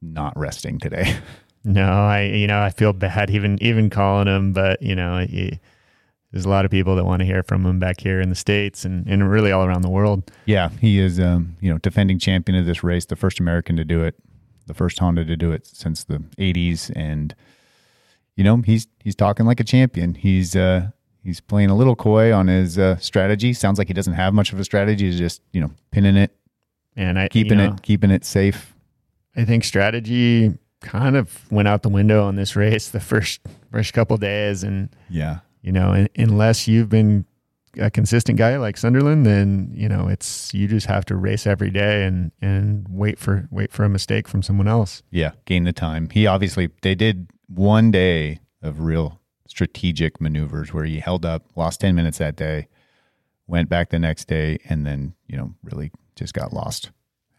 not 0.00 0.36
resting 0.36 0.78
today. 0.78 1.16
No, 1.64 1.90
I 1.90 2.22
you 2.22 2.46
know 2.46 2.60
I 2.60 2.70
feel 2.70 2.92
bad 2.92 3.30
even 3.30 3.58
even 3.60 3.90
calling 3.90 4.28
him, 4.28 4.52
but 4.52 4.80
you 4.80 4.94
know 4.94 5.18
he, 5.18 5.58
there's 6.32 6.44
a 6.44 6.48
lot 6.48 6.64
of 6.64 6.70
people 6.70 6.96
that 6.96 7.04
want 7.04 7.20
to 7.20 7.26
hear 7.26 7.42
from 7.42 7.66
him 7.66 7.78
back 7.78 8.00
here 8.00 8.20
in 8.20 8.30
the 8.30 8.34
states 8.36 8.84
and, 8.84 9.06
and 9.06 9.28
really 9.28 9.50
all 9.50 9.64
around 9.64 9.82
the 9.82 9.90
world. 9.90 10.30
Yeah, 10.46 10.70
he 10.80 10.98
is 10.98 11.18
um, 11.20 11.56
you 11.60 11.70
know 11.70 11.78
defending 11.78 12.18
champion 12.18 12.56
of 12.58 12.64
this 12.64 12.82
race, 12.82 13.06
the 13.06 13.16
first 13.16 13.40
American 13.40 13.76
to 13.76 13.84
do 13.84 14.02
it, 14.02 14.14
the 14.66 14.72
first 14.72 14.98
Honda 14.98 15.24
to 15.24 15.36
do 15.36 15.52
it 15.52 15.66
since 15.66 16.04
the 16.04 16.18
80s, 16.38 16.92
and 16.94 17.34
you 18.38 18.44
know, 18.44 18.58
he's 18.58 18.86
he's 19.00 19.16
talking 19.16 19.46
like 19.46 19.58
a 19.58 19.64
champion. 19.64 20.14
He's 20.14 20.54
uh, 20.54 20.90
he's 21.24 21.40
playing 21.40 21.70
a 21.70 21.74
little 21.74 21.96
coy 21.96 22.32
on 22.32 22.46
his 22.46 22.78
uh, 22.78 22.96
strategy. 22.98 23.52
Sounds 23.52 23.78
like 23.78 23.88
he 23.88 23.94
doesn't 23.94 24.12
have 24.12 24.32
much 24.32 24.52
of 24.52 24.60
a 24.60 24.64
strategy. 24.64 25.06
He's 25.06 25.18
just 25.18 25.42
you 25.52 25.60
know 25.60 25.72
pinning 25.90 26.16
it 26.16 26.30
and 26.96 27.18
I, 27.18 27.26
keeping 27.26 27.58
you 27.58 27.66
know, 27.66 27.74
it 27.74 27.82
keeping 27.82 28.12
it 28.12 28.24
safe. 28.24 28.76
I 29.34 29.44
think 29.44 29.64
strategy 29.64 30.56
kind 30.80 31.16
of 31.16 31.50
went 31.50 31.66
out 31.66 31.82
the 31.82 31.88
window 31.88 32.24
on 32.24 32.36
this 32.36 32.54
race 32.54 32.90
the 32.90 33.00
first 33.00 33.40
first 33.72 33.92
couple 33.92 34.16
days, 34.18 34.62
and 34.62 34.90
yeah, 35.10 35.40
you 35.60 35.72
know, 35.72 36.06
unless 36.16 36.68
you've 36.68 36.88
been 36.88 37.24
a 37.76 37.90
consistent 37.90 38.38
guy 38.38 38.56
like 38.56 38.76
Sunderland, 38.76 39.26
then 39.26 39.72
you 39.74 39.88
know 39.88 40.06
it's 40.06 40.54
you 40.54 40.68
just 40.68 40.86
have 40.86 41.04
to 41.06 41.16
race 41.16 41.44
every 41.44 41.70
day 41.70 42.04
and 42.04 42.30
and 42.40 42.86
wait 42.88 43.18
for 43.18 43.48
wait 43.50 43.72
for 43.72 43.82
a 43.82 43.88
mistake 43.88 44.28
from 44.28 44.44
someone 44.44 44.68
else. 44.68 45.02
Yeah, 45.10 45.32
gain 45.44 45.64
the 45.64 45.72
time. 45.72 46.08
He 46.10 46.28
obviously 46.28 46.70
they 46.82 46.94
did 46.94 47.28
one 47.48 47.90
day 47.90 48.40
of 48.62 48.80
real 48.80 49.20
strategic 49.46 50.20
maneuvers 50.20 50.72
where 50.72 50.84
he 50.84 51.00
held 51.00 51.24
up, 51.24 51.44
lost 51.56 51.80
10 51.80 51.94
minutes 51.94 52.18
that 52.18 52.36
day, 52.36 52.68
went 53.46 53.68
back 53.68 53.90
the 53.90 53.98
next 53.98 54.28
day, 54.28 54.58
and 54.68 54.86
then, 54.86 55.14
you 55.26 55.36
know, 55.36 55.54
really 55.62 55.90
just 56.14 56.34
got 56.34 56.52
lost. 56.52 56.90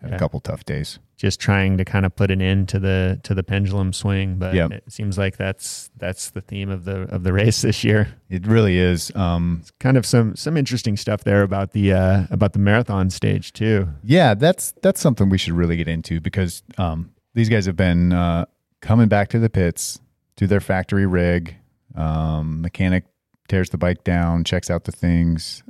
Had 0.02 0.12
yeah. 0.12 0.16
a 0.16 0.20
couple 0.20 0.40
tough 0.40 0.64
days. 0.64 0.98
Just 1.18 1.42
trying 1.42 1.78
to 1.78 1.84
kind 1.84 2.06
of 2.06 2.16
put 2.16 2.32
an 2.32 2.42
end 2.42 2.70
to 2.70 2.80
the 2.80 3.20
to 3.24 3.36
the 3.36 3.44
pendulum 3.44 3.92
swing, 3.92 4.38
but 4.38 4.54
yep. 4.54 4.72
it 4.72 4.90
seems 4.90 5.18
like 5.18 5.36
that's 5.36 5.92
that's 5.98 6.30
the 6.30 6.40
theme 6.40 6.70
of 6.70 6.86
the 6.86 7.02
of 7.14 7.24
the 7.24 7.34
race 7.34 7.62
this 7.64 7.84
year. 7.84 8.16
It 8.30 8.48
really 8.48 8.78
is. 8.78 9.14
Um, 9.14 9.58
it's 9.60 9.72
kind 9.72 9.98
of 9.98 10.06
some 10.06 10.38
some 10.38 10.56
interesting 10.56 10.96
stuff 10.96 11.26
there 11.26 11.42
about 11.44 11.74
the 11.74 11.92
uh, 11.92 12.28
about 12.32 12.54
the 12.54 12.60
marathon 12.60 13.10
stage 13.10 13.52
too. 13.52 13.90
Yeah, 14.02 14.36
that's 14.36 14.74
that's 14.82 15.02
something 15.02 15.28
we 15.28 15.38
should 15.38 15.52
really 15.52 15.76
get 15.76 15.90
into 15.90 16.22
because 16.22 16.64
um, 16.78 17.12
these 17.34 17.50
guys 17.50 17.66
have 17.66 17.76
been 17.76 18.14
uh, 18.14 18.46
coming 18.82 19.10
back 19.10 19.28
to 19.30 19.40
the 19.40 19.50
pits, 19.50 20.00
do 20.40 20.48
their 20.48 20.60
factory 20.62 21.06
rig. 21.06 21.56
Um, 21.96 22.62
mechanic 22.62 23.04
tears 23.50 23.70
the 23.72 23.78
bike 23.78 24.04
down, 24.04 24.44
checks 24.46 24.70
out 24.72 24.86
the 24.86 24.92
things, 24.92 25.64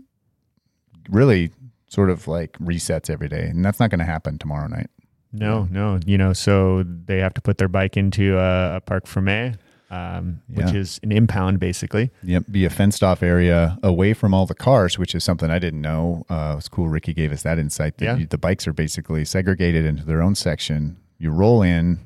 really 1.10 1.52
sort 1.88 2.10
of 2.10 2.28
like 2.28 2.54
resets 2.60 3.10
every 3.10 3.28
day, 3.28 3.46
and 3.48 3.66
that's 3.66 3.80
not 3.80 3.90
going 3.90 4.00
to 4.00 4.06
happen 4.06 4.38
tomorrow 4.38 4.68
night. 4.68 4.90
No, 5.32 5.68
no. 5.72 6.00
You 6.06 6.18
know, 6.18 6.34
so 6.34 6.84
they 6.84 7.18
have 7.20 7.34
to 7.36 7.42
put 7.42 7.58
their 7.58 7.68
bike 7.68 7.98
into 7.98 8.38
a, 8.38 8.78
a 8.78 8.82
parc 8.82 9.06
fermé, 9.06 9.58
um, 9.92 10.42
which 10.54 10.68
Yeah. 10.68 10.76
is 10.80 11.00
an 11.04 11.12
impound 11.12 11.60
basically. 11.60 12.12
Yep, 12.24 12.46
be 12.52 12.66
a 12.66 12.70
fenced 12.70 13.04
off 13.04 13.24
area 13.24 13.78
away 13.84 14.14
from 14.14 14.34
all 14.34 14.46
the 14.46 14.56
cars, 14.56 14.98
which 15.00 15.16
is 15.16 15.24
something 15.24 15.50
I 15.50 15.60
didn't 15.60 15.82
know. 15.82 16.26
Uh, 16.30 16.52
it 16.54 16.56
was 16.58 16.68
cool. 16.68 16.88
Ricky 16.90 17.14
gave 17.14 17.32
us 17.32 17.44
that 17.44 17.58
insight 17.60 17.98
that 18.00 18.06
Yeah. 18.06 18.18
you, 18.18 18.26
the 18.28 18.38
bikes 18.38 18.68
are 18.68 18.74
basically 18.74 19.24
segregated 19.26 19.86
into 19.86 20.04
their 20.04 20.22
own 20.22 20.36
section. 20.36 20.98
You 21.18 21.32
roll 21.32 21.62
in. 21.62 22.00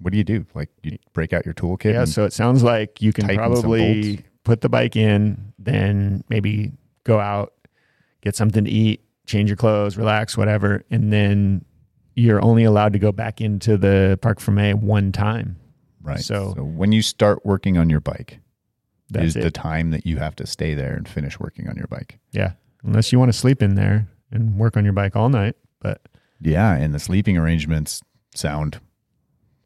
What 0.00 0.12
do 0.12 0.18
you 0.18 0.24
do? 0.24 0.44
Like 0.54 0.68
you 0.82 0.98
break 1.12 1.32
out 1.32 1.44
your 1.44 1.54
toolkit? 1.54 1.92
Yeah, 1.92 2.04
so 2.04 2.24
it 2.24 2.32
sounds 2.32 2.62
like 2.62 3.00
you 3.00 3.12
can 3.12 3.26
probably 3.34 4.20
put 4.44 4.60
the 4.60 4.68
bike 4.68 4.96
in, 4.96 5.52
then 5.58 6.22
maybe 6.28 6.72
go 7.04 7.18
out, 7.18 7.54
get 8.20 8.36
something 8.36 8.64
to 8.64 8.70
eat, 8.70 9.00
change 9.26 9.48
your 9.50 9.56
clothes, 9.56 9.96
relax, 9.96 10.36
whatever, 10.36 10.84
and 10.90 11.12
then 11.12 11.64
you're 12.14 12.42
only 12.42 12.64
allowed 12.64 12.92
to 12.92 12.98
go 12.98 13.12
back 13.12 13.40
into 13.40 13.76
the 13.76 14.18
parc 14.22 14.38
fermé 14.38 14.74
one 14.74 15.12
time. 15.12 15.56
right. 16.02 16.20
so- 16.20 16.52
So, 16.56 16.62
when 16.64 16.92
you 16.92 17.02
start 17.02 17.44
working 17.44 17.76
on 17.76 17.90
your 17.90 18.00
bike, 18.00 18.38
That's 19.10 19.26
is 19.26 19.36
it. 19.36 19.42
the 19.42 19.50
time 19.50 19.90
that 19.90 20.06
you 20.06 20.16
have 20.18 20.36
to 20.36 20.46
stay 20.46 20.74
there 20.74 20.94
and 20.94 21.06
finish 21.08 21.38
working 21.40 21.68
on 21.68 21.76
your 21.76 21.86
bike. 21.88 22.18
yeah, 22.32 22.52
unless 22.84 23.12
you 23.12 23.18
want 23.18 23.30
to 23.32 23.36
sleep 23.38 23.60
in 23.62 23.74
there 23.74 24.06
and 24.30 24.56
work 24.56 24.76
on 24.76 24.84
your 24.84 24.92
bike 24.92 25.16
all 25.16 25.28
night, 25.28 25.56
but 25.80 26.00
Yeah, 26.40 26.74
and 26.74 26.94
the 26.94 26.98
sleeping 27.00 27.36
arrangements 27.36 28.02
sound 28.34 28.78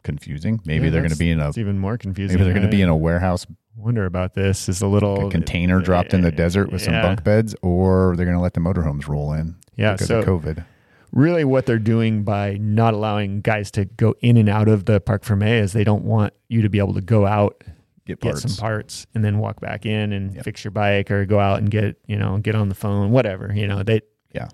confusing. 0.03 0.61
Maybe 0.64 0.84
Yeah, 0.86 0.90
they're 0.92 1.01
going 1.03 1.12
to 1.12 1.16
be 1.18 1.30
in 1.30 1.40
a 1.40 1.48
it's 1.48 1.59
even 1.59 1.78
more 1.78 1.96
confusing. 1.98 2.36
maybe 2.36 2.44
they're 2.44 2.55
going 2.59 2.70
to 2.70 2.74
be 2.76 2.82
in 2.82 2.88
a 2.88 2.96
warehouse 2.96 3.46
wonder 3.76 4.05
about 4.07 4.34
this. 4.34 4.68
Is 4.68 4.82
a 4.82 4.86
little 4.86 5.28
a 5.28 5.30
container 5.30 5.80
dropped 5.80 6.12
in 6.14 6.20
the 6.22 6.32
desert 6.32 6.70
with 6.72 6.82
some 6.82 6.92
bunk 7.01 7.24
beds, 7.24 7.55
or 7.62 8.14
they're 8.16 8.26
going 8.26 8.36
to 8.36 8.42
let 8.42 8.55
the 8.55 8.61
motorhomes 8.61 9.09
roll 9.09 9.32
in 9.32 9.57
Yeah, 9.76 9.92
because 9.92 10.09
so 10.09 10.18
of 10.18 10.24
COVID. 10.26 10.64
really 11.12 11.44
what 11.44 11.66
they're 11.66 11.78
doing 11.78 12.22
by 12.24 12.57
not 12.61 12.94
allowing 12.94 13.40
guys 13.40 13.70
to 13.72 13.84
go 13.86 14.14
in 14.20 14.36
and 14.36 14.48
out 14.48 14.68
of 14.68 14.84
the 14.84 15.01
parc 15.01 15.22
fermé 15.24 15.61
is 15.61 15.72
they 15.72 15.84
don't 15.84 16.05
want 16.05 16.34
you 16.48 16.62
to 16.62 16.68
be 16.68 16.78
able 16.78 16.94
to 16.94 17.01
go 17.01 17.26
out 17.26 17.62
Get 18.07 18.20
get 18.20 18.38
some 18.38 18.57
parts 18.57 19.07
and 19.14 19.24
then 19.24 19.38
walk 19.38 19.61
back 19.61 19.86
in 19.86 20.12
and 20.12 20.34
Yep. 20.34 20.44
fix 20.44 20.64
your 20.64 20.72
bike 20.72 21.11
or 21.11 21.24
go 21.26 21.38
out 21.38 21.59
and 21.61 21.70
get 21.70 21.96
you 22.07 22.16
know 22.16 22.38
get 22.38 22.55
on 22.57 22.68
the 22.68 22.74
phone 22.74 23.12
whatever 23.12 23.53
you 23.55 23.66
know 23.68 23.82
they 23.84 24.01
Yeah. 24.34 24.48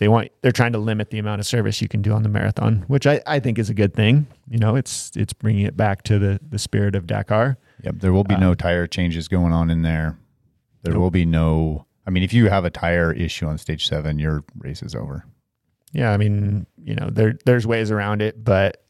They 0.00 0.08
want 0.08 0.28
they're 0.42 0.50
trying 0.50 0.72
to 0.72 0.78
limit 0.78 1.10
the 1.10 1.18
amount 1.18 1.40
of 1.40 1.46
service 1.46 1.80
you 1.80 1.86
can 1.88 2.02
do 2.02 2.12
on 2.12 2.22
the 2.24 2.28
marathon 2.28 2.84
which 2.88 3.06
i, 3.06 3.20
I 3.26 3.38
think 3.38 3.58
is 3.58 3.70
a 3.70 3.74
good 3.74 3.94
thing 3.94 4.26
you 4.48 4.58
know 4.58 4.74
it's 4.74 5.12
it's 5.14 5.32
bringing 5.32 5.64
it 5.66 5.76
back 5.76 6.02
to 6.04 6.18
the 6.18 6.40
the 6.48 6.58
spirit 6.58 6.94
of 6.96 7.06
dakar 7.06 7.56
Yep, 7.82 7.94
there 8.00 8.12
will 8.12 8.24
be 8.24 8.36
no 8.36 8.54
tire 8.54 8.86
changes 8.86 9.26
going 9.26 9.54
on 9.54 9.70
in 9.70 9.80
there. 9.80 10.18
There 10.82 10.92
Um, 10.92 10.96
Nope. 10.98 11.00
will 11.00 11.10
be 11.10 11.24
no. 11.24 11.86
I 12.06 12.10
mean, 12.10 12.22
if 12.22 12.34
you 12.34 12.50
have 12.50 12.66
a 12.66 12.70
tire 12.70 13.10
issue 13.10 13.46
on 13.46 13.56
stage 13.56 13.88
seven, 13.88 14.18
your 14.18 14.44
race 14.58 14.82
is 14.82 14.94
over. 14.94 15.24
yeah 15.92 16.12
i 16.12 16.18
mean 16.18 16.66
you 16.76 16.94
know 16.94 17.08
there 17.10 17.38
there's 17.46 17.66
ways 17.66 17.90
around 17.90 18.20
it 18.20 18.44
but 18.44 18.84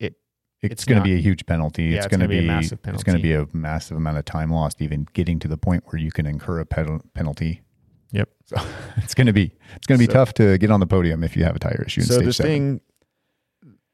It's, 0.00 0.16
It's 0.62 0.84
going 0.86 0.98
to 0.98 1.04
be 1.04 1.14
a 1.14 1.18
huge 1.18 1.44
penalty. 1.44 1.82
Yeah, 1.86 1.96
it's 1.96 2.06
it's 2.06 2.16
going 2.16 2.20
to 2.20 2.28
be 2.28 2.38
be, 2.40 2.44
a 2.44 2.48
massive 2.48 2.78
It's 2.86 3.02
going 3.02 3.18
to 3.18 3.22
be 3.22 3.34
a 3.34 3.46
massive 3.52 3.96
amount 3.98 4.16
of 4.16 4.24
time 4.24 4.50
lost, 4.50 4.80
even 4.80 5.06
getting 5.12 5.38
to 5.40 5.48
the 5.48 5.58
point 5.58 5.82
where 5.88 6.00
you 6.00 6.10
can 6.10 6.24
incur 6.24 6.60
a 6.60 6.64
pen- 6.64 7.00
penalty. 7.12 7.60
So 8.46 8.56
it's 8.98 9.14
going 9.14 9.26
to 9.26 9.32
be 9.32 9.52
it's 9.76 9.86
going 9.86 9.98
to 9.98 10.06
be 10.06 10.10
So- 10.12 10.18
tough 10.18 10.34
to 10.34 10.58
get 10.58 10.70
on 10.70 10.80
the 10.80 10.86
podium 10.86 11.24
if 11.24 11.36
you 11.36 11.44
have 11.44 11.56
a 11.56 11.58
tire 11.58 11.82
issue. 11.86 12.00
In 12.02 12.06
so 12.06 12.14
stage 12.14 12.26
the 12.26 12.32
seven. 12.32 12.50
thing 12.52 12.80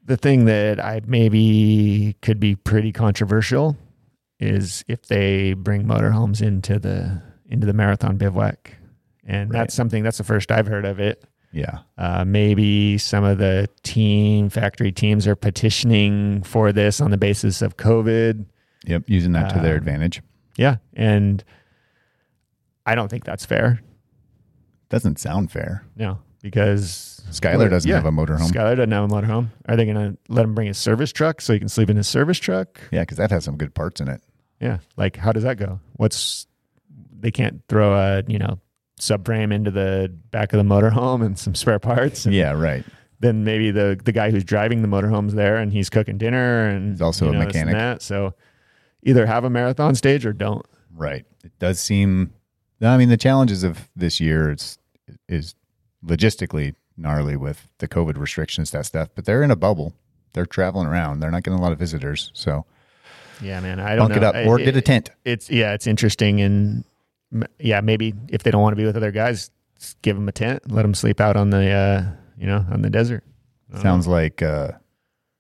the 0.05 0.16
thing 0.16 0.46
that 0.46 0.80
i 0.84 1.01
maybe 1.07 2.16
could 2.22 2.40
be 2.40 2.57
pretty 2.57 2.90
controversial 2.90 3.76
is 4.40 4.82
if 4.88 5.03
they 5.07 5.53
bring 5.53 5.84
motorhomes 5.84 6.40
into 6.42 6.78
the 6.78 7.22
into 7.48 7.66
the 7.66 7.72
marathon 7.74 8.16
bivouac 8.16 8.74
and 9.24 9.51
Right. 9.51 9.59
that's 9.61 9.74
something 9.74 10.03
that's 10.03 10.18
the 10.18 10.24
first 10.24 10.51
i've 10.51 10.66
heard 10.66 10.84
of 10.86 10.98
it 11.01 11.22
yeah, 11.53 11.78
uh, 11.98 12.24
maybe 12.24 12.96
some 12.96 13.24
of 13.24 13.38
the 13.38 13.68
team 13.82 14.48
factory 14.51 14.92
teams 14.92 15.26
are 15.26 15.34
petitioning 15.34 16.44
for 16.44 16.72
this 16.72 17.01
on 17.01 17.11
the 17.11 17.18
basis 17.18 17.61
of 17.61 17.76
covid 17.76 18.46
yep, 18.86 19.03
using 19.07 19.32
that 19.32 19.53
to 19.55 19.61
their 19.61 19.72
Um, 19.74 19.78
advantage 19.78 20.22
yeah 20.57 20.76
and 20.94 21.44
i 22.86 22.94
don't 22.94 23.09
think 23.11 23.24
that's 23.24 23.44
fair 23.44 23.80
doesn't 24.91 25.18
sound 25.18 25.51
fair. 25.51 25.84
no 25.97 26.18
because 26.43 27.20
Skyler 27.30 27.68
doesn't 27.68 27.88
Yeah. 27.88 27.97
have 27.97 28.07
a 28.07 28.11
motorhome. 28.11 28.51
Skyler 28.51 28.74
doesn't 28.74 28.91
have 28.93 29.05
a 29.05 29.09
motorhome. 29.09 29.49
Are 29.68 29.76
they 29.76 29.84
going 29.84 29.97
to 30.12 30.16
let 30.30 30.45
him 30.47 30.55
bring 30.55 30.68
his 30.68 30.78
service 30.78 31.12
truck 31.12 31.43
so 31.43 31.53
he 31.53 31.59
can 31.59 31.68
sleep 31.68 31.91
in 31.91 31.97
his 31.99 32.09
service 32.09 32.38
truck? 32.38 32.80
yeah, 32.91 33.01
because 33.03 33.18
that 33.18 33.30
has 33.30 33.45
some 33.45 33.59
good 33.59 33.74
parts 33.74 34.01
in 34.01 34.09
it. 34.09 34.22
Yeah. 34.59 34.78
Like, 34.97 35.16
how 35.16 35.32
does 35.32 35.43
that 35.43 35.59
go? 35.59 35.80
What's 35.97 36.47
they 37.18 37.30
can't 37.30 37.62
throw 37.68 37.95
a 37.95 38.22
you 38.26 38.38
know 38.38 38.59
subframe 38.99 39.53
into 39.53 39.70
the 39.70 40.11
back 40.30 40.53
of 40.55 40.57
the 40.59 40.64
motorhome 40.74 41.24
and 41.24 41.38
some 41.38 41.55
spare 41.55 41.78
parts. 41.78 42.24
And 42.26 42.34
Yeah, 42.34 42.53
right. 42.53 42.84
Then 43.20 43.45
maybe 43.45 43.70
the 43.70 44.01
the 44.03 44.12
guy 44.12 44.30
who's 44.30 44.45
driving 44.45 44.80
the 44.80 44.88
motorhome's 44.88 45.34
there 45.34 45.57
and 45.59 45.70
he's 45.72 45.91
cooking 45.91 46.16
dinner 46.16 46.68
and 46.68 46.93
He's 46.93 47.03
also 47.03 47.26
you 47.26 47.32
a 47.32 47.34
know, 47.34 47.45
this 47.45 47.55
and 47.57 47.66
mechanic. 47.66 47.74
That. 47.74 48.03
So 48.03 48.32
either 49.03 49.26
have 49.26 49.45
a 49.45 49.51
marathon 49.51 49.95
stage 49.95 50.24
or 50.24 50.32
don't. 50.32 50.64
Right. 50.95 51.26
It 51.45 51.53
does 51.59 51.78
seem. 51.80 52.32
I 52.82 52.97
mean, 52.97 53.11
the 53.11 53.18
challenges 53.18 53.62
of 53.62 53.91
this 53.95 54.20
year 54.20 54.53
is 54.53 54.78
is 55.28 55.54
logistically 56.04 56.74
gnarly 56.96 57.36
with 57.36 57.68
the 57.78 57.88
COVID 57.88 58.16
restrictions, 58.18 58.70
that 58.72 58.86
stuff. 58.86 59.08
But 59.14 59.24
they're 59.24 59.42
in 59.42 59.50
a 59.50 59.56
bubble. 59.56 59.94
They're 60.32 60.46
traveling 60.46 60.86
around. 60.86 61.20
They're 61.20 61.30
not 61.30 61.42
getting 61.42 61.58
a 61.58 61.62
lot 61.62 61.72
of 61.72 61.78
visitors. 61.78 62.30
So 62.34 62.64
Yeah, 63.40 63.61
man. 63.61 63.80
I 63.80 63.96
don't 63.96 64.08
bunk 64.08 64.20
know. 64.20 64.28
it 64.28 64.36
up 64.36 64.46
or 64.46 64.61
It- 64.61 64.64
get 64.64 64.76
a 64.76 64.80
tent. 64.82 65.11
It's 65.24 65.50
yeah, 65.50 65.72
it's 65.72 65.86
interesting 65.86 66.40
and 66.40 66.84
yeah, 67.58 67.80
maybe 67.80 68.14
if 68.28 68.42
they 68.42 68.50
don't 68.50 68.62
want 68.62 68.72
to 68.72 68.76
be 68.76 68.84
with 68.84 68.96
other 68.96 69.12
guys, 69.12 69.50
just 69.78 70.00
give 70.02 70.16
them 70.16 70.28
a 70.28 70.32
tent, 70.32 70.70
let 70.70 70.82
them 70.82 70.94
sleep 70.94 71.20
out 71.20 71.36
on 71.36 71.50
the 71.50 71.70
uh, 71.70 72.04
you 72.36 72.46
know 72.46 72.64
on 72.70 72.82
the 72.82 72.90
desert. 72.90 73.24
I 73.72 73.78
Sounds 73.80 74.06
like 74.08 74.42
uh, 74.42 74.72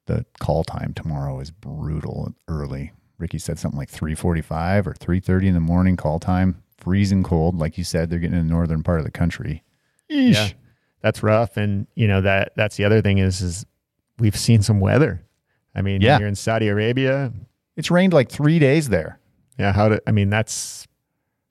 the 0.06 0.24
call 0.38 0.62
time 0.64 0.94
tomorrow 0.94 1.40
is 1.40 1.50
brutal 1.50 2.32
early. 2.48 2.92
Ricky 3.18 3.38
said 3.38 3.58
something 3.58 3.76
like 3.78 3.90
three 3.90 4.14
forty 4.14 4.40
five 4.40 4.86
or 4.86 4.94
three 4.94 5.20
thirty 5.20 5.46
in 5.48 5.54
the 5.54 5.60
morning 5.60 5.96
call 5.96 6.18
time. 6.20 6.62
Freezing 6.80 7.22
cold, 7.22 7.56
like 7.58 7.78
you 7.78 7.84
said. 7.84 8.10
They're 8.10 8.18
getting 8.18 8.38
in 8.38 8.46
the 8.46 8.52
northern 8.52 8.82
part 8.82 8.98
of 8.98 9.04
the 9.04 9.10
country. 9.10 9.62
Yeah, 10.08 10.48
that's 11.02 11.22
rough. 11.22 11.56
And 11.56 11.86
you 11.94 12.08
know 12.08 12.20
that 12.22 12.52
that's 12.56 12.76
the 12.76 12.84
other 12.84 13.00
thing 13.02 13.18
is 13.18 13.40
is 13.40 13.64
we've 14.18 14.36
seen 14.36 14.62
some 14.62 14.80
weather. 14.80 15.24
I 15.74 15.82
mean, 15.82 16.00
Yeah. 16.00 16.18
you're 16.18 16.28
in 16.28 16.34
Saudi 16.34 16.68
Arabia. 16.68 17.32
It's 17.76 17.90
rained 17.90 18.12
like 18.12 18.28
three 18.30 18.58
days 18.58 18.88
there. 18.88 19.18
Yeah, 19.58 19.72
how 19.72 19.88
do 19.90 19.98
I 20.06 20.10
mean 20.10 20.30
that's 20.30 20.86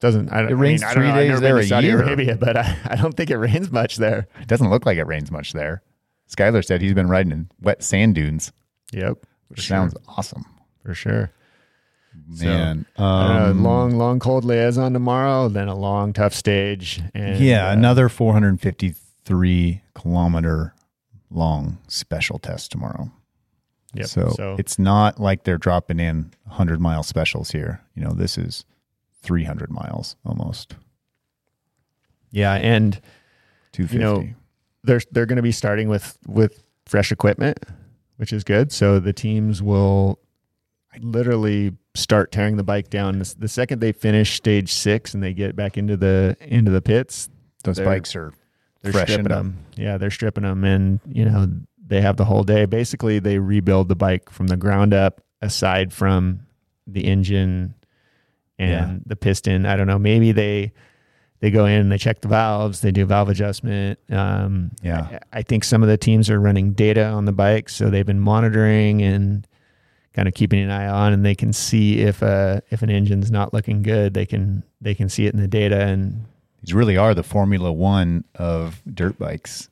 doesn't 0.02 0.30
I, 0.32 0.42
It 0.44 0.48
I 0.48 0.52
rains 0.52 0.82
mean, 0.82 0.90
I 0.90 0.94
three 0.94 1.04
don't 1.04 1.12
know, 1.12 1.16
I've 1.16 1.22
days 1.22 1.30
never 1.30 1.42
there 1.42 1.56
been 1.56 1.64
a 1.64 1.68
Saudi 1.68 1.88
year. 1.88 2.02
Arabia, 2.02 2.36
but 2.38 2.58
I, 2.58 2.78
I 2.86 2.96
don't 2.96 3.16
think 3.16 3.30
it 3.30 3.38
rains 3.38 3.72
much 3.72 3.98
there. 3.98 4.28
It 4.42 4.48
doesn't 4.48 4.70
look 4.70 4.86
like 4.86 4.98
it 4.98 5.04
rains 5.06 5.32
much 5.32 5.54
there. 5.54 5.82
Skyler 6.30 6.64
said 6.64 6.82
he's 6.82 6.94
been 6.94 7.08
riding 7.10 7.32
in 7.32 7.50
wet 7.62 7.82
sand 7.84 8.16
dunes, 8.16 8.52
Yep, 8.92 9.26
which 9.48 9.60
For 9.62 9.66
sounds 9.66 9.96
awesome. 10.08 10.46
for 10.86 10.94
sure. 10.94 11.32
So, 12.36 12.45
Man, 12.45 12.86
don't 12.97 13.05
um, 13.05 13.63
long, 13.63 13.97
long 13.97 14.20
cold 14.20 14.45
liaison 14.45 14.93
tomorrow, 14.93 15.49
then 15.49 15.67
a 15.67 15.76
long 15.76 16.13
tough 16.13 16.34
stage, 16.34 17.01
and 17.13 17.39
yeah, 17.39 17.70
uh, 17.70 17.74
another 17.74 18.09
453 18.09 19.82
kilometer 19.95 20.74
long 21.30 21.78
special 21.88 22.39
test 22.39 22.72
tomorrow. 22.72 23.11
Yep. 23.93 24.05
So, 24.07 24.30
So, 24.30 24.55
it's 24.59 24.78
not 24.78 25.20
like 25.20 25.43
they're 25.43 25.57
dropping 25.57 25.99
in 25.99 26.32
100 26.43 26.80
mile 26.80 27.01
specials 27.03 27.51
here. 27.51 27.82
You 27.95 28.03
know, 28.03 28.11
this 28.11 28.38
is 28.38 28.63
300 29.24 29.72
miles 29.72 30.15
almost. 30.26 30.76
yeah, 32.32 32.53
and 32.53 33.01
250. 33.74 33.95
You 33.95 33.99
know, 34.03 34.34
they're 34.84 35.01
they're 35.11 35.26
going 35.26 35.38
to 35.38 35.41
be 35.43 35.51
starting 35.51 35.89
with 35.89 36.17
with 36.28 36.63
fresh 36.86 37.11
equipment, 37.11 37.57
which 38.17 38.32
is 38.32 38.43
good. 38.43 38.72
So 38.72 38.99
the 38.99 39.13
teams 39.13 39.61
will 39.61 40.20
literally 41.02 41.76
start 41.96 42.32
tearing 42.32 42.58
the 42.58 42.64
bike 42.64 42.90
down 42.90 43.20
the, 43.20 43.36
the 43.38 43.48
second 43.48 43.80
they 43.80 43.92
finish 43.92 44.36
stage 44.36 44.72
six 44.74 45.14
and 45.14 45.22
they 45.22 45.34
get 45.34 45.56
back 45.56 45.78
into 45.78 45.96
the 45.98 46.36
into 46.42 46.72
the 46.72 46.82
pits. 46.82 47.30
Those 47.64 47.80
bikes 47.80 48.16
are 48.16 48.34
They're 48.82 48.94
stripping 48.94 49.26
up. 49.26 49.30
them. 49.30 49.58
Yeah, 49.76 49.98
they're 49.98 50.12
stripping 50.12 50.44
them, 50.44 50.64
and 50.64 51.00
you 51.06 51.26
know 51.26 51.48
they 51.86 52.02
have 52.02 52.18
the 52.18 52.26
whole 52.26 52.44
day. 52.44 52.66
Basically, 52.66 53.20
they 53.20 53.38
rebuild 53.40 53.88
the 53.90 53.96
bike 53.96 54.30
from 54.30 54.48
the 54.48 54.58
ground 54.58 54.94
up, 54.94 55.22
aside 55.42 55.92
from 55.94 56.42
the 56.88 57.06
engine 57.06 57.74
and 58.58 58.72
Yeah. 58.72 58.96
the 59.06 59.16
piston. 59.16 59.66
I 59.66 59.76
don't 59.76 59.88
know. 59.88 60.00
Maybe 60.00 60.32
they 60.32 60.72
they 61.42 61.52
go 61.52 61.66
in 61.66 61.80
and 61.80 61.92
they 61.92 61.98
check 61.98 62.20
the 62.22 62.28
valves. 62.28 62.82
They 62.82 62.92
do 62.92 63.06
valve 63.06 63.30
adjustment. 63.30 63.98
Um, 64.10 64.72
Yeah. 64.82 65.20
I, 65.34 65.40
I 65.40 65.42
think 65.42 65.64
some 65.64 65.82
of 65.84 65.88
the 65.90 65.98
teams 65.98 66.30
are 66.30 66.40
running 66.40 66.74
data 66.74 67.06
on 67.06 67.26
the 67.26 67.32
bike, 67.32 67.70
so 67.70 67.90
they've 67.90 68.06
been 68.06 68.20
monitoring 68.20 69.02
and 69.02 69.48
kind 70.20 70.28
of 70.28 70.34
keeping 70.34 70.59
an 70.59 70.70
eye 70.70 70.86
on, 70.86 71.13
and 71.13 71.26
they 71.26 71.34
can 71.34 71.53
see 71.53 72.01
if 72.01 72.22
uh 72.22 72.59
if 72.72 72.82
an 72.82 72.89
engine's 72.89 73.32
not 73.32 73.53
looking 73.53 73.82
good. 73.82 74.13
They 74.13 74.26
can 74.26 74.63
they 74.82 74.93
can 74.93 75.07
see 75.07 75.26
it 75.28 75.34
in 75.34 75.39
the 75.39 75.47
data 75.47 75.80
and 75.86 76.26
These 76.61 76.74
really 76.74 76.97
are 76.97 77.13
the 77.13 77.24
Formula 77.24 77.72
One 77.72 78.26
of 78.36 78.82
dirt 78.93 79.17
bikes. 79.17 79.70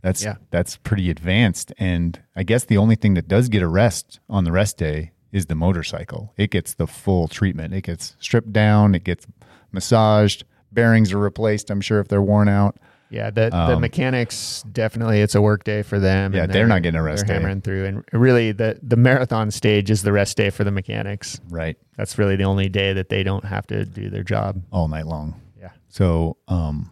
That's 0.00 0.22
Yeah. 0.22 0.36
that's 0.52 0.76
pretty 0.76 1.10
advanced. 1.10 1.72
And 1.80 2.20
I 2.36 2.44
guess 2.44 2.64
the 2.64 2.76
only 2.76 2.94
thing 2.94 3.14
that 3.14 3.26
does 3.26 3.48
get 3.48 3.60
a 3.60 3.66
rest 3.66 4.20
on 4.30 4.44
the 4.44 4.52
rest 4.52 4.76
day 4.78 5.10
is 5.32 5.46
the 5.46 5.56
motorcycle. 5.56 6.32
It 6.36 6.52
gets 6.52 6.74
the 6.74 6.86
full 6.86 7.26
treatment. 7.26 7.74
It 7.74 7.82
gets 7.82 8.14
stripped 8.20 8.52
down, 8.52 8.94
it 8.94 9.02
gets 9.02 9.26
massaged, 9.72 10.44
bearings 10.70 11.12
are 11.12 11.18
replaced, 11.18 11.70
I'm 11.72 11.80
sure 11.80 11.98
if 11.98 12.06
they're 12.06 12.22
worn 12.22 12.48
out. 12.48 12.76
Yeah, 13.10 13.30
the 13.30 13.48
the 13.50 13.74
Um, 13.76 13.80
mechanics 13.80 14.62
definitely 14.70 15.20
it's 15.22 15.34
a 15.34 15.40
work 15.40 15.64
day 15.64 15.82
for 15.82 15.98
them. 15.98 16.34
Yeah, 16.34 16.42
and 16.44 16.52
they're 16.52 16.66
not 16.66 16.82
getting 16.82 16.98
a 16.98 17.02
rest 17.02 17.26
They're 17.26 17.36
day. 17.36 17.40
hammering 17.40 17.62
through, 17.62 17.86
and 17.86 18.04
really 18.12 18.52
the 18.52 18.78
the 18.82 18.96
marathon 18.96 19.50
stage 19.50 19.90
is 19.90 20.02
the 20.02 20.12
rest 20.12 20.36
day 20.36 20.50
for 20.50 20.62
the 20.64 20.70
mechanics. 20.70 21.40
Right. 21.48 21.76
That's 21.96 22.18
really 22.18 22.36
the 22.36 22.44
only 22.44 22.68
day 22.68 22.92
that 22.92 23.08
they 23.08 23.22
don't 23.22 23.44
have 23.44 23.66
to 23.68 23.84
do 23.86 24.10
their 24.10 24.22
job. 24.22 24.62
All 24.70 24.88
night 24.88 25.06
long. 25.06 25.40
Yeah. 25.58 25.70
So 25.88 26.36
um, 26.48 26.90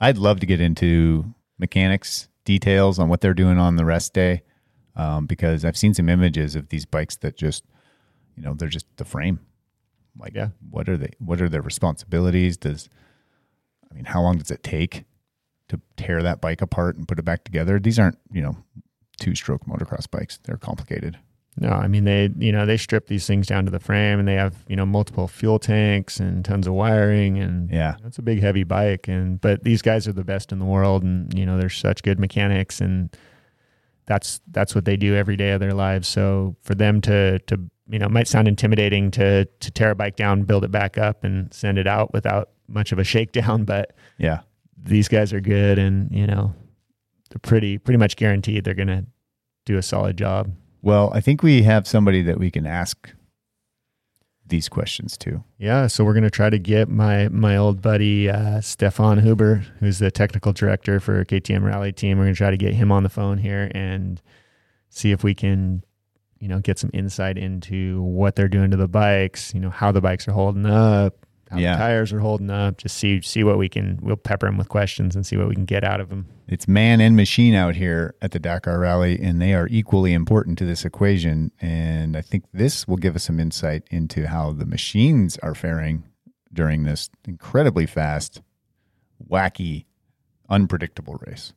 I'd 0.00 0.16
love 0.18 0.38
to 0.40 0.46
get 0.46 0.60
into 0.60 1.34
mechanics 1.58 2.28
details 2.44 2.98
on 3.00 3.08
what 3.08 3.20
they're 3.20 3.34
doing 3.34 3.58
on 3.58 3.76
the 3.76 3.84
rest 3.84 4.14
day 4.14 4.42
um, 4.96 5.26
because 5.26 5.64
I've 5.64 5.76
seen 5.76 5.92
some 5.92 6.08
images 6.08 6.54
of 6.54 6.68
these 6.70 6.86
bikes 6.86 7.16
that 7.16 7.36
just, 7.36 7.64
you 8.36 8.42
know, 8.44 8.54
they're 8.54 8.68
just 8.68 8.86
the 8.96 9.04
frame. 9.04 9.40
Like, 10.16 10.34
Yeah. 10.34 10.50
what 10.70 10.88
are 10.88 10.96
they? 10.96 11.10
What 11.18 11.42
are 11.42 11.48
their 11.48 11.60
responsibilities? 11.62 12.56
Does 12.56 12.88
I 13.90 13.94
mean, 13.94 14.04
how 14.06 14.22
long 14.22 14.38
does 14.38 14.50
it 14.52 14.62
take 14.62 15.04
to 15.68 15.80
tear 15.96 16.22
that 16.22 16.40
bike 16.40 16.62
apart 16.62 16.96
and 16.96 17.06
put 17.06 17.18
it 17.18 17.24
back 17.24 17.44
together? 17.44 17.78
These 17.78 17.98
aren't, 17.98 18.18
you 18.32 18.42
know, 18.42 18.56
two-stroke 19.20 19.64
motocross 19.66 20.10
bikes. 20.10 20.38
They're 20.44 20.56
complicated. 20.56 21.18
No, 21.60 21.70
I 21.70 21.88
mean 21.88 22.04
they 22.04 22.30
you 22.38 22.52
know 22.52 22.66
they 22.66 22.76
strip 22.76 23.08
these 23.08 23.26
things 23.26 23.48
down 23.48 23.64
to 23.64 23.72
the 23.72 23.80
frame, 23.80 24.20
and 24.20 24.28
they 24.28 24.34
have 24.34 24.64
you 24.68 24.76
know 24.76 24.86
multiple 24.86 25.26
fuel 25.26 25.58
tanks 25.58 26.20
and 26.20 26.44
tons 26.44 26.68
of 26.68 26.74
wiring, 26.74 27.36
and 27.38 27.68
Yeah. 27.68 27.96
That's 28.00 28.18
a 28.18 28.22
big 28.22 28.40
heavy 28.40 28.62
bike 28.62 29.08
and 29.08 29.40
but 29.40 29.64
these 29.64 29.82
guys 29.82 30.06
are 30.06 30.12
the 30.12 30.22
best 30.22 30.52
in 30.52 30.60
the 30.60 30.64
world 30.64 31.02
and 31.02 31.36
you 31.36 31.44
know 31.44 31.58
they're 31.58 31.68
such 31.68 32.04
good 32.04 32.20
mechanics 32.20 32.80
and 32.80 33.10
that's 34.06 34.40
that's 34.52 34.74
what 34.74 34.84
they 34.84 34.96
do 34.96 35.16
every 35.16 35.36
day 35.36 35.50
of 35.50 35.58
their 35.58 35.74
lives. 35.74 36.06
So 36.06 36.54
for 36.62 36.76
them 36.76 37.00
to 37.02 37.40
to 37.40 37.60
you 37.88 37.98
know 37.98 38.06
it 38.06 38.12
might 38.12 38.28
sound 38.28 38.46
intimidating 38.46 39.10
to 39.12 39.44
to 39.46 39.70
tear 39.72 39.90
a 39.90 39.94
bike 39.96 40.14
down, 40.14 40.42
build 40.44 40.62
it 40.62 40.70
back 40.70 40.96
up 40.96 41.24
and 41.24 41.52
send 41.52 41.76
it 41.76 41.88
out 41.88 42.12
without 42.12 42.50
much 42.68 42.92
of 42.92 43.00
a 43.00 43.04
shakedown, 43.12 43.64
but 43.64 43.94
Yeah. 44.16 44.40
These 44.82 45.08
guys 45.08 45.32
are 45.32 45.40
good 45.40 45.78
and 45.78 46.10
you 46.12 46.26
know 46.26 46.54
they're 47.30 47.40
pretty 47.40 47.78
pretty 47.78 47.98
much 47.98 48.16
guaranteed 48.16 48.64
they're 48.64 48.74
going 48.74 48.88
to 48.88 49.04
do 49.66 49.76
a 49.76 49.82
solid 49.82 50.16
job. 50.16 50.50
Well, 50.80 51.10
I 51.12 51.20
think 51.20 51.42
we 51.42 51.62
have 51.62 51.86
somebody 51.86 52.22
that 52.22 52.38
we 52.38 52.50
can 52.50 52.66
ask 52.66 53.12
these 54.48 54.68
questions 54.68 55.16
to. 55.18 55.44
Yeah, 55.58 55.86
so 55.86 56.04
we're 56.04 56.14
gonna 56.14 56.30
try 56.30 56.50
to 56.50 56.58
get 56.58 56.88
my 56.88 57.28
my 57.28 57.56
old 57.56 57.82
buddy 57.82 58.28
uh, 58.28 58.60
Stefan 58.60 59.20
Huber, 59.20 59.64
who's 59.80 59.98
the 59.98 60.10
technical 60.10 60.52
director 60.52 61.00
for 61.00 61.24
KTM 61.24 61.62
Rally 61.62 61.92
Team. 61.92 62.18
We're 62.18 62.24
gonna 62.24 62.34
try 62.34 62.50
to 62.50 62.56
get 62.56 62.74
him 62.74 62.90
on 62.90 63.02
the 63.02 63.08
phone 63.08 63.38
here 63.38 63.70
and 63.74 64.20
see 64.88 65.12
if 65.12 65.22
we 65.22 65.34
can, 65.34 65.84
you 66.38 66.48
know, 66.48 66.60
get 66.60 66.78
some 66.78 66.90
insight 66.94 67.36
into 67.36 68.02
what 68.02 68.36
they're 68.36 68.48
doing 68.48 68.70
to 68.70 68.76
the 68.76 68.88
bikes. 68.88 69.52
You 69.52 69.60
know, 69.60 69.70
how 69.70 69.92
the 69.92 70.00
bikes 70.00 70.26
are 70.28 70.32
holding 70.32 70.66
up, 70.66 71.26
how 71.50 71.58
Yeah. 71.58 71.72
the 71.72 71.78
tires 71.78 72.12
are 72.12 72.20
holding 72.20 72.50
up. 72.50 72.78
Just 72.78 72.96
see 72.96 73.20
see 73.22 73.42
what 73.44 73.58
we 73.58 73.68
can. 73.68 73.98
We'll 74.02 74.16
pepper 74.16 74.46
him 74.46 74.56
with 74.58 74.68
questions 74.68 75.16
and 75.16 75.26
see 75.26 75.36
what 75.36 75.48
we 75.48 75.54
can 75.54 75.64
get 75.64 75.84
out 75.84 76.00
of 76.00 76.10
him. 76.10 76.26
It's 76.46 76.66
man 76.68 77.00
and 77.00 77.14
machine 77.16 77.54
out 77.54 77.74
here 77.76 78.14
at 78.22 78.30
the 78.32 78.38
Dakar 78.38 78.78
Rally, 78.78 79.18
and 79.20 79.40
they 79.40 79.54
are 79.54 79.66
equally 79.70 80.12
important 80.12 80.58
to 80.58 80.64
this 80.64 80.84
equation. 80.84 81.50
And 81.60 82.16
I 82.16 82.20
think 82.22 82.44
this 82.52 82.88
will 82.88 82.96
give 82.96 83.16
us 83.16 83.24
some 83.24 83.38
insight 83.40 83.82
into 83.90 84.26
how 84.28 84.52
the 84.52 84.66
machines 84.66 85.36
are 85.38 85.54
faring 85.54 86.04
during 86.52 86.84
this 86.84 87.10
incredibly 87.26 87.84
fast, 87.86 88.40
wacky, 89.30 89.84
unpredictable 90.48 91.20
race. 91.26 91.52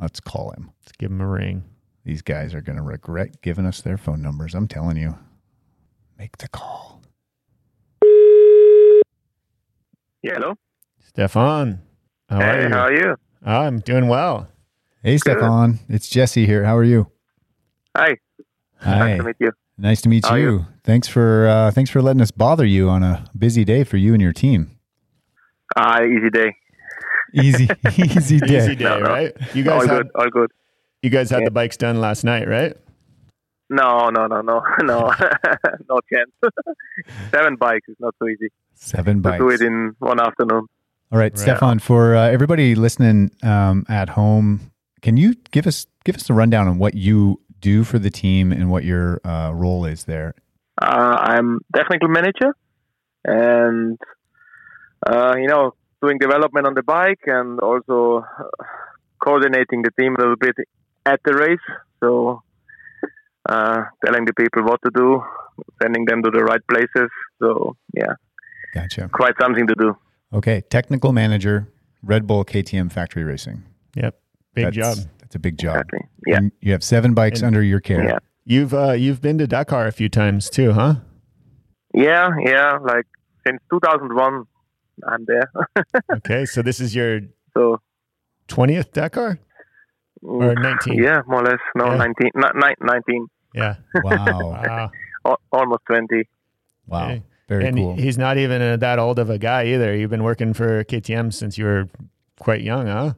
Let's 0.00 0.20
call 0.20 0.50
him. 0.52 0.70
Let's 0.82 0.92
give 0.98 1.10
him 1.10 1.20
a 1.20 1.26
ring. 1.26 1.64
These 2.04 2.22
guys 2.22 2.54
are 2.54 2.60
going 2.60 2.76
to 2.76 2.82
regret 2.82 3.42
giving 3.42 3.66
us 3.66 3.80
their 3.80 3.96
phone 3.96 4.22
numbers. 4.22 4.54
I'm 4.54 4.68
telling 4.68 4.96
you. 4.96 5.18
Make 6.18 6.38
the 6.38 6.48
call. 6.48 7.02
Yeah, 10.15 10.15
hello. 10.34 10.54
Stefan, 11.04 11.80
how 12.28 12.36
are 12.38 12.42
hey, 12.42 12.62
you? 12.64 12.68
how 12.70 12.80
are 12.80 12.92
you? 12.94 13.16
Oh, 13.44 13.60
I'm 13.60 13.80
doing 13.80 14.08
well. 14.08 14.48
Hey, 15.02 15.18
Stefan. 15.18 15.78
It's 15.88 16.08
Jesse 16.08 16.46
here. 16.46 16.64
How 16.64 16.76
are 16.76 16.84
you? 16.84 17.10
Hi. 17.96 18.16
Hi. 18.80 19.16
Nice 19.16 19.18
to 19.18 19.24
meet 19.24 19.36
you. 19.38 19.52
Nice 19.78 20.00
to 20.02 20.08
meet 20.08 20.30
you. 20.30 20.36
you? 20.36 20.66
Thanks 20.84 21.08
for 21.08 21.46
uh, 21.48 21.70
thanks 21.70 21.90
for 21.90 22.02
letting 22.02 22.20
us 22.22 22.30
bother 22.30 22.64
you 22.64 22.88
on 22.88 23.02
a 23.02 23.24
busy 23.36 23.64
day 23.64 23.84
for 23.84 23.96
you 23.98 24.12
and 24.14 24.22
your 24.22 24.32
team. 24.32 24.78
Ah, 25.76 26.02
easy 26.02 26.30
day. 26.30 26.54
Easy, 27.34 27.68
easy 27.98 28.38
day. 28.40 28.58
Easy 28.58 28.74
day, 28.76 28.84
No, 28.84 28.98
no. 29.00 29.06
right? 29.10 29.36
You 29.54 29.62
guys 29.62 29.82
all 29.82 29.88
had 29.88 29.88
good. 29.88 30.10
All 30.14 30.30
good. 30.30 30.50
you 31.02 31.10
guys 31.10 31.30
had 31.30 31.40
Yeah. 31.40 31.44
the 31.46 31.50
bikes 31.50 31.76
done 31.76 32.00
last 32.00 32.24
night, 32.24 32.48
right? 32.48 32.76
No, 33.68 34.08
no, 34.10 34.26
no, 34.26 34.40
no, 34.42 34.62
no, 34.82 35.12
no 35.90 36.00
chance. 36.12 36.30
Seven 37.30 37.56
bikes 37.56 37.88
is 37.88 37.96
not 37.98 38.14
so 38.18 38.28
easy 38.28 38.48
Seven 38.76 39.16
to 39.22 39.22
bites. 39.22 39.38
do 39.40 39.50
it 39.50 39.60
in 39.60 39.94
one 39.98 40.20
afternoon. 40.20 40.66
All 41.12 41.18
right, 41.18 41.32
Right. 41.32 41.38
Stefan. 41.38 41.78
For 41.78 42.14
uh, 42.14 42.28
everybody 42.28 42.74
listening 42.74 43.30
um, 43.42 43.84
at 43.88 44.10
home, 44.10 44.72
can 45.02 45.16
you 45.16 45.34
give 45.50 45.66
us 45.66 45.86
give 46.04 46.14
us 46.16 46.28
a 46.30 46.34
rundown 46.34 46.68
on 46.68 46.78
what 46.78 46.94
you 46.94 47.40
do 47.60 47.84
for 47.84 47.98
the 47.98 48.10
team 48.10 48.52
and 48.52 48.70
what 48.70 48.84
your 48.84 49.20
uh, 49.24 49.50
role 49.52 49.84
is 49.84 50.04
there? 50.04 50.34
Uh, 50.80 51.16
I'm 51.20 51.60
technical 51.74 52.08
manager, 52.08 52.54
and 53.24 53.98
uh, 55.06 55.34
you 55.38 55.46
know, 55.48 55.74
doing 56.02 56.18
development 56.18 56.66
on 56.66 56.74
the 56.74 56.82
bike 56.82 57.20
and 57.26 57.60
also 57.60 58.24
uh, 58.38 58.44
coordinating 59.24 59.82
the 59.82 59.90
team 59.98 60.14
a 60.16 60.20
little 60.20 60.36
bit 60.36 60.56
at 61.06 61.20
the 61.24 61.32
race. 61.34 61.66
So, 62.00 62.42
uh, 63.48 63.84
telling 64.04 64.24
the 64.26 64.34
people 64.34 64.64
what 64.64 64.80
to 64.84 64.90
do, 64.94 65.22
sending 65.80 66.04
them 66.04 66.22
to 66.22 66.30
the 66.30 66.42
right 66.44 66.60
places. 66.68 67.10
So, 67.40 67.76
yeah, 67.94 68.14
Gotcha. 68.80 69.08
quite 69.12 69.34
something 69.40 69.66
to 69.66 69.74
do. 69.78 69.96
Okay, 70.32 70.60
technical 70.70 71.12
manager, 71.12 71.68
Red 72.02 72.26
Bull 72.26 72.44
KTM 72.44 72.90
Factory 72.92 73.24
Racing. 73.24 73.62
Yep. 73.94 74.18
Big 74.54 74.64
That's, 74.66 74.76
job. 74.76 74.98
That's 75.20 75.34
a 75.34 75.38
big 75.38 75.58
job. 75.58 75.76
Exactly. 75.76 76.00
Yeah. 76.26 76.36
And 76.38 76.52
you 76.60 76.72
have 76.72 76.82
seven 76.84 77.14
bikes 77.14 77.40
And- 77.40 77.48
under 77.48 77.62
your 77.62 77.80
care. 77.80 78.04
Yeah. 78.04 78.18
You've 78.44 78.72
uh, 78.74 78.92
you've 78.92 79.20
been 79.20 79.38
to 79.38 79.46
Dakar 79.48 79.86
a 79.88 79.92
few 79.92 80.08
times 80.08 80.48
too, 80.50 80.72
huh? 80.72 80.96
Yeah, 81.94 82.28
yeah. 82.44 82.78
Like 82.80 83.06
since 83.46 83.60
2001, 83.72 84.44
I'm 85.08 85.24
there. 85.26 85.50
Okay, 86.18 86.44
so 86.44 86.62
this 86.62 86.78
is 86.80 86.94
your 86.94 87.20
so 87.54 87.80
twentieth 88.48 88.92
Dakar 88.92 89.38
or 90.22 90.54
nineteen? 90.54 91.02
yeah, 91.02 91.22
more 91.26 91.40
or 91.42 91.44
less. 91.46 91.58
No, 91.74 91.86
Yeah. 91.86 91.96
19, 91.96 92.30
ni- 92.34 92.42
ni- 92.54 92.74
19, 92.80 93.26
Yeah. 93.54 93.74
Wow. 94.04 94.26
Wow. 94.26 94.90
al- 95.26 95.40
almost 95.52 95.82
20. 95.86 96.22
wow. 96.86 97.04
Okay. 97.06 97.22
Very 97.48 97.66
and 97.66 97.76
cool. 97.76 97.94
he's 97.94 98.18
not 98.18 98.38
even 98.38 98.60
uh 98.60 98.76
that 98.78 98.98
old 98.98 99.18
of 99.18 99.30
a 99.30 99.38
guy 99.38 99.66
either. 99.66 99.94
You've 99.94 100.10
been 100.10 100.24
working 100.24 100.52
for 100.52 100.82
KTM 100.84 101.32
since 101.32 101.56
you 101.56 101.64
were 101.64 101.88
quite 102.40 102.62
young, 102.62 102.86
huh? 102.86 103.14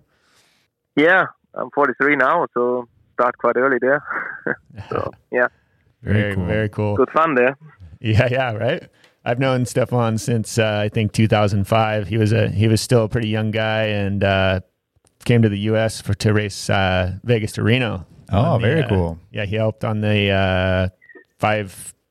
Yeah, 0.96 1.26
I'm 1.54 1.70
43 1.70 2.16
now, 2.16 2.46
so 2.52 2.88
start 3.14 3.38
quite 3.38 3.56
early 3.56 3.78
there. 3.80 4.02
so 4.90 5.10
yeah, 5.32 5.48
Very, 6.02 6.34
very 6.34 6.68
cool. 6.68 6.96
good 6.96 7.10
fun 7.10 7.34
there. 7.34 7.56
Yeah, 8.00 8.28
yeah, 8.30 8.52
right. 8.52 8.88
I've 9.24 9.38
known 9.38 9.66
Stefan 9.66 10.18
since 10.18 10.58
uh, 10.58 10.80
I 10.84 10.88
think 10.88 11.12
2005. 11.12 12.08
He 12.08 12.16
was 12.16 12.32
a 12.32 12.48
he 12.48 12.68
was 12.68 12.80
still 12.80 13.04
a 13.04 13.08
pretty 13.08 13.28
young 13.28 13.50
guy 13.50 13.84
and 13.84 14.22
uh, 14.22 14.60
came 15.24 15.42
to 15.42 15.48
the 15.48 15.58
U.S. 15.70 16.00
for 16.00 16.14
to 16.14 16.32
race 16.32 16.70
uh, 16.70 17.16
Vegas 17.24 17.52
to 17.52 17.62
Reno. 17.62 18.06
Oh, 18.30 18.40
on 18.40 18.62
the, 18.62 18.66
very 18.68 18.82
uh, 18.82 18.88
cool. 18.88 19.18
Yeah, 19.30 19.44
he 19.44 19.56
helped 19.56 19.84
on 19.84 20.00
the 20.00 20.30
uh, 20.30 20.88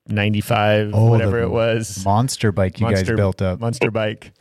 595, 0.08 0.92
Oh, 0.94 1.10
whatever 1.10 1.40
it 1.42 1.50
was, 1.50 2.04
Monster 2.06 2.52
bike 2.52 2.80
you 2.80 2.88
Monster- 2.88 3.06
guys 3.12 3.16
built 3.18 3.42
up. 3.42 3.60
monster 3.60 3.92
bike. 3.92 4.32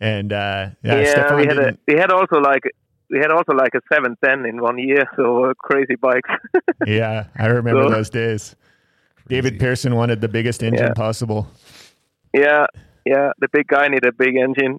And 0.00 0.32
uh, 0.32 0.70
yeah, 0.82 1.00
Yeah, 1.00 1.34
we 1.36 1.46
had 1.46 1.58
a, 1.58 1.78
we 1.86 1.94
had 1.94 2.10
also 2.10 2.36
like 2.36 2.62
we 3.10 3.18
had 3.18 3.30
also 3.30 3.52
like 3.52 3.74
a 3.74 3.80
710 3.92 4.46
in 4.48 4.60
one 4.60 4.78
year, 4.78 5.04
so 5.16 5.44
uh, 5.46 5.54
crazy 5.58 5.94
bikes. 5.96 6.28
yeah, 6.86 7.26
I 7.36 7.46
remember 7.46 7.84
So- 7.84 7.90
those 7.90 8.10
days. 8.10 8.56
David 9.26 9.52
Crazy. 9.52 9.58
Pearson 9.60 9.94
wanted 9.94 10.20
the 10.20 10.28
biggest 10.28 10.62
engine 10.62 10.88
Yeah. 10.88 10.92
possible. 10.92 11.48
yeah, 12.34 12.66
yeah, 13.06 13.30
the 13.38 13.48
big 13.52 13.66
guy 13.68 13.88
needed 13.88 14.04
a 14.04 14.12
big 14.12 14.36
engine. 14.36 14.78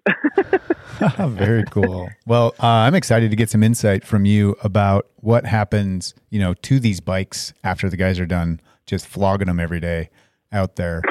Very 1.36 1.64
cool. 1.72 2.10
Well, 2.28 2.53
uh, 2.62 2.68
I'm 2.68 2.93
excited 2.93 3.32
to 3.32 3.36
get 3.36 3.49
some 3.49 3.64
insight 3.64 4.06
from 4.06 4.26
you 4.26 4.56
about 4.64 5.08
what 5.18 5.45
happens, 5.45 6.14
you 6.30 6.39
know, 6.39 6.53
to 6.53 6.80
these 6.80 6.99
bikes 6.99 7.53
after 7.64 7.89
the 7.89 7.97
guys 7.97 8.20
are 8.20 8.26
done 8.28 8.60
just 8.86 9.08
flogging 9.08 9.48
them 9.48 9.60
every 9.60 9.80
day 9.80 10.10
out 10.52 10.76
there 10.76 11.02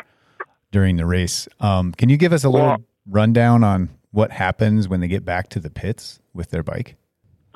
during 0.71 0.97
the 0.97 1.07
race. 1.07 1.49
Um, 1.61 1.93
can 1.93 2.09
you 2.09 2.17
give 2.17 2.33
us 2.33 2.45
a 2.45 2.49
little 2.49 2.69
Well- 2.69 2.85
rundown 3.09 3.63
on 3.63 3.91
what 4.11 4.31
happens 4.31 4.89
when 4.89 5.01
they 5.01 5.09
get 5.09 5.25
back 5.25 5.49
to 5.51 5.61
the 5.61 5.71
pits 5.71 6.21
with 6.33 6.51
their 6.51 6.63
bike? 6.63 6.97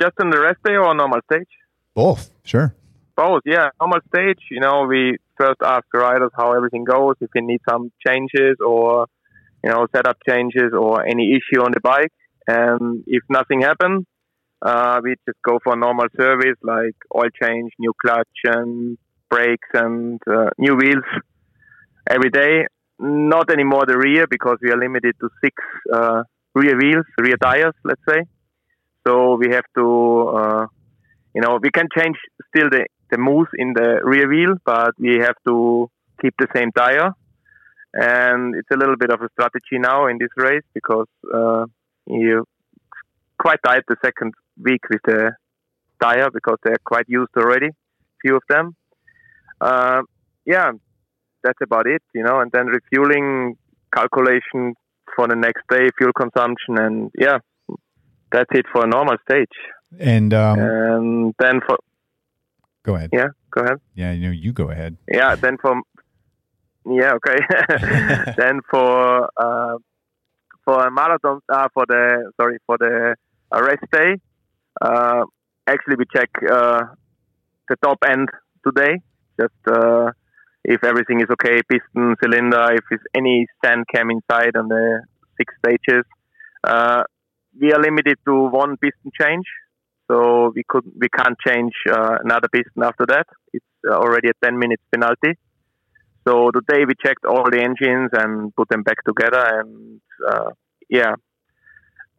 Just 0.01 0.15
on 0.21 0.31
the 0.31 0.41
rest 0.41 0.59
day 0.65 0.75
or 0.75 0.95
normal 0.95 1.21
stage? 1.31 1.49
Both, 1.95 2.31
sure. 2.45 2.75
Both, 3.17 3.43
yeah. 3.47 3.71
Normal 3.81 4.01
stage, 4.15 4.39
you 4.51 4.61
know, 4.61 4.87
we 4.87 5.17
first 5.37 5.61
ask 5.65 5.85
the 5.93 5.99
riders 5.99 6.31
how 6.37 6.53
everything 6.53 6.85
goes, 6.85 7.15
if 7.21 7.31
we 7.35 7.41
need 7.41 7.61
some 7.69 7.91
changes 8.07 8.59
or, 8.65 9.07
you 9.65 9.71
know, 9.71 9.87
setup 9.95 10.19
changes 10.29 10.73
or 10.73 11.05
any 11.05 11.33
issue 11.33 11.63
on 11.63 11.73
the 11.73 11.81
bike. 11.81 12.13
And 12.47 13.03
if 13.07 13.23
nothing 13.29 13.63
happens, 13.63 14.05
uh, 14.63 15.01
we 15.03 15.15
just 15.27 15.39
go 15.45 15.59
for 15.63 15.77
normal 15.77 16.07
service 16.17 16.57
like 16.63 16.95
oil 17.15 17.31
change, 17.43 17.73
new 17.79 17.93
clutch 18.01 18.29
and 18.45 18.99
brakes 19.31 19.69
and 19.75 20.21
uh, 20.27 20.51
new 20.59 20.75
wheels 20.77 21.05
every 22.09 22.31
day. 22.31 22.67
Not 22.99 23.51
anymore 23.51 23.85
the 23.87 23.97
rear 23.97 24.27
because 24.29 24.59
we 24.61 24.71
are 24.71 24.79
limited 24.79 25.15
to 25.21 25.29
six 25.43 25.55
uh, 25.93 26.23
rear 26.55 26.77
wheels, 26.77 27.07
rear 27.19 27.37
tires, 27.37 27.75
let's 27.85 28.03
say. 28.09 28.23
So 29.07 29.37
we 29.37 29.49
have 29.53 29.65
to, 29.77 30.29
uh, 30.37 30.67
you 31.35 31.41
know, 31.41 31.59
we 31.63 31.71
can 31.71 31.89
change 31.97 32.17
still 32.49 32.69
the 32.71 32.87
the 33.11 33.19
mousse 33.19 33.49
in 33.57 33.73
the 33.73 34.01
rear 34.03 34.29
wheel, 34.29 34.55
but 34.67 34.93
we 34.99 35.17
have 35.17 35.37
to 35.47 35.91
keep 36.21 36.35
the 36.39 36.49
same 36.55 36.73
tire. 36.73 37.13
And 37.95 38.55
it's 38.55 38.69
a 38.71 38.77
little 38.77 38.97
bit 38.97 39.11
of 39.11 39.23
a 39.23 39.29
strategy 39.33 39.79
now 39.79 40.09
in 40.09 40.19
this 40.19 40.29
race 40.37 40.65
because 40.75 41.09
uh, 41.35 41.65
you 42.07 42.45
quite 43.39 43.61
tight 43.65 43.83
the 43.89 43.97
second 44.05 44.35
week 44.63 44.83
with 44.91 45.01
the 45.05 45.33
tire 46.03 46.31
because 46.31 46.59
they're 46.65 46.85
quite 46.85 47.07
used 47.09 47.31
already, 47.37 47.71
few 48.21 48.37
of 48.37 48.43
them. 48.49 48.77
Uh, 49.61 50.03
yeah, 50.45 50.71
that's 51.43 51.59
about 51.63 51.87
it, 51.87 52.03
you 52.15 52.23
know. 52.23 52.41
And 52.41 52.51
then 52.53 52.67
refueling 52.67 53.57
calculation 53.95 54.75
for 55.15 55.27
the 55.29 55.37
next 55.37 55.63
day, 55.71 55.91
fuel 55.97 56.13
consumption, 56.13 56.79
and 56.79 57.11
yeah, 57.19 57.39
that's 58.33 58.51
it 58.53 58.67
for 58.73 58.85
a 58.85 58.89
normal 58.89 59.17
stage. 59.29 59.57
And 59.99 60.35
um, 60.35 60.59
and 60.59 61.35
then 61.39 61.61
for 61.67 61.79
go 62.85 62.95
ahead. 62.95 63.11
yeah, 63.13 63.29
go 63.51 63.63
ahead. 63.63 63.79
Yeah, 63.95 64.13
you 64.13 64.27
know, 64.27 64.33
you 64.33 64.53
go 64.53 64.71
ahead. 64.71 64.97
Yeah, 65.11 65.35
then 65.37 65.57
for 65.61 65.81
yeah, 66.87 67.13
okay. 67.15 67.37
then 68.37 68.61
for 68.71 69.29
uh, 69.37 69.77
for 70.65 70.87
a 70.87 70.91
marathon, 70.91 71.41
uh, 71.49 71.69
for 71.73 71.85
the 71.87 72.33
sorry 72.41 72.59
for 72.67 72.77
the 72.79 73.17
uh, 73.55 73.63
rest 73.63 73.85
day, 73.91 74.17
uh, 74.81 75.25
actually 75.67 75.97
we 75.97 76.05
check 76.15 76.29
uh, 76.51 76.83
the 77.69 77.77
top 77.83 77.99
end 78.09 78.29
today, 78.67 79.01
just 79.41 79.63
uh, 79.71 80.11
if 80.65 80.85
everything 80.85 81.21
is 81.21 81.27
okay, 81.31 81.61
piston, 81.69 82.15
cylinder, 82.23 82.73
if 82.73 82.85
there's 82.91 83.07
any 83.15 83.47
sand 83.65 83.85
came 83.95 84.11
inside 84.11 84.57
on 84.57 84.69
the 84.69 85.03
six 85.39 85.55
stages. 85.65 86.05
Uh, 86.65 87.03
we 87.61 87.73
are 87.73 87.81
limited 87.81 88.19
to 88.27 88.49
one 88.49 88.77
piston 88.77 89.11
change, 89.21 89.47
so 90.11 90.53
we 90.55 90.63
could 90.69 90.85
we 91.01 91.09
can't 91.09 91.39
change 91.47 91.73
uh, 91.91 92.19
another 92.25 92.49
piston 92.53 92.83
after 92.83 93.07
that. 93.07 93.27
It's 93.53 93.65
uh, 93.89 93.95
already 93.95 94.29
a 94.29 94.45
10 94.45 94.59
minutes 94.59 94.83
penalty. 94.93 95.39
So 96.27 96.51
today 96.51 96.85
we 96.87 96.95
checked 97.03 97.25
all 97.25 97.49
the 97.51 97.63
engines 97.63 98.11
and 98.13 98.55
put 98.55 98.69
them 98.69 98.83
back 98.83 99.03
together, 99.05 99.43
and 99.61 100.01
uh, 100.29 100.51
yeah, 100.91 101.15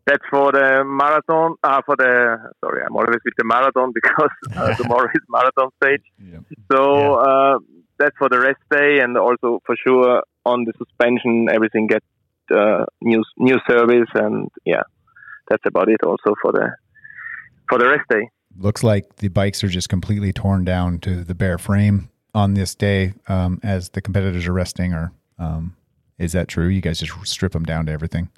that's 0.10 0.26
for 0.30 0.52
the 0.52 0.84
marathon. 0.86 1.56
Uh, 1.64 1.82
for 1.86 1.96
the 1.96 2.52
sorry, 2.62 2.82
I'm 2.84 2.96
always 2.96 3.22
with 3.24 3.36
the 3.38 3.44
marathon 3.46 3.92
because 4.00 4.34
uh, 4.56 4.76
tomorrow 4.76 5.08
is 5.14 5.22
marathon 5.30 5.70
stage. 5.82 6.02
Yeah. 6.18 6.40
So 6.72 7.16
uh, 7.16 7.60
that's 8.00 8.18
for 8.18 8.30
the 8.30 8.40
rest 8.40 8.62
day, 8.72 9.00
and 9.02 9.18
also 9.18 9.62
for 9.66 9.76
sure 9.86 10.24
on 10.46 10.66
the 10.66 10.74
suspension, 10.78 11.48
everything 11.54 11.88
gets 11.88 12.06
uh, 12.52 12.86
new 13.02 13.24
new 13.38 13.58
service, 13.70 14.10
and 14.16 14.50
yeah, 14.66 14.82
that's 15.48 15.64
about 15.66 15.90
it. 15.90 16.02
Also 16.04 16.34
for 16.42 16.52
the 16.52 16.72
for 17.70 17.78
the 17.78 17.88
rest 17.88 18.10
day. 18.10 18.30
Looks 18.58 18.84
like 18.84 19.18
the 19.18 19.28
bikes 19.28 19.64
are 19.64 19.70
just 19.70 19.90
completely 19.90 20.34
torn 20.34 20.66
down 20.66 21.00
to 21.00 21.24
the 21.24 21.36
bare 21.36 21.60
frame 21.60 22.10
on 22.34 22.56
this 22.56 22.74
day 22.74 23.14
um, 23.28 23.60
as 23.64 23.90
the 23.90 24.02
competitors 24.02 24.48
are 24.48 24.54
resting. 24.54 24.92
Or 24.92 25.12
um, 25.38 25.76
is 26.18 26.32
that 26.32 26.48
true? 26.48 26.68
You 26.68 26.82
guys 26.82 27.00
just 27.00 27.14
strip 27.28 27.52
them 27.52 27.64
down 27.64 27.86
to 27.86 27.92
everything. 27.92 28.30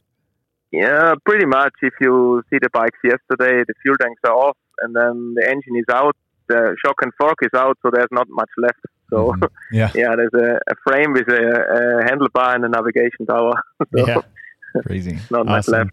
Yeah, 0.72 1.14
pretty 1.26 1.46
much. 1.46 1.74
If 1.82 1.94
you 2.00 2.44
see 2.50 2.58
the 2.62 2.70
bikes 2.72 2.98
yesterday, 3.04 3.64
the 3.68 3.74
fuel 3.82 3.98
tanks 4.00 4.22
are 4.26 4.34
off, 4.34 4.58
and 4.82 4.96
then 4.96 5.34
the 5.36 5.44
engine 5.48 5.76
is 5.76 5.86
out, 5.92 6.16
the 6.48 6.76
shock 6.84 6.96
and 7.02 7.12
fork 7.20 7.36
is 7.42 7.50
out, 7.56 7.78
so 7.82 7.90
there's 7.94 8.08
not 8.12 8.28
much 8.30 8.50
left. 8.58 8.80
So 9.10 9.34
Mhm. 9.34 9.50
Yeah, 9.72 9.92
yeah, 9.96 10.16
there's 10.16 10.34
a, 10.34 10.60
a 10.72 10.76
frame 10.88 11.12
with 11.14 11.28
a, 11.28 11.44
a 11.80 12.10
handlebar 12.10 12.56
and 12.56 12.64
a 12.66 12.70
navigation 12.70 13.26
tower. 13.26 13.54
so 13.96 14.08
Yeah. 14.08 14.22
crazy. 14.86 15.20
not 15.30 15.46
much 15.46 15.68
left. 15.68 15.92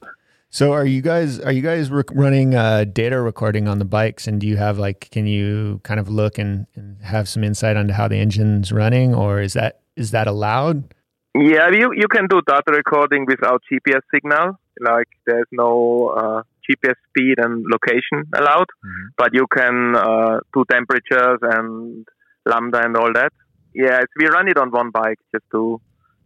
So 0.51 0.72
are 0.72 0.87
you 0.87 1.03
guys 1.03 1.39
are 1.41 1.53
you 1.53 1.61
guys 1.61 1.91
rec- 1.91 2.14
running 2.14 2.55
uh, 2.55 2.85
data 2.85 3.20
recording 3.20 3.68
on 3.68 3.79
the 3.81 3.85
bikes, 3.85 4.26
and 4.26 4.41
do 4.41 4.47
you 4.47 4.57
have 4.57 4.79
like 4.79 5.09
can 5.11 5.26
you 5.26 5.81
kind 5.83 6.01
of 6.01 6.09
look 6.09 6.39
and, 6.39 6.66
and 6.76 7.03
have 7.03 7.29
some 7.29 7.43
insight 7.45 7.76
onto 7.76 7.93
how 7.93 8.09
the 8.09 8.16
engine's 8.16 8.72
running, 8.72 9.14
or 9.14 9.43
is 9.43 9.53
that 9.53 9.81
is 9.97 10.12
that 10.12 10.26
allowed? 10.26 10.95
Yeah, 11.35 11.68
you 11.68 11.93
you 11.93 12.09
can 12.09 12.26
do 12.29 12.41
data 12.47 12.72
recording 12.72 13.26
without 13.29 13.62
GPS 13.70 14.01
signal. 14.14 14.59
Like 14.81 15.09
there's 15.26 15.47
no 15.53 16.09
uh, 16.16 16.43
GPS 16.68 16.95
speed 17.09 17.37
and 17.39 17.64
location 17.70 18.24
allowed, 18.35 18.66
Mhm. 18.85 19.07
but 19.16 19.31
you 19.33 19.47
can 19.51 19.95
uh, 19.97 20.41
do 20.55 20.64
temperatures 20.70 21.39
and 21.43 22.07
lambda 22.47 22.85
and 22.85 22.97
all 22.97 23.12
that. 23.14 23.33
Yeah, 23.74 24.01
it's, 24.01 24.12
we 24.18 24.26
run 24.29 24.49
it 24.49 24.57
on 24.59 24.70
one 24.70 24.91
bike 24.91 25.18
just 25.35 25.45
to 25.53 25.81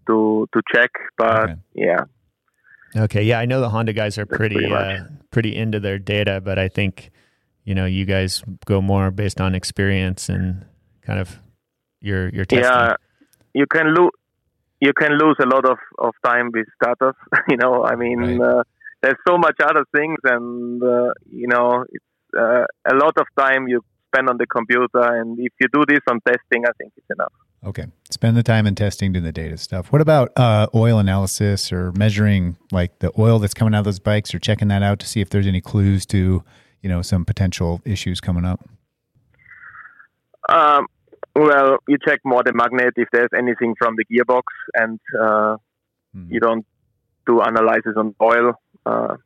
to 0.09 0.47
to 0.53 0.63
check. 0.75 0.91
But 1.17 1.51
Okay. 1.51 1.55
yeah, 1.75 2.05
Okay, 2.95 3.23
yeah, 3.23 3.39
I 3.39 3.47
know 3.47 3.61
the 3.61 3.71
Honda 3.71 3.93
guys 3.95 4.19
are 4.19 4.25
That's 4.27 4.37
pretty 4.37 4.55
pretty 4.57 4.73
uh, 4.75 5.05
pretty 5.31 5.57
into 5.57 5.81
their 5.81 5.99
data, 5.99 6.41
but 6.41 6.59
I 6.59 6.69
think 6.69 7.11
you 7.65 7.75
know 7.75 7.87
you 7.87 8.05
guys 8.05 8.43
go 8.67 8.83
more 8.83 9.11
based 9.11 9.41
on 9.41 9.55
experience 9.55 10.29
and 10.29 10.67
kind 11.03 11.19
of 11.19 11.39
your 12.01 12.29
your 12.29 12.45
testing. 12.45 12.69
yeah, 12.69 12.95
you 13.55 13.67
can 13.67 13.95
lose 13.95 14.11
you 14.87 14.93
can 15.01 15.13
lose 15.23 15.37
a 15.41 15.47
lot 15.47 15.65
of, 15.65 15.79
of 15.99 16.13
time 16.25 16.51
with 16.53 16.67
data. 16.83 17.13
you 17.49 17.57
know, 17.57 17.85
I 17.85 17.95
mean, 17.95 18.19
Right. 18.19 18.41
uh, 18.41 18.63
there's 19.01 19.21
so 19.29 19.39
much 19.39 19.57
other 19.63 19.85
things, 19.97 20.19
and 20.25 20.83
uh, 20.83 21.13
you 21.31 21.49
know, 21.53 21.85
it's 21.89 22.05
uh, 22.37 22.65
a 22.93 22.95
lot 22.95 23.15
of 23.17 23.27
time 23.39 23.69
you 23.69 23.81
spend 24.09 24.29
on 24.29 24.37
the 24.39 24.47
computer. 24.47 25.03
And 25.19 25.39
if 25.39 25.53
you 25.61 25.69
do 25.73 25.85
this 25.87 26.01
on 26.11 26.21
testing, 26.27 26.65
I 26.67 26.73
think 26.79 26.93
it's 26.97 27.07
enough. 27.17 27.33
Okay. 27.65 27.87
Spend 28.11 28.37
the 28.37 28.43
time 28.43 28.67
in 28.67 28.75
testing, 28.75 29.13
doing 29.13 29.25
the 29.25 29.33
data 29.33 29.57
stuff. 29.57 29.93
What 29.93 30.03
about 30.03 30.33
uh, 30.37 30.67
oil 30.75 30.99
analysis 30.99 31.73
or 31.73 31.93
measuring 31.93 32.57
like 32.73 32.99
the 32.99 33.13
oil 33.19 33.39
that's 33.39 33.55
coming 33.55 33.75
out 33.75 33.81
of 33.81 33.85
those 33.85 34.01
bikes 34.01 34.35
or 34.35 34.41
checking 34.41 34.69
that 34.69 34.83
out 34.83 34.99
to 34.99 35.07
see 35.07 35.21
if 35.21 35.31
there's 35.31 35.47
any 35.47 35.61
clues 35.61 36.05
to, 36.07 36.43
you 36.83 36.89
know, 36.89 37.03
some 37.03 37.25
potential 37.25 37.81
issues 37.85 38.21
coming 38.21 38.45
up? 38.45 38.69
Um, 40.49 40.87
well, 41.35 41.79
you 41.89 41.97
check 42.07 42.21
more 42.25 42.43
the 42.45 42.53
magnet 42.53 42.95
if 42.97 43.09
there's 43.13 43.31
anything 43.37 43.75
from 43.79 43.97
the 43.97 44.05
gearbox, 44.05 44.43
and 44.75 45.01
uh, 45.19 45.57
Mhm. 46.17 46.31
you 46.31 46.41
don't 46.41 46.67
do 47.27 47.41
analysis 47.41 47.95
on 47.97 48.15
oil. 48.21 48.53
Uh, 48.85 49.17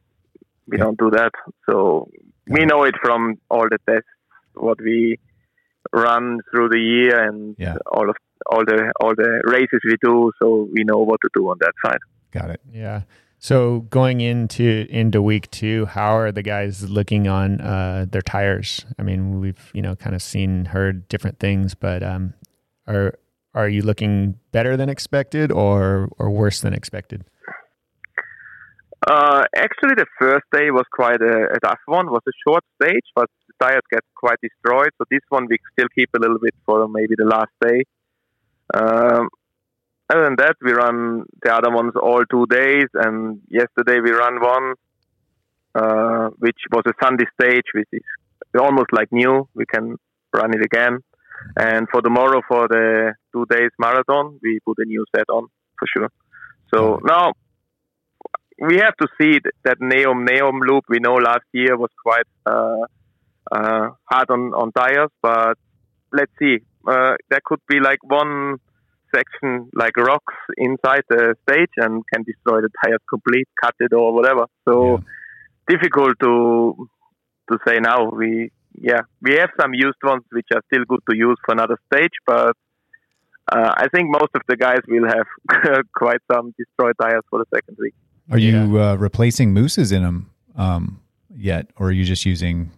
we 0.69 0.77
Yeah. 0.79 0.85
don't 0.85 0.99
do 0.99 1.11
that. 1.11 1.33
So 1.69 2.09
we 2.47 2.65
know 2.65 2.85
it 2.85 2.95
from 3.03 3.35
all 3.51 3.69
the 3.69 3.79
tests 3.89 4.09
what 4.55 4.81
we 4.81 5.19
run 5.93 6.41
through 6.51 6.69
the 6.69 6.79
year 6.81 7.21
and 7.29 7.57
Yeah. 7.59 7.77
all 7.87 8.09
of 8.11 8.17
all 8.53 8.65
the 8.65 8.93
all 9.01 9.15
the 9.15 9.31
races 9.57 9.81
we 9.85 9.97
do. 10.03 10.31
So 10.41 10.69
we 10.73 10.85
know 10.85 10.99
what 10.99 11.21
to 11.23 11.29
do 11.35 11.49
on 11.51 11.59
that 11.61 11.75
side. 11.85 11.99
Got 12.33 12.51
it. 12.51 12.61
Yeah. 12.71 13.03
So 13.47 13.83
going 13.91 14.23
into 14.23 14.89
into 14.91 15.23
week 15.23 15.49
two, 15.53 15.87
how 15.87 16.19
are 16.19 16.33
the 16.33 16.43
guys 16.43 16.91
looking 16.91 17.29
on 17.29 17.61
uh, 17.61 18.07
their 18.11 18.21
tires? 18.21 18.85
I 18.99 19.05
mean, 19.05 19.39
we've 19.39 19.71
you 19.73 19.83
know 19.83 19.95
kind 19.95 20.17
of 20.17 20.23
seen 20.23 20.65
heard 20.65 21.07
different 21.07 21.39
things, 21.39 21.73
but 21.73 22.03
um, 22.03 22.35
are 22.89 23.17
are 23.55 23.69
you 23.69 23.83
looking 23.83 24.35
better 24.51 24.77
than 24.77 24.89
expected 24.89 25.53
or 25.53 26.09
or 26.19 26.29
worse 26.29 26.61
than 26.61 26.75
expected? 26.75 27.23
Uh, 29.07 29.45
actually, 29.55 29.95
the 29.95 30.07
first 30.19 30.47
day 30.53 30.73
was 30.73 30.87
quite 30.91 31.23
a, 31.23 31.47
a 31.55 31.61
tough 31.61 31.79
one. 31.87 32.09
It 32.09 32.11
was 32.11 32.27
a 32.27 32.37
short 32.45 32.65
stage, 32.83 33.07
but 33.15 33.31
the 33.47 33.65
tires 33.65 33.87
get 33.93 34.03
quite 34.17 34.41
destroyed. 34.43 34.91
So 34.99 35.05
this 35.09 35.23
one 35.29 35.47
we 35.49 35.59
still 35.79 35.87
keep 35.95 36.11
a 36.17 36.19
little 36.19 36.41
bit 36.43 36.55
for 36.65 36.89
maybe 36.89 37.15
the 37.17 37.27
last 37.27 37.55
day. 37.65 37.85
Um, 38.75 39.29
other 40.09 40.25
than 40.25 40.37
that, 40.37 40.57
we 40.63 40.73
run 40.73 41.25
the 41.43 41.55
other 41.55 41.71
ones 41.71 41.93
all 42.01 42.25
two 42.31 42.47
days, 42.47 42.87
and 42.95 43.41
yesterday 43.49 44.01
we 44.01 44.13
ran 44.13 44.41
one, 44.41 44.75
uh, 45.75 46.29
which 46.39 46.59
was 46.73 46.85
a 46.87 46.93
Sunday 47.03 47.25
stage, 47.41 47.65
which 47.75 47.89
is 47.93 48.03
almost 48.59 48.93
like 48.93 49.11
new. 49.13 49.49
We 49.55 49.67
can 49.67 49.97
run 50.33 50.55
it 50.55 50.65
again. 50.65 50.99
And 51.57 51.87
for 51.91 52.03
tomorrow, 52.03 52.41
for 52.49 52.69
the 52.69 53.15
two 53.33 53.47
days 53.51 53.71
marathon, 53.79 54.39
we 54.43 54.61
put 54.65 54.79
a 54.79 54.85
new 54.85 55.05
set 55.15 55.29
on 55.29 55.49
for 55.79 55.87
sure. 55.95 56.11
So 56.73 57.01
now 57.05 57.33
we 58.59 58.77
have 58.77 58.97
to 58.97 59.09
see 59.21 59.39
that 59.65 59.79
Neom 59.81 60.27
Neom 60.27 60.61
loop. 60.67 60.85
We 60.89 60.99
know 60.99 61.15
last 61.15 61.45
year 61.53 61.77
was 61.77 61.91
quite 62.03 62.27
uh, 62.47 62.87
uh, 63.53 63.91
hard 64.05 64.31
on, 64.31 64.55
on 64.55 64.73
tires, 64.73 65.11
but 65.23 65.59
let's 66.13 66.33
see. 66.39 66.59
Uh, 66.87 67.15
there 67.29 67.41
could 67.45 67.61
be 67.69 67.81
like 67.81 68.03
one 68.03 68.59
section 69.17 69.71
like 69.75 69.97
rocks 69.97 70.35
inside 70.57 71.03
the 71.09 71.35
stage 71.49 71.71
and 71.77 72.03
can 72.13 72.23
destroy 72.25 72.61
the 72.61 72.71
tires 72.85 73.01
complete, 73.09 73.49
cut 73.63 73.75
it 73.81 73.93
or 73.93 74.13
whatever. 74.13 74.47
So 74.69 75.03
difficult 75.69 76.15
to 76.21 76.89
to 77.51 77.59
say 77.67 77.79
now. 77.81 78.11
We 78.11 78.51
yeah 78.75 79.01
we 79.23 79.35
have 79.37 79.51
some 79.61 79.73
used 79.75 80.03
ones 80.03 80.25
which 80.31 80.49
are 80.55 80.63
still 80.71 80.85
good 80.89 81.01
to 81.11 81.17
use 81.17 81.37
for 81.45 81.53
another 81.53 81.79
stage, 81.93 82.17
but 82.27 82.57
uh, 83.53 83.73
I 83.77 83.87
think 83.95 84.11
most 84.11 84.31
of 84.35 84.43
the 84.49 84.57
guys 84.57 84.81
will 84.89 85.09
have 85.09 85.85
quite 85.97 86.21
some 86.33 86.55
destroyed 86.59 86.95
tires 87.01 87.23
for 87.31 87.39
the 87.39 87.47
second 87.55 87.77
week. 87.79 87.95
Are 88.31 88.39
you 88.39 88.81
uh, 88.81 88.97
replacing 88.97 89.55
mousses 89.55 89.93
in 89.93 90.03
them 90.03 90.31
um, 90.57 91.01
yet, 91.35 91.69
or 91.77 91.89
are 91.89 91.93
you 91.93 92.05
just 92.05 92.27
using 92.27 92.73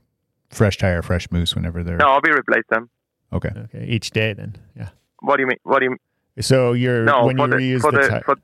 fresh 0.50 0.76
tire, 0.76 1.00
fresh 1.02 1.30
mousse 1.30 1.54
whenever 1.54 1.82
they're 1.82 1.96
No, 1.96 2.08
I'll 2.08 2.20
be 2.20 2.30
replace 2.30 2.64
them. 2.68 2.90
okay? 3.32 3.50
Okay, 3.56 3.86
each 3.86 4.10
day 4.10 4.34
then. 4.34 4.56
Yeah. 4.76 4.90
What 5.20 5.36
do 5.36 5.42
you 5.42 5.46
mean? 5.46 5.58
What 5.62 5.78
do 5.80 5.86
you 5.86 5.96
So 6.40 6.72
you're 6.72 7.04
no 7.04 7.26
when 7.26 7.38
you 7.38 7.46
the 7.48 7.56
reuse 7.56 7.82
the, 7.82 7.90
the 7.90 8.08
ti- 8.08 8.24
for, 8.24 8.36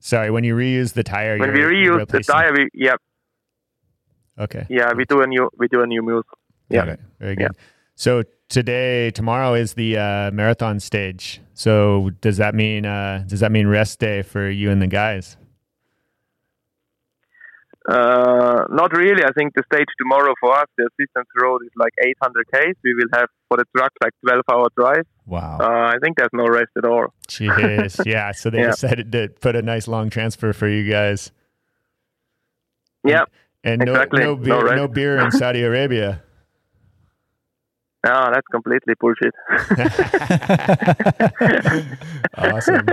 sorry 0.00 0.30
when 0.30 0.44
you 0.44 0.54
reuse 0.56 0.92
the 0.92 1.02
tire 1.02 1.38
when 1.38 1.52
we 1.52 1.60
reuse 1.60 2.06
the 2.08 2.20
tire? 2.20 2.52
We, 2.52 2.68
yeah, 2.74 2.94
Okay. 4.38 4.66
Yeah, 4.68 4.92
we 4.94 5.04
do 5.04 5.22
a 5.22 5.26
new 5.26 5.48
we 5.56 5.68
do 5.68 5.82
a 5.82 5.86
new. 5.86 6.02
Got 6.02 6.88
Yeah. 6.88 6.96
Very 7.18 7.36
good. 7.36 7.52
So 7.94 8.24
today, 8.48 9.10
tomorrow 9.10 9.54
is 9.54 9.74
the 9.74 9.96
uh, 9.96 10.30
marathon 10.30 10.80
stage. 10.80 11.40
So 11.54 12.10
does 12.20 12.36
that 12.36 12.54
mean 12.54 12.84
uh, 12.84 13.24
does 13.26 13.40
that 13.40 13.50
mean 13.50 13.66
rest 13.66 13.98
day 13.98 14.22
for 14.22 14.48
you 14.50 14.70
and 14.70 14.82
the 14.82 14.86
guys? 14.86 15.36
Uh, 17.88 18.64
not 18.70 18.92
really. 18.96 19.22
I 19.24 19.30
think 19.38 19.54
the 19.54 19.62
stage 19.72 19.86
tomorrow 19.98 20.34
for 20.40 20.52
us, 20.58 20.66
the 20.76 20.88
assistance 20.90 21.28
road 21.40 21.62
is 21.64 21.70
like 21.76 21.92
800 22.04 22.46
k's. 22.52 22.74
We 22.82 22.94
will 22.94 23.08
have 23.14 23.28
for 23.48 23.58
the 23.58 23.64
truck 23.76 23.92
like 24.02 24.12
12 24.26 24.42
hour 24.50 24.66
drive. 24.76 25.06
Wow. 25.24 25.58
Uh, 25.60 25.92
I 25.94 25.98
think 26.02 26.16
there's 26.16 26.30
no 26.32 26.46
rest 26.46 26.70
at 26.76 26.84
all. 26.84 27.14
Jeez. 27.28 28.04
yeah. 28.14 28.32
So 28.32 28.50
they 28.50 28.58
Yeah. 28.60 28.70
decided 28.72 29.12
to 29.12 29.28
put 29.40 29.54
a 29.54 29.62
nice 29.62 29.86
long 29.86 30.10
transfer 30.10 30.52
for 30.52 30.68
you 30.68 30.90
guys. 30.90 31.30
Yeah, 33.04 33.24
And 33.62 33.82
no, 33.84 33.92
Exactly. 33.92 34.20
no 34.24 34.34
No 34.34 34.36
beer, 34.36 34.64
rest. 34.64 34.76
no 34.76 34.88
beer 34.88 35.18
in 35.18 35.30
Saudi 35.40 35.62
Arabia. 35.62 36.22
no, 38.04 38.30
that's 38.32 38.46
completely 38.50 38.94
bullshit. 38.98 39.34
Awesome. 42.38 42.84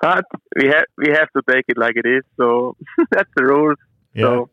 but 0.00 0.24
we 0.56 0.66
have 0.68 0.84
we 0.98 1.08
have 1.10 1.28
to 1.36 1.42
take 1.50 1.64
it 1.68 1.76
like 1.78 1.96
it 1.96 2.06
is. 2.06 2.22
So 2.36 2.76
that's 3.10 3.30
the 3.36 3.44
rules. 3.44 3.76
Yeah. 4.14 4.22
So 4.24 4.50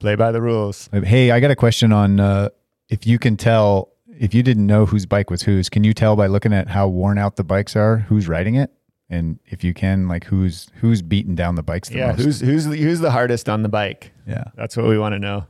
Play 0.00 0.16
by 0.16 0.32
the 0.32 0.42
rules. 0.42 0.88
Hey, 0.92 1.30
I 1.30 1.38
got 1.38 1.52
a 1.52 1.56
question 1.56 1.92
on 1.92 2.18
uh, 2.18 2.48
if 2.88 3.06
you 3.06 3.20
can 3.20 3.36
tell 3.36 3.92
if 4.18 4.34
you 4.34 4.42
didn't 4.42 4.66
know 4.66 4.84
whose 4.84 5.06
bike 5.06 5.30
was 5.30 5.42
whose. 5.42 5.68
Can 5.68 5.84
you 5.84 5.94
tell 5.94 6.16
by 6.16 6.26
looking 6.26 6.52
at 6.52 6.66
how 6.68 6.88
worn 6.88 7.18
out 7.18 7.36
the 7.36 7.44
bikes 7.44 7.76
are, 7.76 7.98
who's 7.98 8.26
riding 8.26 8.56
it, 8.56 8.72
and 9.08 9.38
if 9.46 9.62
you 9.62 9.72
can, 9.74 10.08
like 10.08 10.24
who's 10.24 10.68
who's 10.80 11.02
beating 11.02 11.36
down 11.36 11.54
the 11.54 11.62
bikes 11.62 11.88
the 11.88 11.98
Yeah. 11.98 12.06
most? 12.12 12.20
Who's 12.24 12.40
who's 12.40 12.64
the, 12.66 12.76
who's 12.78 12.98
the 12.98 13.12
hardest 13.12 13.48
on 13.48 13.62
the 13.62 13.68
bike? 13.68 14.10
yeah. 14.26 14.44
That's 14.56 14.76
what 14.76 14.86
we 14.86 14.98
want 14.98 15.12
to 15.12 15.20
know. 15.20 15.46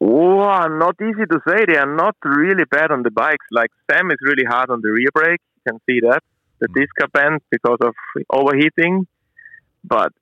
Wow, 0.00 0.68
not 0.68 0.96
easy 1.00 1.24
to 1.30 1.40
say. 1.48 1.64
They 1.66 1.76
are 1.78 1.92
not 1.92 2.14
really 2.24 2.64
bad 2.70 2.90
on 2.90 3.02
the 3.02 3.10
bikes. 3.10 3.46
Like 3.50 3.70
Sam 3.90 4.10
is 4.10 4.18
really 4.22 4.44
hard 4.44 4.70
on 4.70 4.80
the 4.82 4.90
rear 4.90 5.08
brake. 5.14 5.40
You 5.56 5.72
can 5.72 5.80
see 5.88 6.00
that. 6.08 6.22
The 6.60 6.68
Mm. 6.68 6.74
disc 6.74 7.12
bends 7.12 7.42
because 7.50 7.78
of 7.80 7.94
overheating. 8.30 9.06
But 9.82 10.12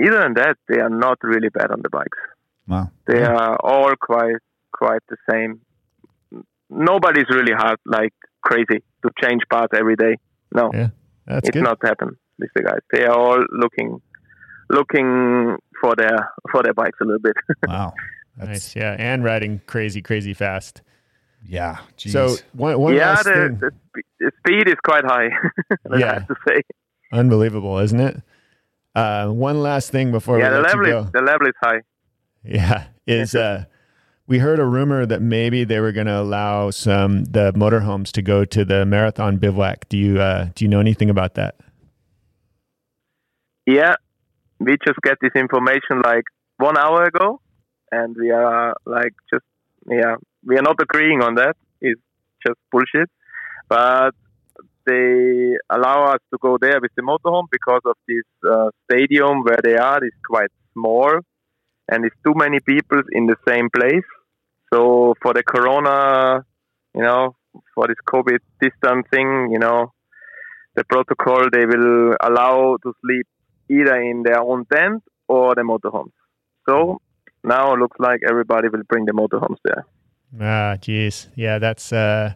other 0.00 0.20
than 0.22 0.34
that, 0.34 0.56
they 0.68 0.80
are 0.80 0.88
not 0.88 1.18
really 1.22 1.48
bad 1.50 1.70
on 1.70 1.80
the 1.82 1.90
bikes. 1.90 2.18
Wow. 2.66 2.90
They 3.06 3.22
are 3.22 3.56
all 3.62 3.92
quite 4.00 4.36
quite 4.72 5.02
the 5.08 5.16
same. 5.30 5.60
Nobody's 6.70 7.26
really 7.28 7.52
hard 7.52 7.78
like 7.84 8.14
crazy 8.42 8.82
to 9.04 9.10
change 9.22 9.42
parts 9.50 9.72
every 9.78 9.96
day. 9.96 10.16
No, 10.54 10.70
Yeah. 10.72 10.88
That's 11.26 11.48
it's 11.48 11.54
good. 11.56 11.62
not 11.64 11.78
happen 11.82 12.16
with 12.38 12.50
the 12.54 12.62
guys. 12.62 12.80
They 12.92 13.04
are 13.04 13.16
all 13.16 13.44
looking 13.52 14.00
looking 14.70 15.56
for 15.80 15.94
their 15.96 16.30
for 16.50 16.62
their 16.62 16.74
bikes 16.74 16.98
a 17.00 17.04
little 17.04 17.20
bit. 17.20 17.36
Wow. 17.68 17.92
That's, 18.36 18.48
nice. 18.48 18.76
Yeah. 18.76 18.96
And 18.98 19.22
riding 19.22 19.60
crazy, 19.66 20.00
crazy 20.00 20.32
fast. 20.32 20.80
Yeah. 21.46 21.78
Jeez. 21.98 22.12
So 22.12 22.36
one, 22.54 22.78
one 22.80 22.94
yeah, 22.94 23.10
last 23.10 23.24
the, 23.24 23.32
thing. 23.32 23.58
the, 23.60 24.02
the 24.20 24.32
speed 24.38 24.68
is 24.68 24.76
quite 24.84 25.04
high. 25.04 25.28
I 25.92 25.98
Yeah. 25.98 26.14
have 26.14 26.28
to 26.28 26.34
say. 26.48 26.62
Unbelievable, 27.12 27.78
isn't 27.78 28.00
it? 28.00 28.22
Uh, 28.94 29.28
one 29.28 29.62
last 29.62 29.90
thing 29.90 30.10
before 30.10 30.38
yeah, 30.38 30.50
we 30.50 30.62
let 30.62 30.74
you 30.74 30.84
go. 30.84 30.98
is 31.00 31.12
the 31.12 31.22
level 31.22 31.46
is 31.46 31.54
high. 31.62 31.80
Yeah, 32.44 32.86
is 33.06 33.34
uh, 33.34 33.64
we 34.26 34.38
heard 34.38 34.58
a 34.58 34.64
rumor 34.64 35.06
that 35.06 35.22
maybe 35.22 35.64
they 35.64 35.80
were 35.80 35.92
going 35.92 36.06
to 36.06 36.20
allow 36.20 36.70
some 36.70 37.24
the 37.24 37.52
motorhomes 37.54 38.10
to 38.12 38.22
go 38.22 38.44
to 38.44 38.64
the 38.64 38.84
marathon 38.84 39.38
bivouac. 39.38 39.88
Do 39.88 39.96
you 39.96 40.20
uh, 40.20 40.48
do 40.54 40.64
you 40.64 40.68
know 40.68 40.80
anything 40.80 41.08
about 41.08 41.34
that? 41.34 41.56
Yeah, 43.66 43.94
we 44.58 44.76
just 44.84 44.98
get 45.02 45.18
this 45.20 45.32
information 45.36 46.02
like 46.04 46.24
one 46.56 46.76
hour 46.76 47.04
ago, 47.04 47.40
and 47.90 48.14
we 48.16 48.30
are 48.30 48.74
like 48.84 49.14
just 49.32 49.44
yeah, 49.88 50.16
we 50.44 50.56
are 50.56 50.62
not 50.62 50.76
agreeing 50.80 51.22
on 51.22 51.36
that. 51.36 51.56
It's 51.80 52.00
just 52.46 52.58
bullshit. 52.70 53.10
But 53.68 54.14
they 54.86 55.56
allow 55.70 56.12
us 56.12 56.20
to 56.32 56.38
go 56.40 56.58
there 56.60 56.80
with 56.80 56.92
the 56.96 57.02
motorhome 57.02 57.46
because 57.50 57.82
of 57.84 57.96
this 58.06 58.24
uh, 58.50 58.70
stadium 58.84 59.42
where 59.42 59.60
they 59.62 59.76
are 59.76 60.04
is 60.04 60.12
quite 60.28 60.50
small, 60.72 61.20
and 61.88 62.04
it's 62.04 62.16
too 62.24 62.34
many 62.34 62.58
people 62.60 63.02
in 63.12 63.26
the 63.26 63.36
same 63.46 63.68
place. 63.70 64.04
So 64.72 65.14
for 65.22 65.34
the 65.34 65.42
corona, 65.42 66.44
you 66.94 67.02
know, 67.02 67.36
for 67.74 67.86
this 67.86 67.96
COVID 68.08 68.38
distancing, 68.60 69.50
you 69.52 69.58
know, 69.58 69.92
the 70.74 70.84
protocol 70.84 71.48
they 71.52 71.66
will 71.66 72.14
allow 72.22 72.76
to 72.82 72.94
sleep 73.02 73.26
either 73.68 74.00
in 74.00 74.22
their 74.22 74.40
own 74.40 74.64
tent 74.72 75.02
or 75.28 75.54
the 75.54 75.62
motorhomes. 75.62 76.12
So 76.68 77.00
now 77.44 77.74
it 77.74 77.78
looks 77.78 77.98
like 77.98 78.20
everybody 78.28 78.68
will 78.68 78.84
bring 78.88 79.04
the 79.04 79.12
motorhomes 79.12 79.58
there. 79.64 79.84
Ah, 80.40 80.76
geez, 80.80 81.28
yeah, 81.34 81.58
that's. 81.58 81.92
Uh, 81.92 82.32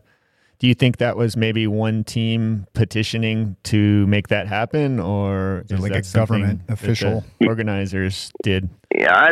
do 0.59 0.67
you 0.67 0.75
think 0.75 0.97
that 0.99 1.17
was 1.17 1.37
maybe 1.37 1.67
one 1.67 2.05
team 2.05 2.67
petitioning 2.73 3.57
to 3.65 4.07
make 4.07 4.29
that 4.29 4.47
happen, 4.47 4.99
or 5.01 5.65
Is 5.69 5.81
like 5.81 5.93
that 5.93 6.09
a 6.09 6.13
government 6.17 6.61
official? 6.69 7.25
organizers 7.47 8.31
did? 8.43 8.69
Yeah, 8.95 9.15
I, 9.15 9.31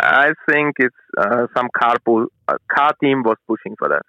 I 0.00 0.32
think 0.50 0.76
it's 0.78 0.94
uh, 1.16 1.46
some 1.56 1.68
car 1.76 1.96
pool, 2.04 2.26
uh, 2.48 2.56
car 2.70 2.92
team 3.02 3.22
was 3.22 3.36
pushing 3.46 3.74
for 3.78 3.88
that. 3.88 4.02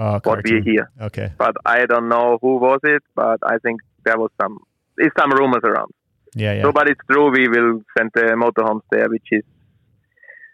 Oh, 0.00 0.12
What 0.12 0.24
we 0.44 0.50
cartoon. 0.50 0.62
hear, 0.62 0.90
Okay, 1.02 1.32
but 1.38 1.56
I 1.66 1.84
don't 1.86 2.08
know 2.08 2.38
who 2.40 2.56
was 2.58 2.80
it. 2.84 3.02
But 3.14 3.38
I 3.42 3.58
think 3.58 3.80
there 4.04 4.16
was 4.16 4.30
some, 4.40 4.58
it's 4.96 5.14
some 5.18 5.30
rumors 5.32 5.62
around. 5.64 5.90
yeah, 6.34 6.52
yeah, 6.54 6.62
So, 6.62 6.72
but 6.72 6.88
it's 6.88 7.00
true. 7.10 7.30
We 7.30 7.48
will 7.48 7.82
send 7.96 8.10
the 8.14 8.22
motorhomes 8.44 8.82
there, 8.90 9.08
which 9.08 9.26
is 9.32 9.42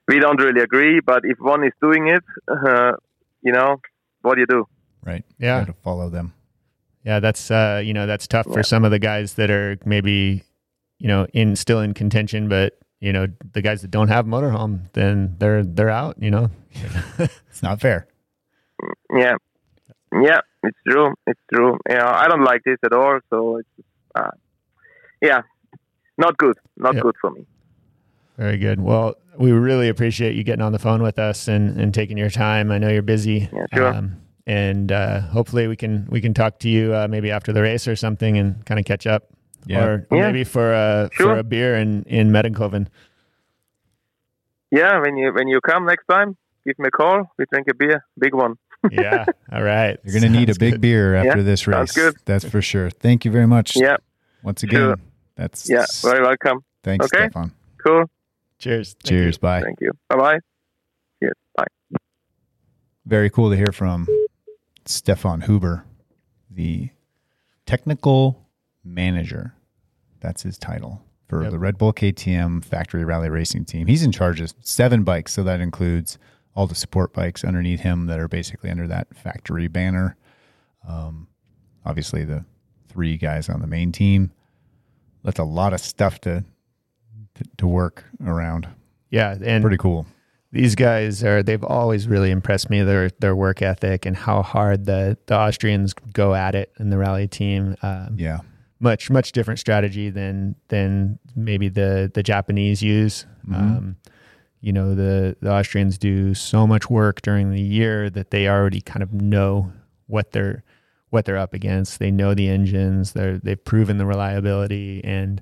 we 0.08 0.18
don't 0.18 0.40
really 0.40 0.62
agree. 0.62 1.00
But 1.04 1.20
if 1.24 1.38
one 1.38 1.62
is 1.64 1.72
doing 1.80 2.08
it, 2.08 2.24
uh, 2.48 2.92
you 3.42 3.52
know, 3.52 3.76
what 4.22 4.34
do 4.36 4.40
you 4.40 4.46
do? 4.46 4.64
Right. 5.04 5.24
yeah. 5.38 5.60
Got 5.60 5.66
to 5.66 5.72
follow 5.82 6.08
them. 6.10 6.32
Yeah, 7.04 7.20
that's 7.20 7.50
uh, 7.50 7.82
you 7.84 7.92
know 7.92 8.06
that's 8.06 8.26
tough 8.26 8.46
Yeah. 8.48 8.54
for 8.54 8.62
some 8.62 8.84
of 8.84 8.90
the 8.90 8.98
guys 8.98 9.34
that 9.34 9.50
are 9.50 9.76
maybe 9.84 10.42
you 10.98 11.08
know 11.08 11.26
in 11.32 11.54
still 11.56 11.80
in 11.80 11.92
contention, 11.94 12.48
but 12.48 12.78
you 13.00 13.12
know 13.12 13.26
the 13.52 13.60
guys 13.60 13.82
that 13.82 13.90
don't 13.90 14.08
have 14.08 14.24
motorhome, 14.26 14.90
then 14.94 15.36
they're 15.38 15.62
they're 15.62 15.90
out. 15.90 16.16
You 16.20 16.30
know, 16.30 16.50
It's 17.18 17.62
not 17.62 17.80
fair. 17.80 18.06
Yeah, 19.14 19.34
yeah, 20.22 20.40
it's 20.62 20.78
true. 20.88 21.12
It's 21.26 21.40
true. 21.52 21.76
Yeah, 21.88 22.08
I 22.10 22.26
don't 22.28 22.42
like 22.44 22.62
this 22.64 22.78
at 22.84 22.92
all. 22.92 23.20
So 23.30 23.58
it's, 23.58 23.86
uh, 24.14 24.30
yeah, 25.22 25.42
not 26.18 26.36
good. 26.38 26.56
Not 26.76 26.94
Yeah. 26.94 27.00
good 27.02 27.14
for 27.20 27.30
me. 27.30 27.46
very 28.36 28.56
good. 28.58 28.80
Well, 28.80 29.14
we 29.38 29.52
really 29.52 29.88
appreciate 29.88 30.34
you 30.34 30.42
getting 30.42 30.62
on 30.62 30.72
the 30.72 30.78
phone 30.78 31.02
with 31.02 31.18
us 31.18 31.48
and 31.48 31.78
and 31.78 31.92
taking 31.94 32.16
your 32.18 32.30
time. 32.30 32.70
I 32.72 32.78
know 32.78 32.88
you're 32.88 33.02
busy. 33.02 33.48
Yeah, 33.52 33.66
sure. 33.74 33.94
Um, 33.94 34.16
and 34.46 34.92
uh, 34.92 35.20
hopefully 35.20 35.66
we 35.68 35.76
can 35.76 36.06
we 36.10 36.20
can 36.20 36.34
talk 36.34 36.58
to 36.60 36.68
you 36.68 36.94
uh, 36.94 37.08
maybe 37.08 37.30
after 37.30 37.52
the 37.52 37.62
race 37.62 37.88
or 37.88 37.96
something 37.96 38.36
and 38.38 38.64
kind 38.66 38.78
of 38.78 38.84
catch 38.86 39.06
up. 39.06 39.24
Yeah. 39.66 39.84
Or 39.84 40.06
Yeah. 40.12 40.26
maybe 40.26 40.44
for 40.44 40.72
a 40.74 41.10
for 41.16 41.38
a 41.38 41.42
beer 41.42 41.76
in 41.76 42.02
in 42.04 42.30
Mattighofen. 42.30 42.88
Yeah, 44.70 45.00
when 45.00 45.16
you 45.16 45.32
when 45.32 45.48
you 45.48 45.60
come 45.60 45.86
next 45.86 46.06
time, 46.06 46.36
give 46.66 46.78
me 46.78 46.88
a 46.88 46.90
call. 46.90 47.30
We 47.38 47.44
drink 47.50 47.68
a 47.70 47.74
beer, 47.74 48.04
big 48.18 48.34
one. 48.34 48.54
Yeah. 48.90 49.24
All 49.50 49.62
right. 49.62 49.98
You're 50.04 50.12
going 50.20 50.30
to 50.30 50.38
need 50.38 50.50
a 50.50 50.58
big 50.58 50.72
good. 50.72 50.80
beer 50.82 51.14
after 51.14 51.38
Yeah, 51.38 51.42
this 51.44 51.66
race. 51.66 51.74
sounds 51.74 51.92
good. 51.92 52.16
That's 52.26 52.44
for 52.44 52.60
sure. 52.60 52.90
Thank 52.90 53.24
you 53.24 53.30
very 53.30 53.46
much. 53.46 53.76
Yeah, 53.76 53.96
Once 54.42 54.62
again, 54.62 54.78
Sure. 54.78 54.96
that's 55.36 55.70
yeah, 55.70 55.86
very 56.02 56.20
welcome. 56.22 56.62
thanks, 56.82 57.06
Okay. 57.06 57.28
Stefan. 57.30 57.52
Cool. 57.82 58.04
Cheers. 58.58 58.92
Thank 58.92 59.04
Cheers. 59.08 59.36
you. 59.36 59.40
Bye. 59.40 59.62
Thank 59.62 59.80
you. 59.80 59.90
Bye 60.10 60.16
bye. 60.16 60.38
Yes. 61.22 61.32
Bye. 61.56 61.64
Very 63.06 63.30
cool 63.30 63.48
to 63.48 63.56
hear 63.56 63.72
from 63.72 64.06
Stefan 64.86 65.42
Huber, 65.42 65.84
the 66.50 66.90
technical 67.66 68.46
manager. 68.84 69.54
That's 70.20 70.42
his 70.42 70.58
title 70.58 71.02
for 71.28 71.42
Yep. 71.42 71.52
the 71.52 71.58
Red 71.58 71.78
Bull 71.78 71.92
KTM 71.92 72.64
Factory 72.64 73.04
Rally 73.04 73.28
Racing 73.28 73.64
Team. 73.64 73.86
He's 73.86 74.02
in 74.02 74.12
charge 74.12 74.40
of 74.40 74.52
seven 74.60 75.02
bikes, 75.04 75.32
so 75.32 75.42
that 75.42 75.60
includes 75.60 76.18
all 76.54 76.66
the 76.66 76.74
support 76.74 77.12
bikes 77.12 77.44
underneath 77.44 77.80
him 77.80 78.06
that 78.06 78.18
are 78.20 78.28
basically 78.28 78.70
under 78.70 78.86
that 78.86 79.14
factory 79.16 79.68
banner. 79.68 80.16
Um, 80.86 81.28
obviously, 81.84 82.24
the 82.24 82.44
three 82.88 83.16
guys 83.16 83.48
on 83.48 83.60
the 83.60 83.66
main 83.66 83.90
team. 83.90 84.30
That's 85.24 85.38
a 85.38 85.44
lot 85.44 85.72
of 85.72 85.80
stuff 85.80 86.20
to 86.22 86.44
to, 87.34 87.44
to 87.58 87.66
work 87.66 88.04
around. 88.24 88.68
Yeah, 89.10 89.36
and 89.42 89.62
Pretty 89.62 89.76
cool. 89.78 90.06
These 90.54 90.74
guys 90.74 91.22
are 91.24 91.42
they've 91.42 91.64
always 91.64 92.06
really 92.08 92.30
impressed 92.30 92.70
me 92.70 92.82
their 92.82 93.10
their 93.18 93.34
work 93.36 93.60
ethic 93.60 94.06
and 94.06 94.16
how 94.16 94.40
hard 94.42 94.86
the 94.86 95.18
the 95.26 95.36
Austrians 95.36 95.92
go 96.12 96.34
at 96.34 96.54
it 96.54 96.72
in 96.78 96.90
the 96.90 96.96
rally 96.98 97.28
team. 97.28 97.76
Um, 97.82 98.14
Yeah. 98.16 98.38
Much 98.80 99.10
much 99.10 99.32
different 99.32 99.60
strategy 99.60 100.10
than 100.10 100.54
than 100.68 101.18
maybe 101.36 101.68
the 101.68 102.10
the 102.14 102.22
Japanese 102.22 102.82
use. 102.82 103.26
Mhm. 103.48 103.54
Um, 103.54 103.96
you 104.60 104.72
know 104.72 104.94
the 104.94 105.36
the 105.40 105.52
Austrians 105.52 105.98
do 105.98 106.34
so 106.34 106.66
much 106.66 106.88
work 106.88 107.20
during 107.22 107.50
the 107.50 107.60
year 107.60 108.08
that 108.10 108.30
they 108.30 108.48
already 108.48 108.80
kind 108.80 109.02
of 109.02 109.12
know 109.12 109.72
what 110.06 110.32
they're 110.32 110.62
what 111.10 111.24
they're 111.24 111.38
up 111.38 111.54
against. 111.54 111.98
They 111.98 112.10
know 112.10 112.34
the 112.34 112.48
engines. 112.48 113.12
They're 113.12 113.38
they've 113.38 113.62
proven 113.64 113.98
the 113.98 114.06
reliability 114.06 115.02
and 115.04 115.40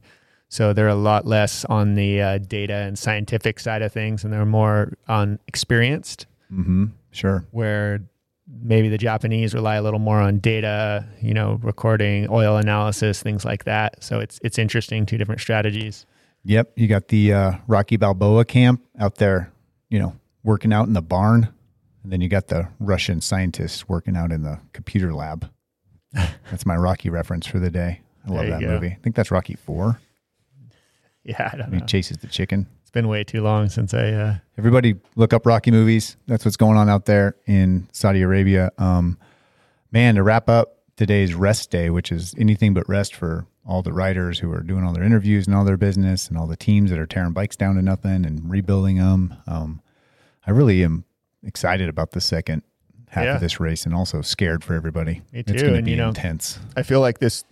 So 0.52 0.74
they're 0.74 0.86
a 0.86 0.94
lot 0.94 1.26
less 1.26 1.64
on 1.64 1.94
the 1.94 2.20
uh, 2.20 2.36
data 2.36 2.74
and 2.74 2.98
scientific 2.98 3.58
side 3.58 3.80
of 3.80 3.90
things, 3.90 4.22
and 4.22 4.30
they're 4.30 4.44
more 4.44 4.92
on 5.08 5.38
experienced. 5.48 6.26
Mm-hmm. 6.52 6.88
Sure. 7.10 7.46
Where 7.52 8.02
maybe 8.60 8.90
the 8.90 8.98
Japanese 8.98 9.54
rely 9.54 9.76
a 9.76 9.82
little 9.82 9.98
more 9.98 10.20
on 10.20 10.40
data, 10.40 11.06
you 11.22 11.32
know, 11.32 11.58
recording, 11.62 12.28
oil 12.28 12.58
analysis, 12.58 13.22
things 13.22 13.46
like 13.46 13.64
that. 13.64 14.04
So 14.04 14.20
it's 14.20 14.38
it's 14.42 14.58
interesting, 14.58 15.06
two 15.06 15.16
different 15.16 15.40
strategies. 15.40 16.04
Yep. 16.44 16.72
You 16.76 16.86
got 16.86 17.08
the 17.08 17.32
uh, 17.32 17.52
Rocky 17.66 17.96
Balboa 17.96 18.44
camp 18.44 18.84
out 18.98 19.14
there, 19.14 19.50
you 19.88 19.98
know, 19.98 20.14
working 20.44 20.70
out 20.70 20.86
in 20.86 20.92
the 20.92 21.00
barn. 21.00 21.48
And 22.02 22.12
then 22.12 22.20
you 22.20 22.28
got 22.28 22.48
the 22.48 22.68
Russian 22.78 23.22
scientists 23.22 23.88
working 23.88 24.18
out 24.18 24.30
in 24.30 24.42
the 24.42 24.60
computer 24.74 25.14
lab. 25.14 25.50
That's 26.12 26.66
my 26.66 26.76
Rocky 26.76 27.08
reference 27.08 27.46
for 27.46 27.58
the 27.58 27.70
day. 27.70 28.02
I 28.28 28.32
love 28.32 28.48
that 28.48 28.60
go. 28.60 28.66
movie. 28.66 28.88
I 28.88 28.98
think 29.02 29.16
that's 29.16 29.30
Rocky 29.30 29.54
Four. 29.54 29.98
Yeah, 31.24 31.50
I 31.52 31.56
don't 31.56 31.70
When 31.70 31.80
he 31.80 31.86
chases 31.86 32.16
the 32.18 32.26
chicken. 32.26 32.66
It's 32.80 32.90
been 32.90 33.06
way 33.08 33.22
too 33.24 33.42
long 33.42 33.68
since 33.68 33.94
I. 33.94 34.08
Uh, 34.10 34.34
Everybody 34.58 34.96
look 35.14 35.32
up 35.32 35.46
Rocky 35.46 35.70
movies. 35.70 36.16
That's 36.26 36.44
what's 36.44 36.56
going 36.56 36.76
on 36.76 36.88
out 36.88 37.04
there 37.04 37.36
in 37.46 37.88
Saudi 37.92 38.22
Arabia. 38.22 38.72
Um, 38.78 39.18
man, 39.92 40.16
to 40.16 40.22
wrap 40.24 40.48
up 40.48 40.78
today's 40.96 41.32
rest 41.34 41.70
day, 41.70 41.90
which 41.90 42.10
is 42.10 42.34
anything 42.38 42.74
but 42.74 42.88
rest 42.88 43.14
for 43.14 43.46
all 43.64 43.82
the 43.82 43.92
writers 43.92 44.40
who 44.40 44.52
are 44.52 44.62
doing 44.62 44.82
all 44.84 44.92
their 44.92 45.04
interviews 45.04 45.46
and 45.46 45.54
all 45.54 45.64
their 45.64 45.76
business 45.76 46.28
and 46.28 46.36
all 46.36 46.48
the 46.48 46.56
teams 46.56 46.90
that 46.90 46.98
are 46.98 47.06
tearing 47.06 47.32
bikes 47.32 47.54
down 47.56 47.76
to 47.76 47.82
nothing 47.82 48.26
and 48.26 48.50
rebuilding 48.50 48.96
them. 48.98 49.34
Um, 49.46 49.80
I 50.44 50.50
really 50.50 50.82
am 50.82 51.04
excited 51.44 51.88
about 51.88 52.10
the 52.10 52.20
second 52.20 52.62
half 53.10 53.24
Yeah. 53.24 53.34
of 53.36 53.40
this 53.40 53.60
race 53.60 53.86
and 53.86 53.94
also 53.94 54.20
scared 54.22 54.64
for 54.64 54.74
everybody. 54.74 55.22
Me 55.32 55.40
It's 55.40 55.52
too, 55.52 55.58
going 55.58 55.70
to 55.72 55.76
and, 55.78 55.84
be 55.84 55.92
you 55.92 55.96
know, 55.98 56.08
intense. 56.08 56.58
I 56.76 56.82
feel 56.82 57.00
like 57.00 57.20
this 57.20 57.44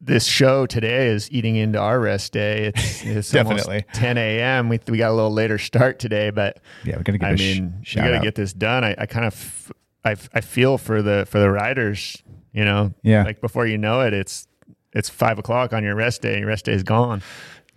this 0.00 0.26
show 0.26 0.66
today 0.66 1.06
is 1.08 1.30
eating 1.32 1.56
into 1.56 1.78
our 1.78 1.98
rest 1.98 2.32
day. 2.32 2.66
It's, 2.74 3.02
it's 3.04 3.30
Definitely. 3.30 3.76
almost 3.84 3.94
10 3.94 4.18
a.m. 4.18 4.68
We 4.68 4.78
we 4.88 4.98
got 4.98 5.10
a 5.10 5.14
little 5.14 5.32
later 5.32 5.58
start 5.58 5.98
today, 5.98 6.30
but 6.30 6.60
Yeah, 6.84 6.96
we're 6.96 7.02
to 7.04 7.12
give 7.12 7.22
I 7.22 7.36
sh- 7.36 7.38
mean, 7.38 7.74
you 7.78 7.84
shout 7.84 8.04
got 8.04 8.10
to 8.10 8.16
out. 8.18 8.22
get 8.22 8.34
this 8.34 8.52
done. 8.52 8.84
I, 8.84 8.94
I 8.98 9.06
kind 9.06 9.24
of 9.26 9.72
I, 10.04 10.10
I 10.34 10.40
feel 10.40 10.78
for 10.78 11.02
the 11.02 11.26
for 11.28 11.38
the 11.38 11.50
riders. 11.50 12.22
You 12.52 12.64
know, 12.64 12.94
Yeah. 13.02 13.22
Like 13.24 13.40
before 13.40 13.66
you 13.66 13.78
know 13.78 14.00
it, 14.02 14.12
it's 14.14 14.46
it's 14.92 15.08
five 15.10 15.38
o'clock 15.38 15.72
on 15.72 15.82
your 15.84 15.94
rest 15.94 16.22
day. 16.22 16.38
Your 16.38 16.48
rest 16.48 16.64
day 16.66 16.72
is 16.72 16.82
gone. 16.82 17.22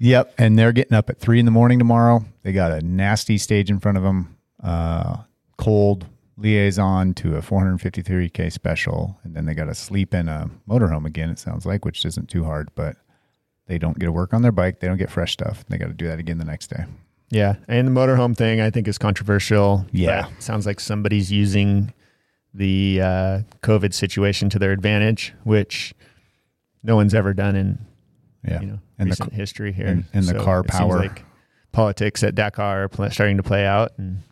Yep, 0.02 0.36
and 0.38 0.58
they're 0.58 0.72
getting 0.72 0.94
up 0.94 1.10
at 1.10 1.20
three 1.20 1.40
in 1.40 1.46
the 1.46 1.52
morning 1.52 1.78
tomorrow. 1.80 2.24
They 2.44 2.54
got 2.54 2.72
a 2.72 2.80
nasty 2.82 3.38
stage 3.38 3.70
in 3.70 3.80
front 3.82 3.98
of 3.98 4.04
them, 4.06 4.38
uh, 4.64 5.18
cold 5.58 6.06
liaison 6.40 7.14
to 7.16 7.36
a 7.36 7.42
453k 7.42 8.52
special, 8.52 9.20
and 9.24 9.36
then 9.36 9.46
they 9.46 9.54
got 9.54 9.66
to 9.66 9.76
sleep 9.76 10.14
in 10.14 10.28
a 10.30 10.50
motorhome 10.68 11.06
again. 11.06 11.30
It 11.30 11.40
sounds 11.40 11.66
like, 11.66 11.86
which 11.86 12.06
isn't 12.06 12.30
too 12.30 12.44
hard, 12.46 12.70
but 12.76 12.96
they 13.68 13.78
don't 13.78 14.00
get 14.00 14.06
to 14.08 14.12
work 14.12 14.34
on 14.34 14.42
their 14.42 14.52
bike. 14.52 14.80
They 14.80 14.88
don't 14.88 14.98
get 14.98 15.12
fresh 15.12 15.34
stuff. 15.34 15.64
They 15.70 15.78
got 15.78 15.88
to 15.88 15.94
do 15.94 16.08
that 16.08 16.20
again 16.20 16.38
the 16.38 16.46
next 16.46 16.68
day. 16.68 16.86
Yeah, 17.30 17.56
and 17.68 17.88
the 17.88 17.92
motorhome 17.92 18.36
thing 18.36 18.60
I 18.60 18.70
think 18.72 18.88
is 18.88 18.98
controversial. 18.98 19.86
Yeah. 19.92 20.28
sounds 20.40 20.66
like 20.66 20.80
somebody's 20.80 21.32
using 21.32 21.94
the 22.54 23.00
uh, 23.02 23.40
COVID 23.62 23.94
situation 23.94 24.50
to 24.50 24.58
their 24.60 24.72
advantage, 24.72 25.34
which 25.44 25.94
no 26.82 26.96
one's 26.96 27.14
ever 27.14 27.34
done 27.36 27.56
in 27.56 27.78
Yeah, 28.44 28.62
you 28.62 28.68
know 28.68 28.80
and 28.98 29.08
the 29.08 29.12
recent 29.12 29.34
history 29.34 29.72
here. 29.72 29.86
and- 29.88 30.06
and 30.14 30.26
the 30.26 30.40
car 30.40 30.64
power. 30.64 30.98
like 30.98 31.24
politics 31.72 32.24
at 32.24 32.34
Dakar 32.34 32.86
are 32.86 32.90
pl- 32.90 33.12
starting 33.12 33.38
to 33.38 33.44
play 33.44 33.66
out, 33.68 33.92
and 34.00 34.24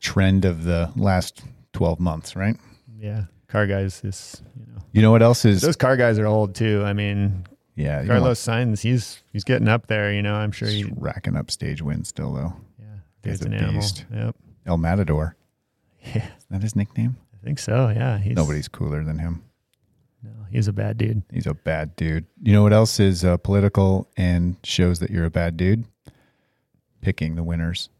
trend 0.00 0.44
of 0.44 0.64
the 0.64 0.90
last 0.96 1.42
12 1.72 2.00
months, 2.00 2.36
right? 2.36 2.56
yeah, 2.98 3.24
car 3.46 3.66
guys 3.66 4.02
is 4.04 4.42
you 4.58 4.66
know 4.66 4.80
You 4.92 5.02
know 5.02 5.10
what 5.12 5.22
else 5.22 5.44
is? 5.44 5.60
those 5.62 5.76
car 5.76 5.96
guys 5.96 6.18
are 6.18 6.26
old 6.26 6.54
too. 6.54 6.82
I 6.84 6.92
mean, 6.92 7.46
yeah, 7.76 8.04
Carlos 8.04 8.40
Sainz, 8.44 8.80
he's 8.80 9.22
he's 9.32 9.44
getting 9.44 9.68
up 9.68 9.86
there. 9.86 10.12
You 10.12 10.22
know, 10.22 10.34
I'm 10.34 10.50
sure 10.52 10.68
he 10.68 10.82
He's 10.82 10.90
racking 10.96 11.36
up 11.36 11.50
stage 11.50 11.80
wins 11.80 12.08
still 12.08 12.32
though. 12.34 12.52
yeah, 12.78 12.86
He's 13.22 13.38
dude's 13.40 13.42
a 13.42 13.46
an 13.46 13.54
animal. 13.54 13.74
beast. 13.80 14.04
Yep, 14.12 14.36
El 14.66 14.78
Matador. 14.78 15.36
yeah, 16.14 16.26
Is 16.38 16.44
that 16.50 16.62
his 16.62 16.74
nickname? 16.76 17.16
I 17.34 17.44
think 17.44 17.58
so. 17.60 17.88
Yeah, 17.88 18.18
he's 18.18 18.34
Nobody's 18.36 18.66
cooler 18.68 19.04
than 19.04 19.18
him. 19.20 19.44
no, 20.24 20.30
he's 20.50 20.66
a 20.66 20.72
bad 20.72 20.96
dude. 20.98 21.22
He's 21.32 21.46
a 21.46 21.54
bad 21.54 21.94
dude. 21.94 22.26
You 22.42 22.52
know 22.52 22.64
what 22.64 22.72
else 22.72 22.98
is 22.98 23.24
uh, 23.24 23.36
political 23.36 24.10
and 24.16 24.56
shows 24.64 24.98
that 24.98 25.10
you're 25.10 25.24
a 25.24 25.30
bad 25.30 25.56
dude? 25.56 25.84
Picking 27.00 27.36
the 27.36 27.44
winners 27.44 27.90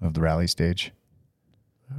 of 0.00 0.14
the 0.14 0.20
rally 0.20 0.48
stage. 0.48 0.90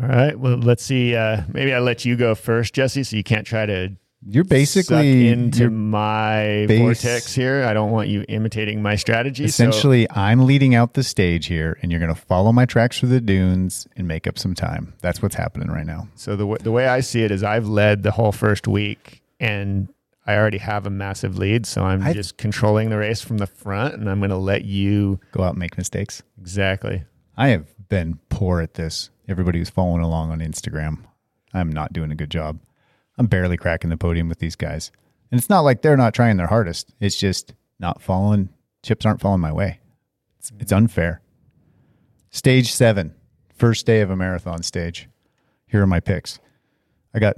All 0.01 0.07
right. 0.07 0.37
Well, 0.37 0.57
let's 0.57 0.83
see. 0.83 1.15
Uh, 1.15 1.41
maybe 1.51 1.73
I 1.73 1.79
let 1.79 2.05
you 2.05 2.15
go 2.15 2.35
first, 2.35 2.73
Jesse, 2.73 3.03
so 3.03 3.15
you 3.15 3.23
can't 3.23 3.45
try 3.47 3.65
to 3.65 3.91
You're 4.25 4.43
basically 4.43 5.27
into 5.29 5.69
my 5.69 6.65
base- 6.67 6.79
vortex 6.79 7.33
here. 7.35 7.63
I 7.63 7.73
don't 7.73 7.91
want 7.91 8.07
you 8.09 8.23
imitating 8.27 8.81
my 8.81 8.95
strategy. 8.95 9.43
so- 9.47 9.63
essentially 9.65 10.07
I'm 10.11 10.45
leading 10.45 10.75
out 10.75 10.93
the 10.93 11.03
stage 11.03 11.47
here, 11.47 11.77
and 11.81 11.91
you're 11.91 11.99
going 11.99 12.13
to 12.13 12.19
follow 12.19 12.51
my 12.51 12.65
tracks 12.65 12.99
through 12.99 13.09
the 13.09 13.21
dunes 13.21 13.87
and 13.95 14.07
make 14.07 14.25
up 14.27 14.37
some 14.39 14.53
time. 14.53 14.93
That's 15.01 15.21
what's 15.21 15.35
happening 15.35 15.69
right 15.69 15.85
now. 15.85 16.07
So 16.15 16.31
the 16.35 16.43
w- 16.43 16.57
the 16.59 16.71
way 16.71 16.87
I 16.87 17.01
see 17.01 17.23
it 17.23 17.31
is, 17.31 17.43
I've 17.43 17.67
led 17.67 18.03
the 18.03 18.11
whole 18.11 18.31
first 18.31 18.67
week, 18.67 19.21
and 19.39 19.89
I 20.25 20.35
already 20.37 20.59
have 20.59 20.85
a 20.85 20.89
massive 20.89 21.37
lead. 21.37 21.65
So 21.65 21.83
I'm 21.83 22.01
I- 22.03 22.13
just 22.13 22.37
controlling 22.37 22.89
the 22.89 22.97
race 22.97 23.21
from 23.21 23.39
the 23.39 23.47
front, 23.47 23.95
and 23.95 24.09
I'm 24.09 24.19
going 24.19 24.29
to 24.29 24.37
let 24.37 24.63
you 24.63 25.19
Go 25.33 25.43
out 25.43 25.51
and 25.51 25.59
make 25.59 25.77
mistakes. 25.77 26.23
exactly. 26.39 27.03
I 27.35 27.49
have 27.49 27.65
been 27.89 28.19
poor 28.29 28.61
at 28.61 28.75
this. 28.75 29.09
Everybody 29.27 29.59
who's 29.59 29.69
following 29.69 30.01
along 30.01 30.31
on 30.31 30.39
Instagram, 30.39 30.99
I'm 31.53 31.71
not 31.71 31.93
doing 31.93 32.11
a 32.11 32.15
good 32.15 32.29
job. 32.29 32.59
I'm 33.17 33.27
barely 33.27 33.57
cracking 33.57 33.89
the 33.89 33.97
podium 33.97 34.27
with 34.27 34.39
these 34.39 34.55
guys. 34.55 34.91
And 35.31 35.39
it's 35.39 35.49
not 35.49 35.61
like 35.61 35.81
they're 35.81 35.97
not 35.97 36.13
trying 36.13 36.37
their 36.37 36.47
hardest. 36.47 36.93
It's 36.99 37.17
just 37.17 37.53
not 37.79 38.01
falling. 38.01 38.49
Chips 38.81 39.05
aren't 39.05 39.21
falling 39.21 39.41
my 39.41 39.51
way. 39.51 39.79
It's, 40.39 40.51
it's 40.59 40.71
mm-hmm. 40.71 40.83
unfair. 40.83 41.21
Stage 42.31 42.71
seven, 42.71 43.13
first 43.55 43.85
day 43.85 44.01
of 44.01 44.09
a 44.09 44.15
marathon 44.15 44.61
stage. 44.63 45.07
Here 45.67 45.81
are 45.81 45.87
my 45.87 45.99
picks. 45.99 46.39
I 47.13 47.19
got 47.19 47.37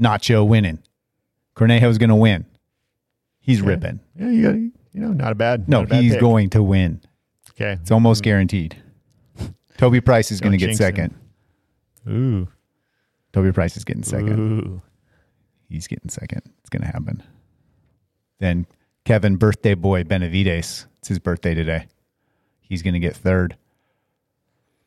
Nacho 0.00 0.46
winning. 0.46 0.78
Cornejo's 1.54 1.98
going 1.98 2.10
to 2.10 2.16
win. 2.16 2.46
He's 3.40 3.60
ripping. 3.60 4.00
Yeah, 4.16 4.30
you 4.30 4.42
got 4.42 4.54
you 4.54 5.00
know 5.00 5.12
not 5.12 5.32
a 5.32 5.34
bad. 5.34 5.68
No, 5.68 5.78
not 5.78 5.84
a 5.84 5.88
bad 5.88 6.02
he's 6.02 6.12
pick. 6.12 6.20
going 6.20 6.50
to 6.50 6.62
win. 6.62 7.00
Okay. 7.50 7.72
It's 7.72 7.90
almost 7.90 8.22
mm-hmm. 8.22 8.30
guaranteed. 8.30 8.82
Toby 9.78 10.00
Price 10.00 10.30
is 10.30 10.40
going 10.40 10.52
to 10.52 10.58
get 10.58 10.66
jinx 10.66 10.78
him. 10.80 10.84
second. 10.86 11.14
Ooh. 12.08 12.48
Toby 13.32 13.52
Price 13.52 13.76
is 13.76 13.84
getting 13.84 14.02
second. 14.02 14.38
Ooh. 14.38 14.82
He's 15.68 15.86
getting 15.86 16.08
second. 16.10 16.42
It's 16.60 16.68
going 16.70 16.82
to 16.82 16.88
happen. 16.88 17.22
Then 18.38 18.66
Kevin, 19.04 19.36
birthday 19.36 19.74
boy 19.74 20.04
Benavides. 20.04 20.86
It's 20.98 21.08
his 21.08 21.18
birthday 21.18 21.54
today. 21.54 21.86
He's 22.60 22.82
going 22.82 22.94
to 22.94 23.00
get 23.00 23.16
third. 23.16 23.56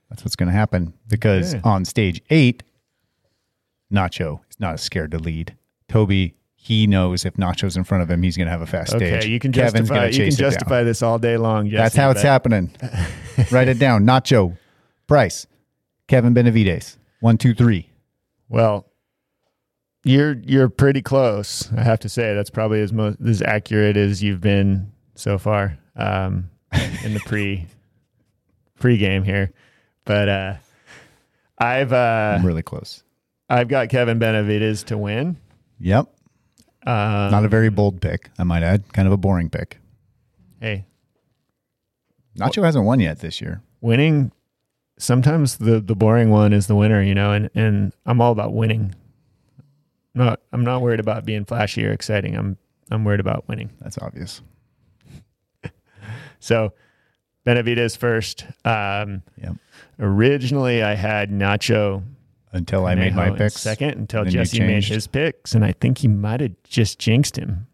That's 0.09 0.23
what's 0.23 0.35
going 0.35 0.47
to 0.49 0.53
happen 0.53 0.93
because 1.07 1.55
Okay. 1.55 1.61
on 1.63 1.85
stage 1.85 2.21
eight, 2.29 2.63
Nacho 3.91 4.39
is 4.49 4.59
not 4.59 4.73
as 4.75 4.81
scared 4.81 5.11
to 5.11 5.17
lead. 5.19 5.55
Toby, 5.87 6.35
he 6.55 6.87
knows 6.87 7.25
if 7.25 7.33
Nacho's 7.35 7.75
in 7.77 7.83
front 7.83 8.03
of 8.03 8.09
him, 8.11 8.21
he's 8.23 8.37
going 8.37 8.45
to 8.47 8.51
have 8.51 8.61
a 8.61 8.65
fast 8.67 8.93
Okay, 8.93 9.19
stage. 9.19 9.29
you 9.29 9.39
can 9.39 9.51
Kevin's 9.51 9.89
justify 9.89 10.05
you 10.07 10.11
can 10.11 10.17
chase 10.19 10.33
it 10.35 10.41
down. 10.41 10.51
justify 10.51 10.83
this 10.83 11.01
all 11.01 11.19
day 11.19 11.37
long. 11.37 11.65
Jesse, 11.69 11.77
That's 11.77 11.95
how 11.95 12.11
it's 12.11 12.21
happening. 12.21 12.71
Write 13.51 13.67
it 13.67 13.79
down. 13.79 14.05
Nacho, 14.05 14.57
Price, 15.13 15.45
Kevin 16.07 16.33
Benavides. 16.33 16.97
One, 17.19 17.37
two, 17.37 17.53
three. 17.53 17.87
Well, 18.49 18.87
you're 20.03 20.33
you're 20.39 20.69
pretty 20.69 21.03
close. 21.03 21.71
I 21.73 21.83
have 21.83 21.99
to 21.99 22.09
say 22.09 22.33
that's 22.33 22.49
probably 22.49 22.81
as 22.81 22.91
most 22.91 23.19
as 23.21 23.43
accurate 23.43 23.95
as 23.95 24.23
you've 24.23 24.41
been 24.41 24.91
so 25.13 25.37
far 25.37 25.77
um, 25.95 26.49
in 27.03 27.13
the 27.13 27.19
pre 27.27 27.67
pre 28.79 28.97
game 28.97 29.21
here. 29.21 29.51
But 30.03 30.29
uh, 30.29 30.53
I've 31.59 31.93
uh, 31.93 32.37
I'm 32.39 32.43
really 32.43 32.63
close. 32.63 33.03
I've 33.47 33.67
got 33.67 33.89
Kevin 33.89 34.17
Benavides 34.17 34.81
to 34.85 34.97
win. 34.97 35.37
Yep. 35.79 36.07
Um, 36.87 37.29
Not 37.29 37.45
a 37.45 37.49
very 37.49 37.69
bold 37.69 38.01
pick, 38.01 38.31
I 38.39 38.45
might 38.45 38.63
add. 38.63 38.91
Kind 38.93 39.07
of 39.07 39.11
a 39.11 39.17
boring 39.17 39.51
pick. 39.51 39.77
hey, 40.59 40.85
Nacho 42.35 42.63
hasn't 42.63 42.85
won 42.85 42.99
yet 42.99 43.19
this 43.19 43.41
year. 43.41 43.61
winning. 43.79 44.31
Sometimes 44.97 45.57
the 45.57 45.79
the 45.79 45.95
boring 45.95 46.29
one 46.29 46.53
is 46.53 46.67
the 46.67 46.75
winner, 46.75 47.01
you 47.01 47.15
know, 47.15 47.31
and 47.31 47.49
and 47.55 47.93
I'm 48.05 48.21
all 48.21 48.31
about 48.31 48.53
winning. 48.53 48.95
Not 50.13 50.39
I'm 50.51 50.63
not 50.63 50.81
worried 50.81 50.99
about 50.99 51.25
being 51.25 51.45
flashy 51.45 51.85
or 51.85 51.91
exciting. 51.91 52.35
I'm 52.35 52.57
I'm 52.91 53.03
worried 53.03 53.19
about 53.19 53.47
winning. 53.47 53.71
That's 53.81 53.97
obvious. 53.97 54.41
So 56.39 56.73
Benavides 57.45 57.95
first. 57.95 58.45
Um, 58.65 59.23
Yep. 59.41 59.55
Originally, 59.99 60.83
I 60.83 60.95
had 60.95 61.29
Nacho 61.31 62.03
Until 62.51 62.85
I 62.85 62.95
made 62.95 63.15
my 63.15 63.29
picks. 63.31 63.55
second 63.59 63.91
until 63.91 64.25
Jesse 64.25 64.59
made 64.59 64.83
his 64.83 65.07
picks, 65.07 65.53
and 65.55 65.63
I 65.63 65.71
think 65.73 65.99
he 65.99 66.07
might 66.09 66.41
have 66.41 66.51
just 66.63 66.99
jinxed 66.99 67.37
him. 67.37 67.67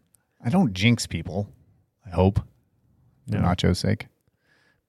I 0.44 0.50
don't 0.50 0.72
jinx 0.72 1.06
people. 1.06 1.48
I 2.06 2.10
hope. 2.10 2.40
For 3.30 3.38
Nacho's 3.38 3.78
sake. 3.80 4.06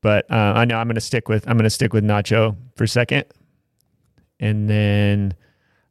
But 0.02 0.30
uh, 0.32 0.36
I 0.56 0.66
know 0.66 0.78
I'm 0.78 0.88
going 0.88 0.95
to 0.95 1.02
stick 1.02 1.30
with 1.30 1.47
I'm 1.47 1.56
going 1.58 1.64
to 1.66 1.70
stick 1.70 1.93
with 1.93 2.04
Nacho 2.04 2.56
for 2.76 2.88
second, 2.88 3.26
and 4.39 4.70
then 4.70 5.34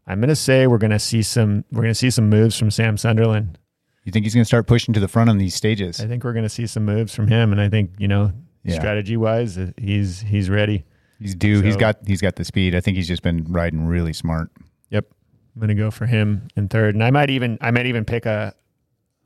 I'm 0.06 0.20
going 0.20 0.28
to 0.28 0.36
say 0.36 0.66
we're 0.66 0.78
going 0.78 0.90
to 0.90 0.98
see 0.98 1.22
some 1.22 1.64
we're 1.70 1.82
going 1.82 1.92
to 1.92 1.98
see 1.98 2.10
some 2.10 2.28
moves 2.28 2.58
from 2.58 2.70
Sam 2.70 2.96
Sunderland. 2.96 3.58
You 4.04 4.12
think 4.12 4.24
he's 4.24 4.34
going 4.34 4.42
to 4.42 4.46
start 4.48 4.66
pushing 4.66 4.94
to 4.94 5.00
the 5.00 5.08
front 5.08 5.30
on 5.30 5.38
these 5.38 5.54
stages? 5.54 6.00
I 6.00 6.06
think 6.06 6.24
we're 6.24 6.32
going 6.32 6.44
to 6.44 6.48
see 6.48 6.66
some 6.66 6.84
moves 6.84 7.14
from 7.14 7.28
him, 7.28 7.52
and 7.52 7.60
I 7.60 7.68
think 7.68 7.92
you 7.98 8.08
know, 8.08 8.32
Yeah. 8.64 8.74
strategy 8.74 9.16
wise, 9.16 9.58
he's 9.76 10.20
he's 10.22 10.50
ready. 10.50 10.84
He's 11.20 11.34
due. 11.34 11.60
He's 11.60 11.76
got 11.76 11.98
he's 12.06 12.20
got 12.22 12.36
the 12.36 12.44
speed. 12.44 12.74
I 12.74 12.80
think 12.80 12.96
he's 12.96 13.06
just 13.08 13.22
been 13.22 13.44
riding 13.48 13.86
really 13.86 14.12
smart. 14.14 14.50
Yep, 14.88 15.06
I'm 15.54 15.60
going 15.60 15.68
to 15.68 15.74
go 15.74 15.90
for 15.90 16.06
him 16.06 16.48
in 16.56 16.68
third, 16.68 16.94
and 16.94 17.04
I 17.04 17.10
might 17.10 17.30
even 17.30 17.58
I 17.60 17.70
might 17.70 17.86
even 17.86 18.04
pick 18.04 18.26
a 18.26 18.54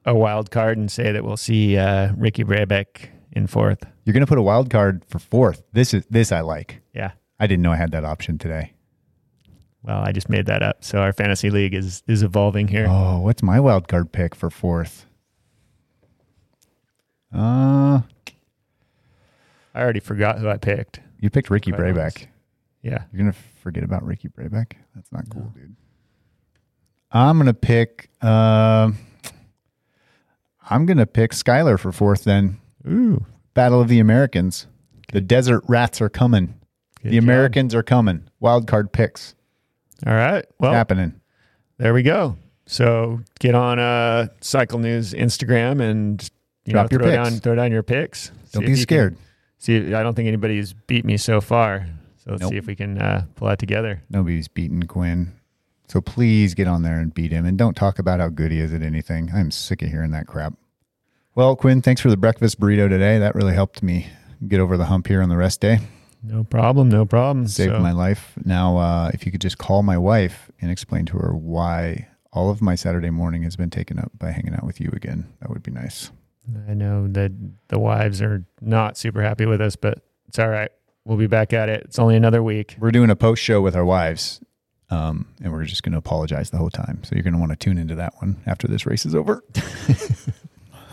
a 0.05 0.15
wild 0.15 0.51
card 0.51 0.77
and 0.77 0.91
say 0.93 1.13
that 1.13 1.25
we'll 1.25 1.39
see 1.39 1.79
uh, 1.79 2.13
Ricky 2.19 2.45
Brabec 2.45 3.09
in 3.35 3.47
fourth. 3.47 3.85
You're 4.05 4.13
going 4.13 4.23
to 4.23 4.27
put 4.27 4.39
a 4.39 4.43
wild 4.43 4.71
card 4.71 5.05
for 5.09 5.19
fourth. 5.19 5.63
This 5.73 5.93
is 5.95 6.05
this 6.11 6.33
I 6.33 6.41
like. 6.41 6.81
Yeah. 6.95 7.13
I 7.39 7.47
didn't 7.47 7.63
know 7.63 7.73
I 7.73 7.77
had 7.77 7.91
that 7.93 8.05
option 8.05 8.39
today. 8.39 8.73
Well, 9.83 10.01
I 10.01 10.13
just 10.13 10.29
made 10.31 10.47
that 10.47 10.63
up. 10.63 10.83
So 10.83 10.99
our 11.01 11.13
fantasy 11.13 11.51
league 11.51 11.75
is 11.75 12.03
is 12.07 12.23
evolving 12.23 12.69
here. 12.69 12.87
Oh, 12.89 13.21
what's 13.21 13.43
my 13.43 13.61
wild 13.61 13.87
card 13.89 14.13
pick 14.13 14.35
for 14.35 14.49
fourth? 14.49 15.07
Uh, 17.35 18.01
I 19.75 19.83
already 19.83 20.01
forgot 20.01 20.39
who 20.39 20.49
I 20.49 20.57
picked. 20.57 21.01
you 21.19 21.29
picked 21.31 21.51
Ricky 21.51 21.73
Quite 21.73 21.91
honest. 21.99 22.29
Yeah. 22.83 23.03
You're 23.13 23.19
gonna 23.19 23.35
forget 23.61 23.83
about 23.83 24.05
Ricky 24.05 24.29
Brabec? 24.29 24.73
That's 24.95 25.11
not 25.11 25.29
cool, 25.29 25.53
dude. 25.55 25.75
I'm 27.11 27.39
gonna 27.39 27.53
pick. 27.55 28.09
Um, 28.23 28.99
I'm 30.71 30.87
gonna 30.87 31.07
pick 31.07 31.33
Skyler 31.33 31.79
for 31.79 31.93
fourth. 31.93 32.25
Then 32.25 32.59
Ooh. 32.89 33.25
Battle 33.55 33.81
of 33.81 33.89
the 33.89 33.99
Americans. 34.01 34.67
The 35.13 35.21
desert 35.21 35.63
rats 35.69 36.01
are 36.01 36.09
coming. 36.09 36.55
good 37.03 37.13
the 37.13 37.17
job. 37.17 37.25
Americans 37.25 37.75
are 37.75 37.83
coming. 37.83 38.25
Wild 38.41 38.67
card 38.67 38.93
picks 38.93 39.35
All 40.07 40.15
right. 40.15 40.45
Well, 40.59 40.73
happening. 40.73 41.21
there 41.79 41.95
we 41.95 42.03
go. 42.03 42.37
So 42.67 43.21
get 43.41 43.55
on 43.55 43.79
uh 43.79 44.29
Cycle 44.41 44.79
News 44.79 45.13
Instagram 45.13 45.81
and 45.81 46.29
you 46.65 46.73
Drop 46.73 46.91
know, 46.91 46.97
your 46.97 47.01
throw 47.03 47.11
picks. 47.25 47.31
down 47.31 47.41
throw 47.41 47.55
down 47.55 47.71
your 47.73 47.83
picks. 47.83 48.31
Don't 48.53 48.63
See 48.63 48.69
be 48.73 48.77
scared. 48.77 49.15
Can, 49.17 49.25
see, 49.59 49.95
I 49.95 50.03
don't 50.03 50.15
think 50.15 50.27
anybody's 50.29 50.73
beat 50.73 51.05
me 51.05 51.17
so 51.19 51.41
far. 51.41 51.87
So 52.25 52.31
let's 52.31 52.41
Nope. 52.43 52.51
see 52.53 52.57
if 52.57 52.67
we 52.67 52.75
can 52.75 52.97
uh, 52.99 53.27
pull 53.37 53.49
that 53.49 53.59
together. 53.59 54.03
Nobody's 54.09 54.49
beaten 54.49 54.87
Quinn. 54.87 55.35
So 55.89 56.01
please 56.01 56.55
get 56.55 56.67
on 56.67 56.83
there 56.83 56.99
and 56.99 57.13
beat 57.13 57.31
him 57.31 57.45
and 57.45 57.59
don't 57.59 57.75
talk 57.77 57.99
about 57.99 58.19
how 58.19 58.31
good 58.31 58.51
he 58.51 58.61
is 58.61 58.73
at 58.73 58.81
anything. 58.81 59.31
I'm 59.35 59.51
sick 59.51 59.83
of 59.83 59.91
hearing 59.91 60.11
that 60.13 60.27
crap. 60.27 60.55
Well, 61.35 61.57
Quinn, 61.57 61.83
thanks 61.83 62.01
for 62.01 62.11
the 62.11 62.17
breakfast 62.17 62.61
burrito 62.61 62.89
today. 62.89 63.19
That 63.19 63.35
really 63.35 63.55
helped 63.55 63.83
me 63.83 64.07
get 64.47 64.61
over 64.61 64.77
the 64.77 64.85
hump 64.85 65.09
here 65.09 65.21
on 65.21 65.29
the 65.29 65.37
rest 65.37 65.61
day. 65.61 65.81
No 66.23 66.45
problem. 66.45 66.89
No 66.89 67.05
problem. 67.05 67.49
Saved 67.49 67.73
So- 67.73 67.81
my 67.81 67.93
life. 67.93 68.33
Now, 68.45 68.77
uh, 68.79 69.11
if 69.13 69.27
you 69.27 69.33
could 69.33 69.41
just 69.41 69.59
call 69.59 69.83
my 69.83 69.99
wife 69.99 70.51
and 70.61 70.71
explain 70.71 71.07
to 71.07 71.19
her 71.19 71.35
why 71.35 72.09
all 72.33 72.51
of 72.51 72.63
my 72.63 72.75
Saturday 72.77 73.11
morning 73.11 73.43
has 73.43 73.57
been 73.57 73.71
taken 73.71 73.99
up 73.99 74.13
by 74.19 74.31
hanging 74.31 74.55
out 74.55 74.65
with 74.65 74.81
you 74.81 74.91
again, 74.93 75.27
that 75.41 75.51
would 75.51 75.63
be 75.63 75.71
nice. 75.71 76.11
I 76.69 76.75
know 76.75 77.09
that 77.09 77.33
the 77.69 77.79
wives 77.79 78.23
are 78.23 78.45
not 78.61 78.97
super 78.97 79.23
happy 79.23 79.47
with 79.47 79.61
us, 79.61 79.77
but 79.77 80.05
it's 80.29 80.39
all 80.39 80.49
right. 80.49 80.71
We'll 81.05 81.19
be 81.19 81.27
back 81.27 81.53
at 81.53 81.69
it. 81.69 81.83
It's 81.85 81.99
only 81.99 82.17
another 82.17 82.43
week. 82.43 82.77
We're 82.79 82.91
doing 82.91 83.11
a 83.11 83.17
post 83.17 83.43
show 83.43 83.61
with 83.61 83.75
our 83.77 83.85
wives, 83.85 84.41
um, 84.89 85.27
and 85.43 85.53
we're 85.53 85.65
just 85.65 85.83
going 85.83 85.93
to 85.93 85.99
apologize 85.99 86.51
the 86.51 86.57
whole 86.59 86.71
time. 86.71 87.03
So 87.05 87.15
you're 87.15 87.23
going 87.23 87.35
to 87.35 87.41
want 87.41 87.51
to 87.53 87.57
tune 87.57 87.77
into 87.77 87.95
that 87.97 88.15
one 88.21 88.37
after 88.47 88.67
this 88.69 88.87
race 88.87 89.05
is 89.05 89.15
over. 89.15 89.43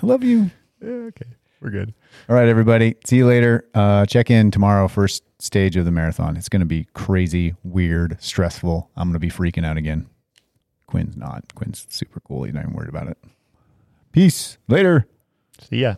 I 0.01 0.05
love 0.05 0.23
you. 0.23 0.49
okay. 0.83 1.25
We're 1.61 1.69
good. 1.69 1.93
All 2.27 2.35
right, 2.35 2.47
everybody. 2.47 2.95
See 3.05 3.17
you 3.17 3.27
later. 3.27 3.69
Uh, 3.75 4.05
check 4.07 4.31
in 4.31 4.49
tomorrow, 4.49 4.87
first 4.87 5.23
stage 5.39 5.75
of 5.75 5.85
the 5.85 5.91
marathon. 5.91 6.35
It's 6.35 6.49
going 6.49 6.61
to 6.61 6.65
be 6.65 6.87
crazy, 6.93 7.53
weird, 7.63 8.17
stressful. 8.19 8.89
I'm 8.97 9.07
going 9.09 9.13
to 9.13 9.19
be 9.19 9.29
freaking 9.29 9.63
out 9.63 9.77
again. 9.77 10.09
Quinn's 10.87 11.15
not. 11.15 11.43
Quinn's 11.53 11.85
super 11.89 12.19
cool. 12.21 12.43
He's 12.43 12.53
not 12.55 12.63
even 12.63 12.73
worried 12.73 12.89
about 12.89 13.07
it. 13.07 13.17
Peace. 14.11 14.57
Later. 14.67 15.05
See 15.69 15.77
ya. 15.81 15.95